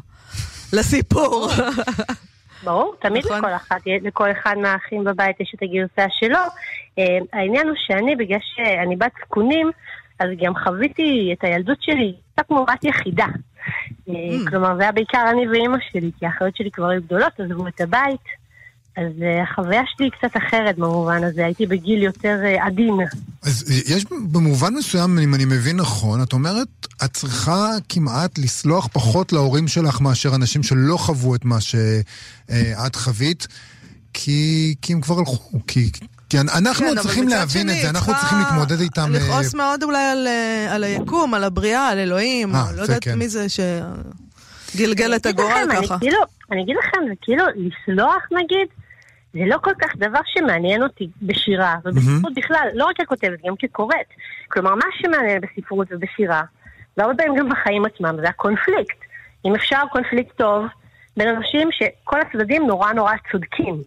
לסיפור. 0.74 1.48
ברור, 2.64 2.94
תמיד 3.00 3.24
נכון. 3.24 3.38
לכל 3.38 3.54
אחת, 3.54 3.80
לכל 4.02 4.30
אחד 4.30 4.54
מהאחים 4.58 5.04
בבית 5.04 5.40
יש 5.40 5.52
את 5.54 5.62
הגרסה 5.62 6.06
שלו. 6.10 6.38
אה, 6.98 7.18
העניין 7.32 7.68
הוא 7.68 7.76
שאני, 7.86 8.16
בגלל 8.16 8.38
שאני 8.42 8.96
בת 8.96 9.12
זקונים, 9.26 9.70
אז 10.18 10.28
גם 10.40 10.52
חוויתי 10.64 11.34
את 11.38 11.44
הילדות 11.44 11.82
שלי 11.82 12.14
קצת 12.32 12.46
כמו 12.46 12.64
בת 12.64 12.84
יחידה. 12.84 13.26
אה, 13.26 13.34
Mm. 14.08 14.50
כלומר, 14.50 14.76
זה 14.76 14.82
היה 14.82 14.92
בעיקר 14.92 15.24
אני 15.30 15.48
ואימא 15.48 15.78
שלי, 15.92 16.10
כי 16.18 16.26
האחיות 16.26 16.56
שלי 16.56 16.70
כבר 16.70 16.88
היו 16.88 17.02
גדולות, 17.02 17.40
עזבו 17.40 17.68
את 17.68 17.80
הבית. 17.80 18.43
אז 18.96 19.22
אה, 19.22 19.42
החוויה 19.42 19.82
שלי 19.86 20.06
היא 20.06 20.12
קצת 20.12 20.36
אחרת 20.36 20.76
במובן 20.78 21.24
הזה, 21.24 21.44
הייתי 21.44 21.66
בגיל 21.66 22.02
יותר 22.02 22.38
אה, 22.44 22.66
עדין. 22.66 22.94
אז 23.42 23.82
יש 23.86 24.04
במובן 24.10 24.74
מסוים, 24.74 25.18
אם 25.18 25.34
אני 25.34 25.44
מבין 25.44 25.76
נכון, 25.76 26.22
את 26.22 26.32
אומרת, 26.32 26.68
את 27.04 27.12
צריכה 27.12 27.68
כמעט 27.88 28.38
לסלוח 28.38 28.88
פחות 28.92 29.32
להורים 29.32 29.68
שלך 29.68 30.00
מאשר 30.00 30.34
אנשים 30.34 30.62
שלא 30.62 30.96
חוו 30.96 31.34
את 31.34 31.44
מה 31.44 31.60
שאת 31.60 32.96
חווית, 32.96 33.46
כי, 34.12 34.74
כי 34.82 34.92
הם 34.92 35.00
כבר 35.00 35.18
הלכו, 35.18 35.60
כי... 35.66 35.90
כי 36.28 36.40
אנחנו 36.40 36.86
כן, 36.86 37.02
צריכים 37.02 37.28
להבין 37.28 37.68
את 37.68 37.74
שני, 37.74 37.82
זה, 37.82 37.90
אנחנו 37.90 38.12
צריכה 38.12 38.20
צריכים 38.20 38.38
להתמודד 38.38 38.80
איתם. 38.80 39.14
אה, 39.14 39.18
לכעוס 39.18 39.54
מאוד 39.54 39.82
אולי 39.82 40.02
על, 40.02 40.26
אה, 40.26 40.74
על 40.74 40.84
היקום, 40.84 41.34
על 41.34 41.44
הבריאה, 41.44 41.88
על 41.88 41.98
אלוהים, 41.98 42.54
אה, 42.54 42.60
לא 42.60 42.76
זה 42.76 42.82
יודעת 42.82 43.04
כן. 43.04 43.18
מי 43.18 43.28
זה 43.28 43.46
שגלגל 44.74 45.16
את 45.16 45.26
הגורל 45.26 45.66
ככה. 45.70 45.78
אני 45.78 46.00
כאילו, 46.00 46.18
אני 46.52 46.62
אגיד 46.62 46.76
לכם, 46.78 46.98
זה 47.08 47.14
כאילו, 47.22 47.44
לסלוח 47.56 48.22
נגיד, 48.30 48.68
זה 49.34 49.40
לא 49.46 49.58
כל 49.58 49.74
כך 49.82 49.96
דבר 49.96 50.20
שמעניין 50.26 50.82
אותי 50.82 51.08
בשירה, 51.22 51.76
ובספרות 51.84 52.34
בכלל, 52.36 52.68
לא 52.74 52.84
רק 52.84 53.00
ככותבת, 53.00 53.38
גם 53.46 53.56
כקוראת. 53.58 54.06
כלומר, 54.48 54.74
מה 54.74 54.84
שמעניין 54.98 55.40
בספרות 55.40 55.88
ובשירה, 55.90 56.42
והרבה 56.96 57.14
פעמים 57.14 57.38
גם 57.38 57.48
בחיים 57.48 57.84
עצמם, 57.84 58.16
זה 58.20 58.28
הקונפליקט. 58.28 58.96
אם 59.44 59.54
אפשר 59.54 59.80
קונפליקט 59.92 60.36
טוב, 60.36 60.66
בין 61.16 61.28
אנשים 61.28 61.68
שכל 61.72 62.20
הצדדים 62.20 62.66
נורא 62.66 62.92
נורא 62.92 63.12
צודקים. 63.32 63.82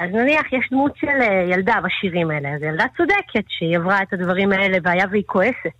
אז 0.00 0.10
נניח 0.10 0.52
יש 0.52 0.68
דמות 0.70 0.96
של 0.96 1.06
אה, 1.20 1.46
ילדה 1.50 1.74
בשירים 1.84 2.30
האלה, 2.30 2.48
אז 2.54 2.62
ילדה 2.62 2.84
צודקת 2.96 3.44
שהיא 3.48 3.76
עברה 3.76 4.02
את 4.02 4.12
הדברים 4.12 4.52
האלה 4.52 4.78
והיה 4.82 5.04
והיא 5.10 5.22
כועסת. 5.26 5.78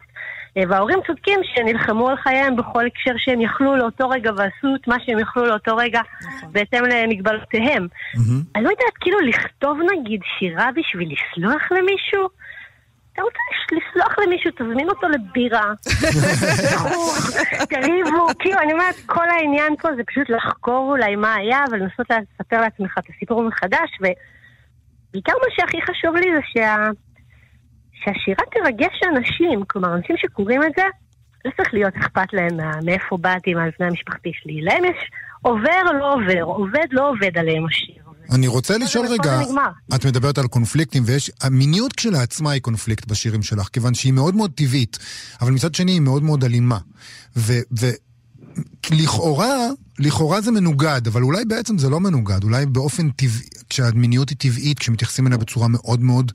אה, 0.56 0.62
וההורים 0.68 0.98
צודקים 1.06 1.40
שנלחמו 1.44 2.08
על 2.08 2.16
חייהם 2.16 2.56
בכל 2.56 2.86
הקשר 2.86 3.12
שהם 3.16 3.40
יכלו 3.40 3.76
לאותו 3.76 4.08
רגע 4.08 4.30
ועשו 4.36 4.74
את 4.74 4.88
מה 4.88 4.96
שהם 5.04 5.18
יכלו 5.18 5.46
לאותו 5.46 5.76
רגע 5.76 6.00
בהתאם 6.52 6.84
למגבלותיהם. 6.84 7.86
אני 8.56 8.64
לא 8.64 8.70
יודעת, 8.70 8.96
כאילו 9.00 9.20
לכתוב 9.20 9.78
נגיד 9.92 10.20
שירה 10.38 10.68
בשביל 10.76 11.08
לסלוח 11.12 11.72
למישהו? 11.72 12.28
אתה 13.12 13.22
רוצה 13.22 13.38
לסלוח 13.72 14.18
למישהו, 14.18 14.50
תזמין 14.50 14.88
אותו 14.88 15.08
לבירה. 15.08 15.72
תריבו, 17.70 18.26
כאילו, 18.38 18.58
אני 18.58 18.72
אומרת, 18.72 18.94
כל 19.06 19.30
העניין 19.30 19.76
פה 19.76 19.88
זה 19.96 20.02
פשוט 20.06 20.30
לחקור 20.30 20.90
אולי 20.90 21.16
מה 21.16 21.34
היה 21.34 21.64
ולנסות 21.70 22.06
לספר 22.10 22.60
לעצמך 22.60 22.98
את 22.98 23.04
הסיפור 23.16 23.42
מחדש, 23.42 23.90
ובעיקר 24.00 25.32
מה 25.32 25.46
שהכי 25.56 25.82
חשוב 25.82 26.16
לי 26.16 26.26
זה 26.34 26.40
שה... 26.54 26.76
שהשירה 28.04 28.44
תרגש 28.52 29.00
אנשים, 29.16 29.62
כלומר, 29.68 29.94
אנשים 29.94 30.16
שקוראים 30.18 30.62
את 30.62 30.72
זה, 30.76 30.82
לא 31.44 31.50
צריך 31.56 31.74
להיות 31.74 31.94
אכפת 31.96 32.32
להם 32.32 32.56
מה- 32.56 32.80
מאיפה 32.84 33.16
באתי, 33.16 33.54
מהמבנה 33.54 33.86
המשפחתי 33.88 34.30
שלי. 34.42 34.60
להם 34.62 34.84
יש 34.84 35.10
עובר, 35.42 35.82
לא 36.00 36.14
עובר, 36.14 36.42
עובד, 36.42 36.86
לא 36.90 37.08
עובד 37.10 37.38
עליהם 37.38 37.66
השיר. 37.66 38.02
אני 38.34 38.46
רוצה 38.46 38.78
לשאול 38.78 39.06
רגע. 39.06 39.40
את 39.94 40.06
מדברת 40.06 40.38
על 40.38 40.46
קונפליקטים, 40.46 41.02
ויש, 41.06 41.30
המיניות 41.42 41.92
כשלעצמה 41.92 42.50
היא 42.50 42.62
קונפליקט 42.62 43.06
בשירים 43.08 43.42
שלך, 43.42 43.68
כיוון 43.72 43.94
שהיא 43.94 44.12
מאוד 44.12 44.34
מאוד 44.34 44.50
טבעית, 44.54 44.98
אבל 45.40 45.50
מצד 45.52 45.74
שני 45.74 45.92
היא 45.92 46.00
מאוד 46.00 46.22
מאוד 46.22 46.44
אלימה. 46.44 46.78
ו... 47.36 47.52
ו 47.80 47.86
לכאורה, 48.90 49.56
לכאורה 49.98 50.40
זה 50.40 50.50
מנוגד, 50.50 51.06
אבל 51.06 51.22
אולי 51.22 51.44
בעצם 51.44 51.78
זה 51.78 51.90
לא 51.90 52.00
מנוגד, 52.00 52.44
אולי 52.44 52.66
באופן 52.66 53.10
טבעי, 53.10 53.48
כשהמיניות 53.68 54.30
היא 54.30 54.36
טבעית, 54.38 54.78
כשמתייחסים 54.78 55.26
אליה 55.26 55.38
בצורה 55.38 55.68
מאוד 55.68 56.00
מאוד 56.00 56.32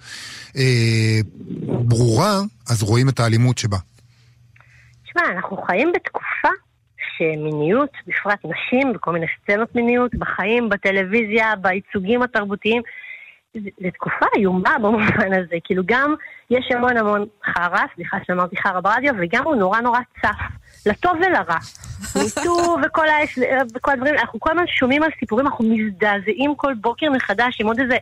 אה, 0.57 1.20
ברורה, 1.61 2.39
אז 2.70 2.84
רואים 2.84 3.09
את 3.09 3.20
האלימות 3.20 3.57
שבה. 3.57 3.78
תשמע, 5.05 5.22
אנחנו 5.36 5.57
חיים 5.57 5.91
בתקופה 5.95 6.49
שמיניות, 7.18 7.89
בפרט 8.07 8.39
נשים, 8.45 8.93
בכל 8.93 9.11
מיני 9.11 9.26
סצנות 9.41 9.76
מיניות, 9.76 10.15
בחיים, 10.15 10.70
בטלוויזיה, 10.70 11.55
בייצוגים 11.55 12.22
התרבותיים, 12.22 12.82
זו 13.53 13.89
תקופה 13.93 14.26
איומה 14.36 14.76
במובן 14.82 15.34
הזה, 15.34 15.55
כאילו 15.63 15.84
גם 15.86 16.15
יש 16.49 16.72
המון 16.72 16.97
המון 16.97 17.26
חרא, 17.45 17.82
סליחה 17.95 18.18
שאמרתי 18.28 18.57
חרא 18.57 18.80
ברדיו, 18.80 19.13
וגם 19.20 19.43
הוא 19.43 19.55
נורא 19.55 19.82
נורא 19.82 19.99
צף, 20.22 20.39
לטוב 20.86 21.11
ולרע. 21.15 21.57
מיטו 22.16 22.78
וכל, 22.86 23.08
האש, 23.08 23.39
וכל 23.76 23.91
הדברים, 23.91 24.16
אנחנו 24.16 24.39
כל 24.39 24.50
הזמן 24.52 24.68
שומעים 24.68 25.04
על 25.04 25.10
סיפורים, 25.20 25.48
אנחנו 25.48 25.66
מזדעזעים 25.66 26.56
כל 26.56 26.74
בוקר 26.74 27.10
מחדש 27.12 27.62
עם 27.62 27.68
עוד 27.68 27.80
איזה 27.80 27.98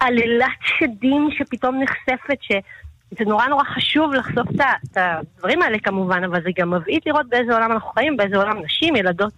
עלילת 0.00 0.48
שדים 0.78 1.28
שפתאום 1.38 1.82
נחשפת, 1.82 2.42
שזה 2.42 3.24
נורא 3.26 3.46
נורא 3.46 3.64
חשוב 3.64 4.14
לחשוף 4.14 4.48
את 4.54 4.60
ה- 4.96 5.00
הדברים 5.00 5.62
האלה 5.62 5.78
כמובן, 5.78 6.24
אבל 6.24 6.42
זה 6.42 6.50
גם 6.58 6.70
מבעית 6.70 7.06
לראות 7.06 7.28
באיזה 7.28 7.52
עולם 7.54 7.72
אנחנו 7.72 7.90
חיים, 7.90 8.16
באיזה 8.16 8.36
עולם 8.36 8.62
נשים, 8.64 8.96
ילדות 8.96 9.32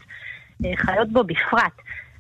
אה, 0.65 0.71
חיות 0.77 1.13
בו 1.13 1.25
בפרט. 1.25 1.73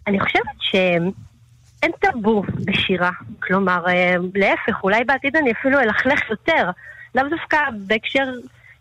אני 0.07 0.21
חושבת 0.21 0.57
שאין 0.59 1.93
טאבו 2.01 2.43
בשירה, 2.65 3.11
כלומר, 3.41 3.85
אה, 3.89 4.15
להפך, 4.35 4.85
אולי 4.85 5.05
בעתיד 5.05 5.37
אני 5.37 5.53
אפילו 5.53 5.81
אלכלך 5.81 6.31
יותר, 6.31 6.71
לאו 7.15 7.25
דווקא 7.31 7.59
בהקשר 7.87 8.25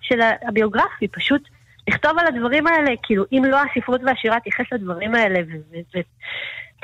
של 0.01 0.19
הביוגרפי, 0.47 1.07
פשוט 1.07 1.41
לכתוב 1.89 2.11
על 2.19 2.27
הדברים 2.27 2.67
האלה, 2.67 2.91
כאילו, 3.03 3.23
אם 3.31 3.43
לא 3.45 3.57
הספרות 3.61 4.01
והשירה 4.05 4.39
תייחס 4.39 4.65
לדברים 4.71 5.15
האלה 5.15 5.39
ו- 5.39 5.77
ו- 5.95 6.01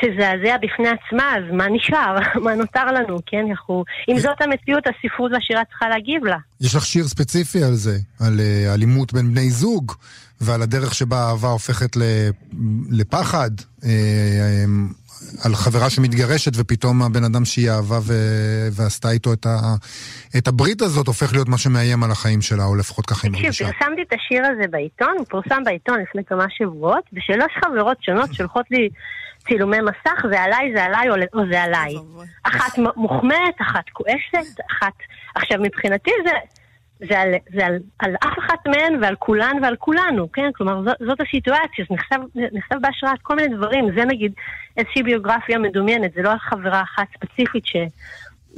ותזעזע 0.04 0.58
בפני 0.58 0.90
עצמה, 0.90 1.36
אז 1.38 1.44
מה 1.54 1.66
נשאר? 1.70 2.16
מה 2.44 2.56
נותר 2.56 2.86
לנו, 2.86 3.18
כן? 3.26 3.46
אנחנו... 3.50 3.84
אם 4.10 4.20
זאת 4.20 4.42
המציאות, 4.42 4.84
הספרות 4.88 5.32
והשירה 5.32 5.66
צריכה 5.66 5.90
להגיב 5.90 6.26
לה. 6.26 6.38
יש 6.62 6.76
לך 6.76 6.86
שיר 6.86 7.08
ספציפי 7.08 7.64
על 7.64 7.74
זה, 7.74 7.98
על 8.20 8.40
אה, 8.40 8.74
אלימות 8.74 9.14
בין 9.14 9.32
בני 9.32 9.50
זוג, 9.50 9.94
ועל 10.42 10.62
הדרך 10.62 10.96
שבה 10.96 11.18
האהבה 11.18 11.48
הופכת 11.48 11.98
לפחד, 12.90 13.52
אה, 13.84 13.90
אה, 13.90 14.66
על 15.46 15.56
חברה 15.56 15.90
שמתגרשת 15.90 16.52
ופתאום 16.56 17.02
הבן 17.02 17.24
אדם 17.24 17.46
שהיא 17.46 17.72
אהבה 17.72 18.00
ו- 18.02 18.68
ועשתה 18.72 19.12
איתו 19.12 19.34
את, 19.34 19.46
ה- 19.46 19.76
את 20.38 20.48
הברית 20.48 20.82
הזאת 20.82 21.08
הופך 21.08 21.34
להיות 21.34 21.50
מה 21.50 21.58
שמאיים 21.58 22.04
על 22.04 22.12
החיים 22.12 22.42
שלה, 22.42 22.66
או 22.66 22.76
לפחות 22.76 23.06
ככה 23.06 23.28
היא 23.28 23.32
תקשיב, 23.32 23.46
מרגישה. 23.46 23.66
פרסמתי 23.66 24.02
את 24.02 24.14
השיר 24.14 24.44
הזה 24.46 24.68
בעיתון, 24.72 25.16
הוא 25.18 25.26
פורסם 25.30 25.64
בעיתון 25.64 26.00
לפני 26.00 26.22
כמה 26.24 26.46
שבועות, 26.50 27.04
ושלוש 27.14 27.52
חברות 27.66 27.98
שונות 28.04 28.34
שולחות 28.34 28.66
לי 28.72 28.90
צילומי 29.50 29.78
מסך, 29.82 30.26
זה 30.32 30.42
עליי, 30.42 30.72
זה 30.76 30.84
עליי, 30.84 31.10
או 31.10 31.16
או 31.34 31.40
זה 31.52 31.64
עליי. 31.64 31.96
אחת 32.44 32.78
מוחמאת, 32.96 33.62
אחת 33.62 33.90
כועסת, 33.94 34.60
אחת... 34.72 34.94
עכשיו, 35.36 35.58
מבחינתי 35.62 36.12
זה... 36.26 36.32
זה, 37.10 37.20
על, 37.20 37.30
זה 37.54 37.66
על, 37.66 37.80
על 38.00 38.16
אף 38.16 38.40
אחת 38.40 38.68
מהן 38.68 39.04
ועל 39.04 39.16
כולן 39.16 39.58
ועל 39.62 39.76
כולנו, 39.76 40.32
כן? 40.32 40.50
כלומר, 40.56 40.84
זאת, 40.84 40.96
זאת 41.00 41.22
הסיטואציה, 41.22 41.86
זה 41.90 41.96
נכתב, 41.96 42.20
נכתב 42.52 42.76
בהשראת 42.82 43.20
כל 43.22 43.36
מיני 43.36 43.56
דברים. 43.56 43.96
זה 43.96 44.06
נגיד 44.06 44.34
איזושהי 44.78 45.04
ביוגרפיה 45.04 45.58
מדומיינת, 45.58 46.14
זה 46.14 46.22
לא 46.22 46.32
על 46.32 46.40
חברה 46.40 46.82
אחת 46.82 47.08
ספציפית 47.14 47.66
ש... 47.66 47.76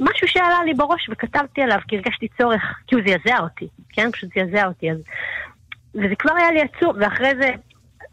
משהו 0.00 0.28
שעלה 0.28 0.64
לי 0.64 0.74
בראש 0.74 1.08
וכתבתי 1.12 1.62
עליו 1.62 1.78
כי 1.88 1.96
הרגשתי 1.96 2.28
צורך, 2.38 2.62
כי 2.86 2.94
הוא 2.94 3.02
זעזע 3.06 3.38
אותי, 3.40 3.68
כן? 3.92 4.10
פשוט 4.12 4.30
זעזע 4.34 4.66
אותי. 4.66 4.90
אז... 4.90 4.98
וזה 5.94 6.14
כבר 6.18 6.32
היה 6.36 6.50
לי 6.50 6.60
עצוב, 6.62 6.96
ואחרי 7.00 7.32
זה 7.40 7.50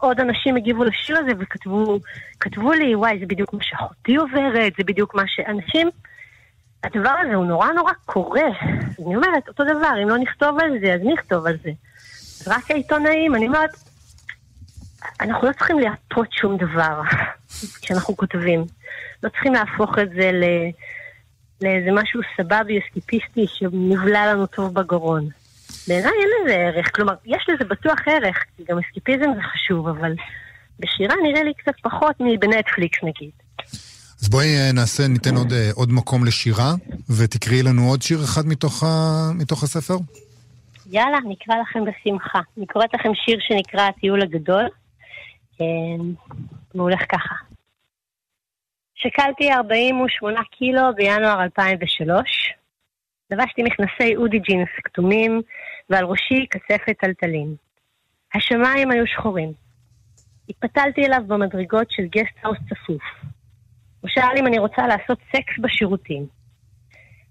עוד 0.00 0.20
אנשים 0.20 0.56
הגיבו 0.56 0.84
לשיר 0.84 1.18
הזה 1.18 1.30
וכתבו 1.38 1.98
כתבו 2.40 2.72
לי, 2.72 2.94
וואי, 2.94 3.18
זה 3.20 3.26
בדיוק 3.26 3.52
מה 3.52 3.58
שאחותי 3.62 4.16
עוברת, 4.16 4.72
זה 4.78 4.84
בדיוק 4.84 5.14
מה 5.14 5.22
שאנשים... 5.26 5.90
הדבר 6.84 7.14
הזה 7.20 7.34
הוא 7.34 7.46
נורא 7.46 7.72
נורא 7.72 7.92
קורה. 8.06 8.48
אני 9.06 9.16
אומרת, 9.16 9.48
אותו 9.48 9.64
דבר, 9.64 10.02
אם 10.02 10.08
לא 10.08 10.18
נכתוב 10.18 10.60
על 10.60 10.78
זה, 10.80 10.94
אז 10.94 11.00
נכתוב 11.04 11.46
על 11.46 11.56
זה. 11.62 11.70
רק 12.46 12.70
העיתונאים, 12.70 13.34
אני 13.34 13.46
אומרת, 13.46 13.70
אנחנו 15.20 15.48
לא 15.48 15.52
צריכים 15.52 15.78
לייפות 15.78 16.32
שום 16.32 16.56
דבר 16.56 17.02
כשאנחנו 17.82 18.16
כותבים. 18.16 18.64
לא 19.22 19.28
צריכים 19.28 19.52
להפוך 19.52 19.98
את 19.98 20.10
זה. 20.10 20.30
לאיזה 21.62 21.90
משהו 21.92 22.20
סבבי, 22.36 22.78
אסקיפיסטי, 22.78 23.46
שנבלע 23.46 24.34
לנו 24.34 24.46
טוב 24.46 24.74
בגרון. 24.74 25.28
בעיניי 25.88 26.12
אין 26.12 26.28
לזה 26.42 26.54
ערך, 26.54 26.90
כלומר, 26.94 27.14
יש 27.24 27.46
לזה 27.48 27.64
בטוח 27.64 27.98
ערך, 28.06 28.44
כי 28.56 28.64
גם 28.68 28.78
אסקיפיזם 28.78 29.34
זה 29.36 29.42
חשוב, 29.42 29.88
אבל 29.88 30.12
בשירה 30.78 31.14
נראה 31.22 31.42
לי 31.42 31.54
קצת 31.54 31.72
פחות 31.82 32.16
מבנטפליקס 32.20 32.98
נגיד. 33.02 33.30
אז 34.22 34.28
בואי 34.28 34.46
אה, 34.46 34.72
נעשה, 34.72 35.02
ניתן 35.08 35.34
עוד, 35.36 35.52
אה, 35.52 35.70
עוד 35.74 35.92
מקום 35.92 36.24
לשירה, 36.24 36.72
ותקראי 37.18 37.62
לנו 37.62 37.88
עוד 37.88 38.02
שיר 38.02 38.18
אחד 38.24 38.46
מתוך, 38.46 38.82
ה, 38.82 38.86
מתוך 39.34 39.62
הספר. 39.62 39.94
יאללה, 40.90 41.18
נקרא 41.28 41.54
לכם 41.56 41.80
בשמחה. 41.84 42.40
אני 42.58 42.66
קוראת 42.66 42.94
לכם 42.94 43.10
שיר 43.14 43.38
שנקרא 43.40 43.88
הטיול 43.88 44.22
הגדול, 44.22 44.68
אה, 45.60 45.66
והוא 46.74 46.82
הולך 46.82 47.00
ככה. 47.08 47.34
שקלתי 48.94 49.52
48 49.52 50.40
קילו 50.58 50.82
בינואר 50.96 51.42
2003, 51.42 52.52
לבשתי 53.30 53.62
מכנסי 53.62 54.16
אודי 54.16 54.38
ג'ינס 54.38 54.68
כתומים, 54.84 55.42
ועל 55.90 56.04
ראשי 56.04 56.46
קצפת 56.46 56.98
תלתלים. 57.00 57.56
השמיים 58.34 58.90
היו 58.90 59.06
שחורים. 59.06 59.52
התפתלתי 60.48 61.06
אליו 61.06 61.20
במדרגות 61.26 61.90
של 61.90 62.02
גסטהאוס 62.02 62.58
צפוף. 62.58 63.02
הוא 64.00 64.08
שאל 64.08 64.38
אם 64.38 64.46
אני 64.46 64.58
רוצה 64.58 64.86
לעשות 64.86 65.18
סקס 65.28 65.58
בשירותים. 65.60 66.26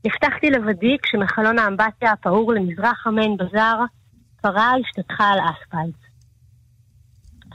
נפתחתי 0.06 0.50
לבדי 0.50 0.98
כשמחלון 1.02 1.60
האמבטיה 1.60 2.12
הפעור 2.12 2.54
למזרח 2.54 3.08
המיין 3.08 3.38
בזאר, 3.38 3.80
פרה 4.42 4.72
השתטחה 4.82 5.24
על 5.24 5.40
אספלט. 5.40 6.10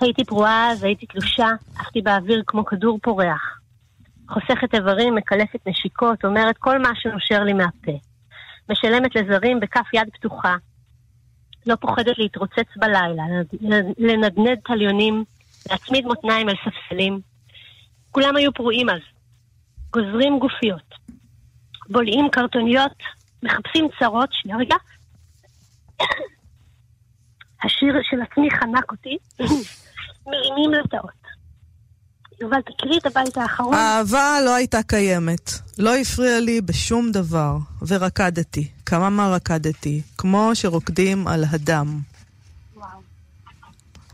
הייתי 0.00 0.24
פרועה 0.24 0.70
אז 0.70 0.84
הייתי 0.84 1.07
תלושה, 1.07 1.48
עפתי 1.78 2.02
באוויר 2.02 2.42
כמו 2.46 2.64
כדור 2.64 2.98
פורח. 3.02 3.61
חוסכת 4.28 4.74
איברים, 4.74 5.14
מקלפת 5.14 5.66
נשיקות, 5.66 6.24
אומרת 6.24 6.59
כל 6.59 6.78
מה 6.78 6.88
שנושר 6.94 7.42
לי 7.44 7.52
מהפה. 7.52 7.92
משלמת 8.70 9.16
לזרים 9.16 9.61
בכף 9.61 9.94
יד 9.94 10.09
פתוחה. 10.12 10.57
לא 11.66 11.74
פוחדת 11.74 12.18
להתרוצץ 12.18 12.76
בלילה, 12.76 13.22
לנדנד 13.98 14.58
תליונים, 14.64 15.24
להצמיד 15.70 16.04
מותניים 16.04 16.48
על 16.48 16.54
ספסלים. 16.64 17.20
כולם 18.10 18.36
היו 18.36 18.52
פרועים 18.52 18.90
אז. 18.90 19.00
גוזרים 19.90 20.38
גופיות. 20.38 20.94
בולעים 21.88 22.28
קרטוניות, 22.30 22.92
מחפשים 23.42 23.88
צרות, 23.98 24.28
שנייה 24.32 24.58
רגע. 24.58 24.76
השיר 27.64 27.94
של 28.02 28.22
עצמי 28.22 28.50
חנק 28.50 28.92
אותי, 28.92 29.18
מרימים 30.26 30.70
לטאות. 30.70 31.23
יובל, 32.41 32.61
תקריא 32.61 32.99
את 32.99 33.07
הבית 33.07 33.37
האחרון. 33.37 33.74
האהבה 33.74 34.39
לא 34.45 34.55
הייתה 34.55 34.82
קיימת. 34.82 35.51
לא 35.78 35.97
הפריע 35.97 36.41
לי 36.41 36.61
בשום 36.61 37.12
דבר, 37.12 37.57
ורקדתי. 37.89 38.68
כמה 38.87 39.28
רקדתי, 39.28 40.03
כמו 40.18 40.51
שרוקדים 40.55 41.26
על 41.26 41.45
הדם. 41.51 42.01
וואו. 42.76 42.89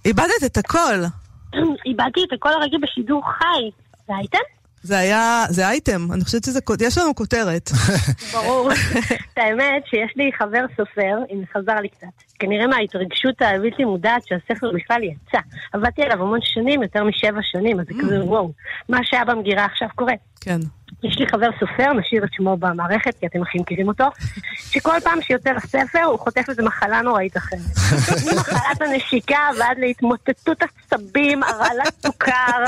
איבדת 0.04 0.44
את 0.46 0.56
הכל. 0.56 1.04
איבדתי 1.86 2.20
את 2.28 2.32
הכל 2.32 2.48
הרגע 2.48 2.78
בשידור 2.82 3.22
חי. 3.38 3.70
זה 4.06 4.16
הייתם? 4.16 4.59
זה 4.82 4.98
היה, 4.98 5.44
זה 5.48 5.68
אייטם, 5.68 6.12
אני 6.12 6.24
חושבת 6.24 6.44
שזה, 6.44 6.60
יש 6.80 6.98
לנו 6.98 7.14
כותרת. 7.14 7.70
ברור. 8.34 8.72
את 9.32 9.38
האמת 9.38 9.86
שיש 9.86 10.12
לי 10.16 10.30
חבר 10.38 10.64
סופר, 10.76 11.18
הנה 11.30 11.46
חזר 11.56 11.74
לי 11.74 11.88
קצת. 11.88 12.06
כנראה 12.38 12.66
מההתרגשות 12.66 13.42
הבלתי 13.42 13.84
מודעת 13.84 14.22
שהספר 14.26 14.70
בכלל 14.74 15.02
יצא. 15.04 15.38
עבדתי 15.72 16.02
עליו 16.02 16.22
המון 16.22 16.38
שנים, 16.42 16.82
יותר 16.82 17.04
משבע 17.04 17.40
שנים, 17.42 17.80
אז 17.80 17.86
זה 17.86 17.94
כזה 18.02 18.24
וואו. 18.24 18.52
מה 18.88 18.98
שהיה 19.02 19.24
במגירה 19.24 19.64
עכשיו 19.64 19.88
קורה. 19.94 20.14
כן. 20.40 20.60
יש 21.04 21.18
לי 21.18 21.26
חבר 21.26 21.48
סופר, 21.60 21.92
נשאיר 21.92 22.24
את 22.24 22.28
שמו 22.32 22.56
במערכת, 22.56 23.14
כי 23.20 23.26
אתם 23.26 23.42
הכי 23.42 23.58
מכירים 23.58 23.88
אותו, 23.88 24.04
שכל 24.70 25.00
פעם 25.04 25.18
שיוצא 25.22 25.50
לספר 25.50 26.04
הוא 26.04 26.18
חוטף 26.18 26.44
איזה 26.48 26.62
מחלה 26.62 27.02
נוראית 27.02 27.36
אחרת. 27.36 27.58
ממחלת 28.32 28.82
הנשיקה 28.82 29.38
ועד 29.58 29.78
להתמוטטות 29.78 30.62
עצבים, 30.62 31.42
הרעלת 31.42 31.94
סוכר. 32.06 32.64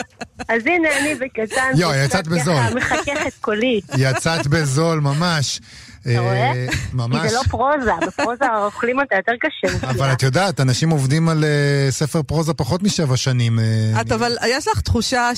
אז 0.48 0.66
הנה 0.66 0.88
אני 1.00 1.14
בקטן, 1.14 1.70
יואו, 1.76 1.94
יצאת 1.94 2.28
בזול. 2.28 2.60
מחכך 2.74 3.26
את 3.26 3.34
קולי. 3.40 3.80
יצאת 3.98 4.46
בזול, 4.46 5.00
ממש. 5.00 5.60
אתה 6.10 6.20
רואה? 6.20 6.52
אה, 6.52 6.66
כי 6.70 6.76
ממש. 6.92 7.30
זה 7.30 7.36
לא 7.36 7.42
פרוזה, 7.50 7.90
בפרוזה 8.06 8.44
אוכלים 8.64 8.98
אותה 8.98 9.16
יותר 9.16 9.32
קשה. 9.40 9.88
אבל 9.90 10.12
את 10.12 10.22
יודעת, 10.22 10.60
אנשים 10.60 10.90
עובדים 10.90 11.28
על 11.28 11.44
אה, 11.44 11.90
ספר 11.90 12.22
פרוזה 12.22 12.54
פחות 12.54 12.82
משבע 12.82 13.16
שנים. 13.16 13.58
אה, 13.58 14.00
את 14.00 14.12
אבל, 14.12 14.32
יש 14.48 14.68
לך 14.68 14.80
תחושה 14.80 15.30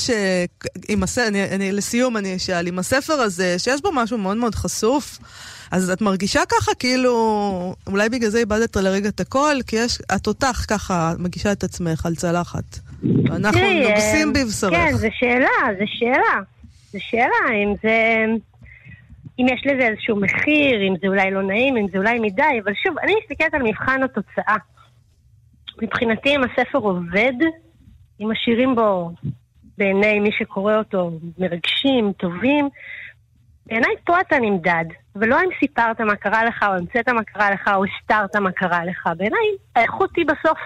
אני, 1.28 1.72
לסיום 1.72 2.16
אני 2.16 2.36
אשאל, 2.36 2.66
עם 2.66 2.78
הספר 2.78 3.12
הזה, 3.12 3.58
שיש 3.58 3.80
בו 3.80 3.90
משהו 3.92 4.18
מאוד 4.18 4.36
מאוד 4.36 4.54
חשוף, 4.54 5.18
אז 5.70 5.90
את 5.90 6.00
מרגישה 6.00 6.40
ככה 6.48 6.74
כאילו, 6.74 7.74
אולי 7.86 8.08
בגלל 8.08 8.30
זה 8.30 8.38
איבדת 8.38 8.76
לרגע 8.76 9.08
את 9.08 9.20
הכל, 9.20 9.56
כי 9.66 9.76
יש, 9.76 9.98
את 10.16 10.26
אותך 10.26 10.64
ככה 10.68 11.12
מגישה 11.18 11.52
את 11.52 11.64
עצמך 11.64 12.06
על 12.06 12.14
צלחת. 12.14 12.78
ואנחנו 13.24 13.60
תראי, 13.60 13.88
נוגסים 13.88 14.32
בבשרך. 14.32 14.70
כן, 14.70 14.96
זו 14.96 15.08
שאלה, 15.18 15.74
זו 15.78 15.84
שאלה. 15.86 16.40
זו 16.92 16.98
שאלה 17.00 17.62
אם 17.64 17.74
זה... 17.82 18.24
אם 19.38 19.46
יש 19.48 19.62
לזה 19.66 19.88
איזשהו 19.88 20.16
מחיר, 20.16 20.82
אם 20.88 20.94
זה 21.02 21.08
אולי 21.08 21.30
לא 21.30 21.42
נעים, 21.42 21.76
אם 21.76 21.86
זה 21.92 21.98
אולי 21.98 22.18
מדי, 22.18 22.60
אבל 22.64 22.72
שוב, 22.74 22.98
אני 22.98 23.14
מסתכלת 23.22 23.54
על 23.54 23.62
מבחן 23.62 24.02
התוצאה. 24.02 24.56
מבחינתי, 25.82 26.36
אם 26.36 26.40
הספר 26.44 26.78
עובד, 26.78 27.32
אם 28.20 28.30
השירים 28.30 28.74
בו, 28.74 29.10
בעיני 29.78 30.20
מי 30.20 30.30
שקורא 30.32 30.76
אותו, 30.76 31.10
מרגשים, 31.38 32.12
טובים, 32.12 32.68
בעיניי 33.66 33.94
פה 34.04 34.20
אתה 34.20 34.38
נמדד, 34.38 34.84
ולא 35.16 35.40
אם 35.40 35.48
סיפרת 35.60 36.00
מה 36.00 36.16
קרה 36.16 36.44
לך, 36.44 36.62
או 36.62 36.74
המצאת 36.74 37.08
מה 37.08 37.24
קרה 37.24 37.50
לך, 37.50 37.68
או 37.74 37.84
הסתרת 37.84 38.36
מה 38.36 38.52
קרה 38.52 38.84
לך. 38.84 39.08
בעיניי 39.16 39.40
האיכות 39.76 40.10
היא 40.16 40.26
בסוף 40.26 40.58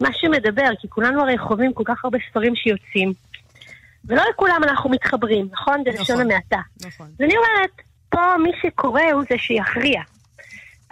מה 0.00 0.08
שמדבר, 0.12 0.68
כי 0.80 0.88
כולנו 0.88 1.20
הרי 1.20 1.38
חווים 1.38 1.72
כל 1.72 1.84
כך 1.86 2.04
הרבה 2.04 2.18
ספרים 2.30 2.56
שיוצאים, 2.56 3.12
ולא 4.04 4.22
לכולם 4.30 4.60
אנחנו 4.62 4.90
מתחברים, 4.90 5.48
נכון? 5.52 5.82
זה 5.84 5.90
לשון 5.90 6.16
נכון. 6.16 6.30
המעטה. 6.30 6.60
נכון. 6.86 7.06
אז 7.06 7.20
אני 7.20 7.34
אומרת, 7.36 7.70
פה 8.12 8.36
מי 8.42 8.50
שקורא 8.62 9.02
הוא 9.12 9.22
זה 9.30 9.38
שיכריע. 9.38 10.02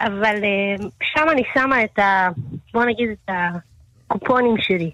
אבל 0.01 0.35
אה, 0.43 0.87
שם 1.03 1.29
אני 1.31 1.43
שמה 1.53 1.83
את 1.83 1.99
ה... 1.99 2.29
בוא 2.73 2.85
נגיד 2.85 3.09
את 3.09 3.29
הקופונים 4.09 4.55
שלי. 4.57 4.91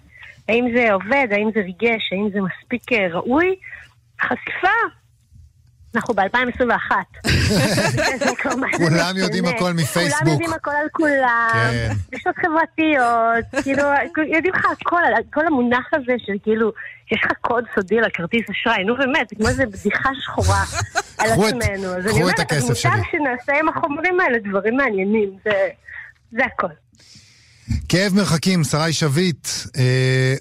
האם 0.50 0.66
זה 0.76 0.94
עובד, 0.94 1.28
האם 1.32 1.50
זה 1.54 1.60
ריגש, 1.60 2.14
האם 2.14 2.30
זה 2.34 2.40
מספיק 2.42 2.94
אה, 2.94 3.08
ראוי? 3.12 3.56
חשיפה. 4.22 4.78
אנחנו 5.98 6.14
ב-2021. 6.14 6.92
כולם 8.78 9.14
יודעים 9.18 9.46
הכל 9.56 9.74
מפייסבוק. 9.74 10.20
כולם 10.20 10.32
יודעים 10.32 10.54
הכל 10.54 10.72
על 10.72 10.88
כולם. 10.92 11.50
כן. 11.54 11.90
רשתות 12.16 12.36
חברתיות, 12.36 13.64
כאילו, 13.64 13.84
יודעים 14.36 14.54
לך 14.54 14.66
הכל, 14.82 15.02
כל 15.34 15.48
המונח 15.48 15.90
הזה 15.94 16.14
של 16.26 16.34
כאילו, 16.44 16.72
שיש 17.10 17.22
לך 17.26 17.32
קוד 17.42 17.64
סודי 17.76 18.02
לכרטיס 18.02 18.46
אשראי, 18.50 18.84
נו 18.84 18.96
באמת, 18.98 19.30
זה 19.30 19.36
כמו 19.36 19.48
איזה 19.48 19.66
בדיחה 19.66 20.10
שחורה 20.22 20.64
על 21.20 21.30
קחו 21.32 21.48
את- 21.50 21.54
עצמנו. 21.54 21.88
אז 21.96 22.04
קחו 22.06 22.10
אני 22.10 22.18
את 22.18 22.22
אומרת, 22.22 22.40
הכסף 22.40 22.70
אז 22.70 22.78
שלי. 22.78 22.92
מותר 22.92 23.04
שנעשה 23.12 23.60
עם 23.60 23.70
החומרים 23.70 24.20
האלה 24.20 24.38
דברים 24.50 24.78
מעניינים, 24.78 25.30
זה 26.32 26.46
הכל. 26.46 26.68
כאב 27.90 28.14
מרחקים, 28.16 28.64
שרי 28.64 28.94
שביט, 28.94 29.48
אה, 29.78 29.84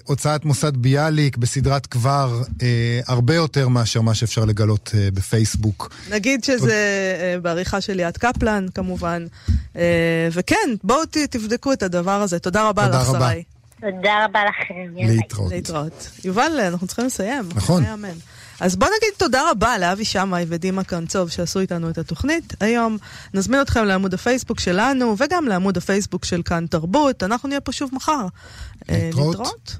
הוצאת 0.03 0.45
מוסד 0.45 0.77
ביאליק 0.77 1.37
בסדרת 1.37 1.85
כבר, 1.85 2.41
אה, 2.61 2.67
הרבה 3.07 3.35
יותר 3.35 3.67
מאשר 3.67 4.01
מה 4.01 4.15
שאפשר 4.15 4.45
לגלות 4.45 4.91
אה, 4.97 5.09
בפייסבוק. 5.13 5.93
נגיד 6.11 6.43
שזה 6.43 6.75
אה, 7.21 7.39
בעריכה 7.39 7.81
של 7.81 7.93
ליאת 7.93 8.17
קפלן, 8.17 8.65
כמובן. 8.75 9.25
אה, 9.75 9.81
וכן, 10.33 10.55
בואו 10.83 11.05
ת- 11.05 11.17
תבדקו 11.17 11.73
את 11.73 11.83
הדבר 11.83 12.21
הזה. 12.21 12.39
תודה 12.39 12.69
רבה 12.69 12.85
תודה 12.85 13.01
לך, 13.01 13.09
רבה. 13.09 13.29
שרי. 13.31 13.43
תודה 13.81 14.25
רבה 14.25 14.39
לכם. 14.45 14.73
להתראות. 14.95 15.51
להתראות. 15.51 16.09
יובל, 16.23 16.51
אנחנו 16.67 16.87
צריכים 16.87 17.05
לסיים. 17.05 17.49
נכון. 17.55 17.83
אז 18.59 18.75
בוא 18.75 18.87
נגיד 18.87 19.13
תודה 19.17 19.51
רבה 19.51 19.77
לאבי 19.77 20.05
שמאי 20.05 20.45
ודימה 20.47 20.83
קרנצוב 20.83 21.29
שעשו 21.29 21.59
איתנו 21.59 21.89
את 21.89 21.97
התוכנית 21.97 22.53
היום. 22.59 22.97
נזמין 23.33 23.61
אתכם 23.61 23.85
לעמוד 23.85 24.13
הפייסבוק 24.13 24.59
שלנו 24.59 25.15
וגם 25.17 25.45
לעמוד 25.45 25.77
הפייסבוק 25.77 26.25
של 26.25 26.41
כאן 26.45 26.65
תרבות. 26.67 27.23
אנחנו 27.23 27.49
נהיה 27.49 27.61
פה 27.61 27.71
שוב 27.71 27.89
מחר. 27.93 28.25
אה, 28.89 28.99
להתראות. 29.03 29.35
להתראות. 29.35 29.77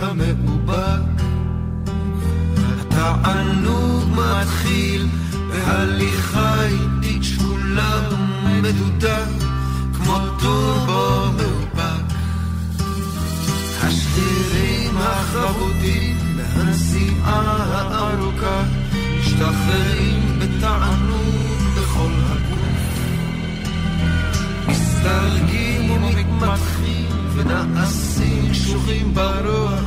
המאובק. 0.00 1.00
התענוג 2.90 4.08
מתחיל 4.10 5.06
בהליכה 5.48 6.54
איטית 6.64 7.24
שקולה 7.24 8.08
ומדודה 8.44 9.18
כמו 9.92 10.18
טורבו 10.40 11.32
מאופק. 11.32 12.14
השרירים 13.82 14.96
החבוטים 14.98 16.16
מהנסיעה 16.36 17.56
הארוכה 17.90 18.62
משתחררים 19.18 20.38
בתענוג 20.38 21.62
בכל 21.76 22.10
הגוף. 22.26 22.58
מסתרגים 24.68 25.90
ומתמתחים 25.90 26.77
ונעשים 27.38 28.50
קשוחים 28.52 29.14
ברוח 29.14 29.80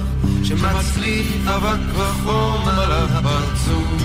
שמצליף 0.44 1.48
אבק 1.48 1.80
וחום 1.94 2.68
על 2.68 2.92
הפרצוף. 2.92 4.04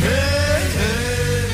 היי 0.00 0.62
היי 0.78 1.50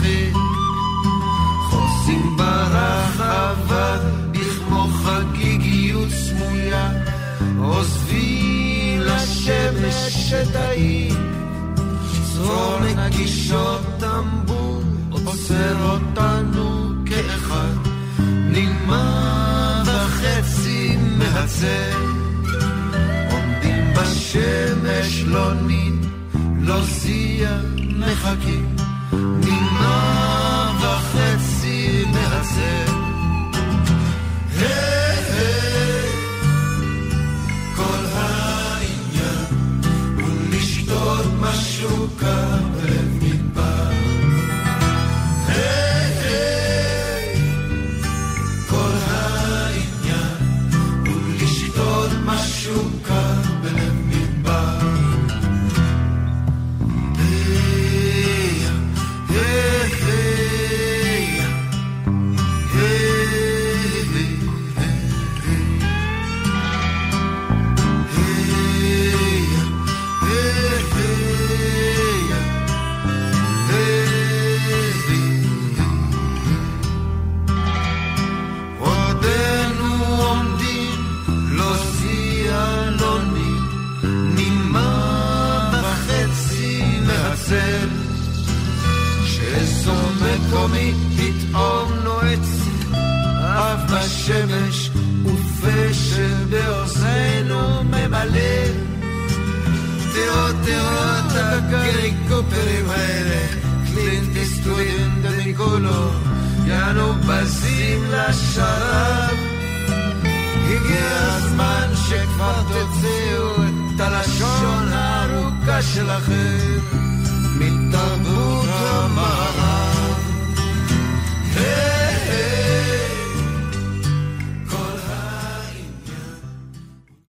מצחיק. 0.04 0.34
חוסים 1.70 2.36
ברחבה 2.36 3.96
בכמו 4.30 4.88
חגיגיות 4.88 6.08
סמויה. 6.10 6.90
עוזבים 7.58 9.00
לשמש 9.00 10.32
את 10.32 10.56
העיר 10.56 11.14
צרור 12.32 12.78
נגישות 12.96 13.80
טמבור 13.98 14.82
עוצר 15.10 15.90
אותנו 15.90 16.92
כאחד. 17.06 17.74
נימה 18.28 19.82
וחצי 19.86 20.96
מהצל. 21.18 21.98
עומדים 23.30 23.94
בשמש 23.94 25.22
לא 25.26 25.54
נין 25.54 26.00
לא 26.60 26.82
זיע 26.82 27.50
מחכים 27.98 28.76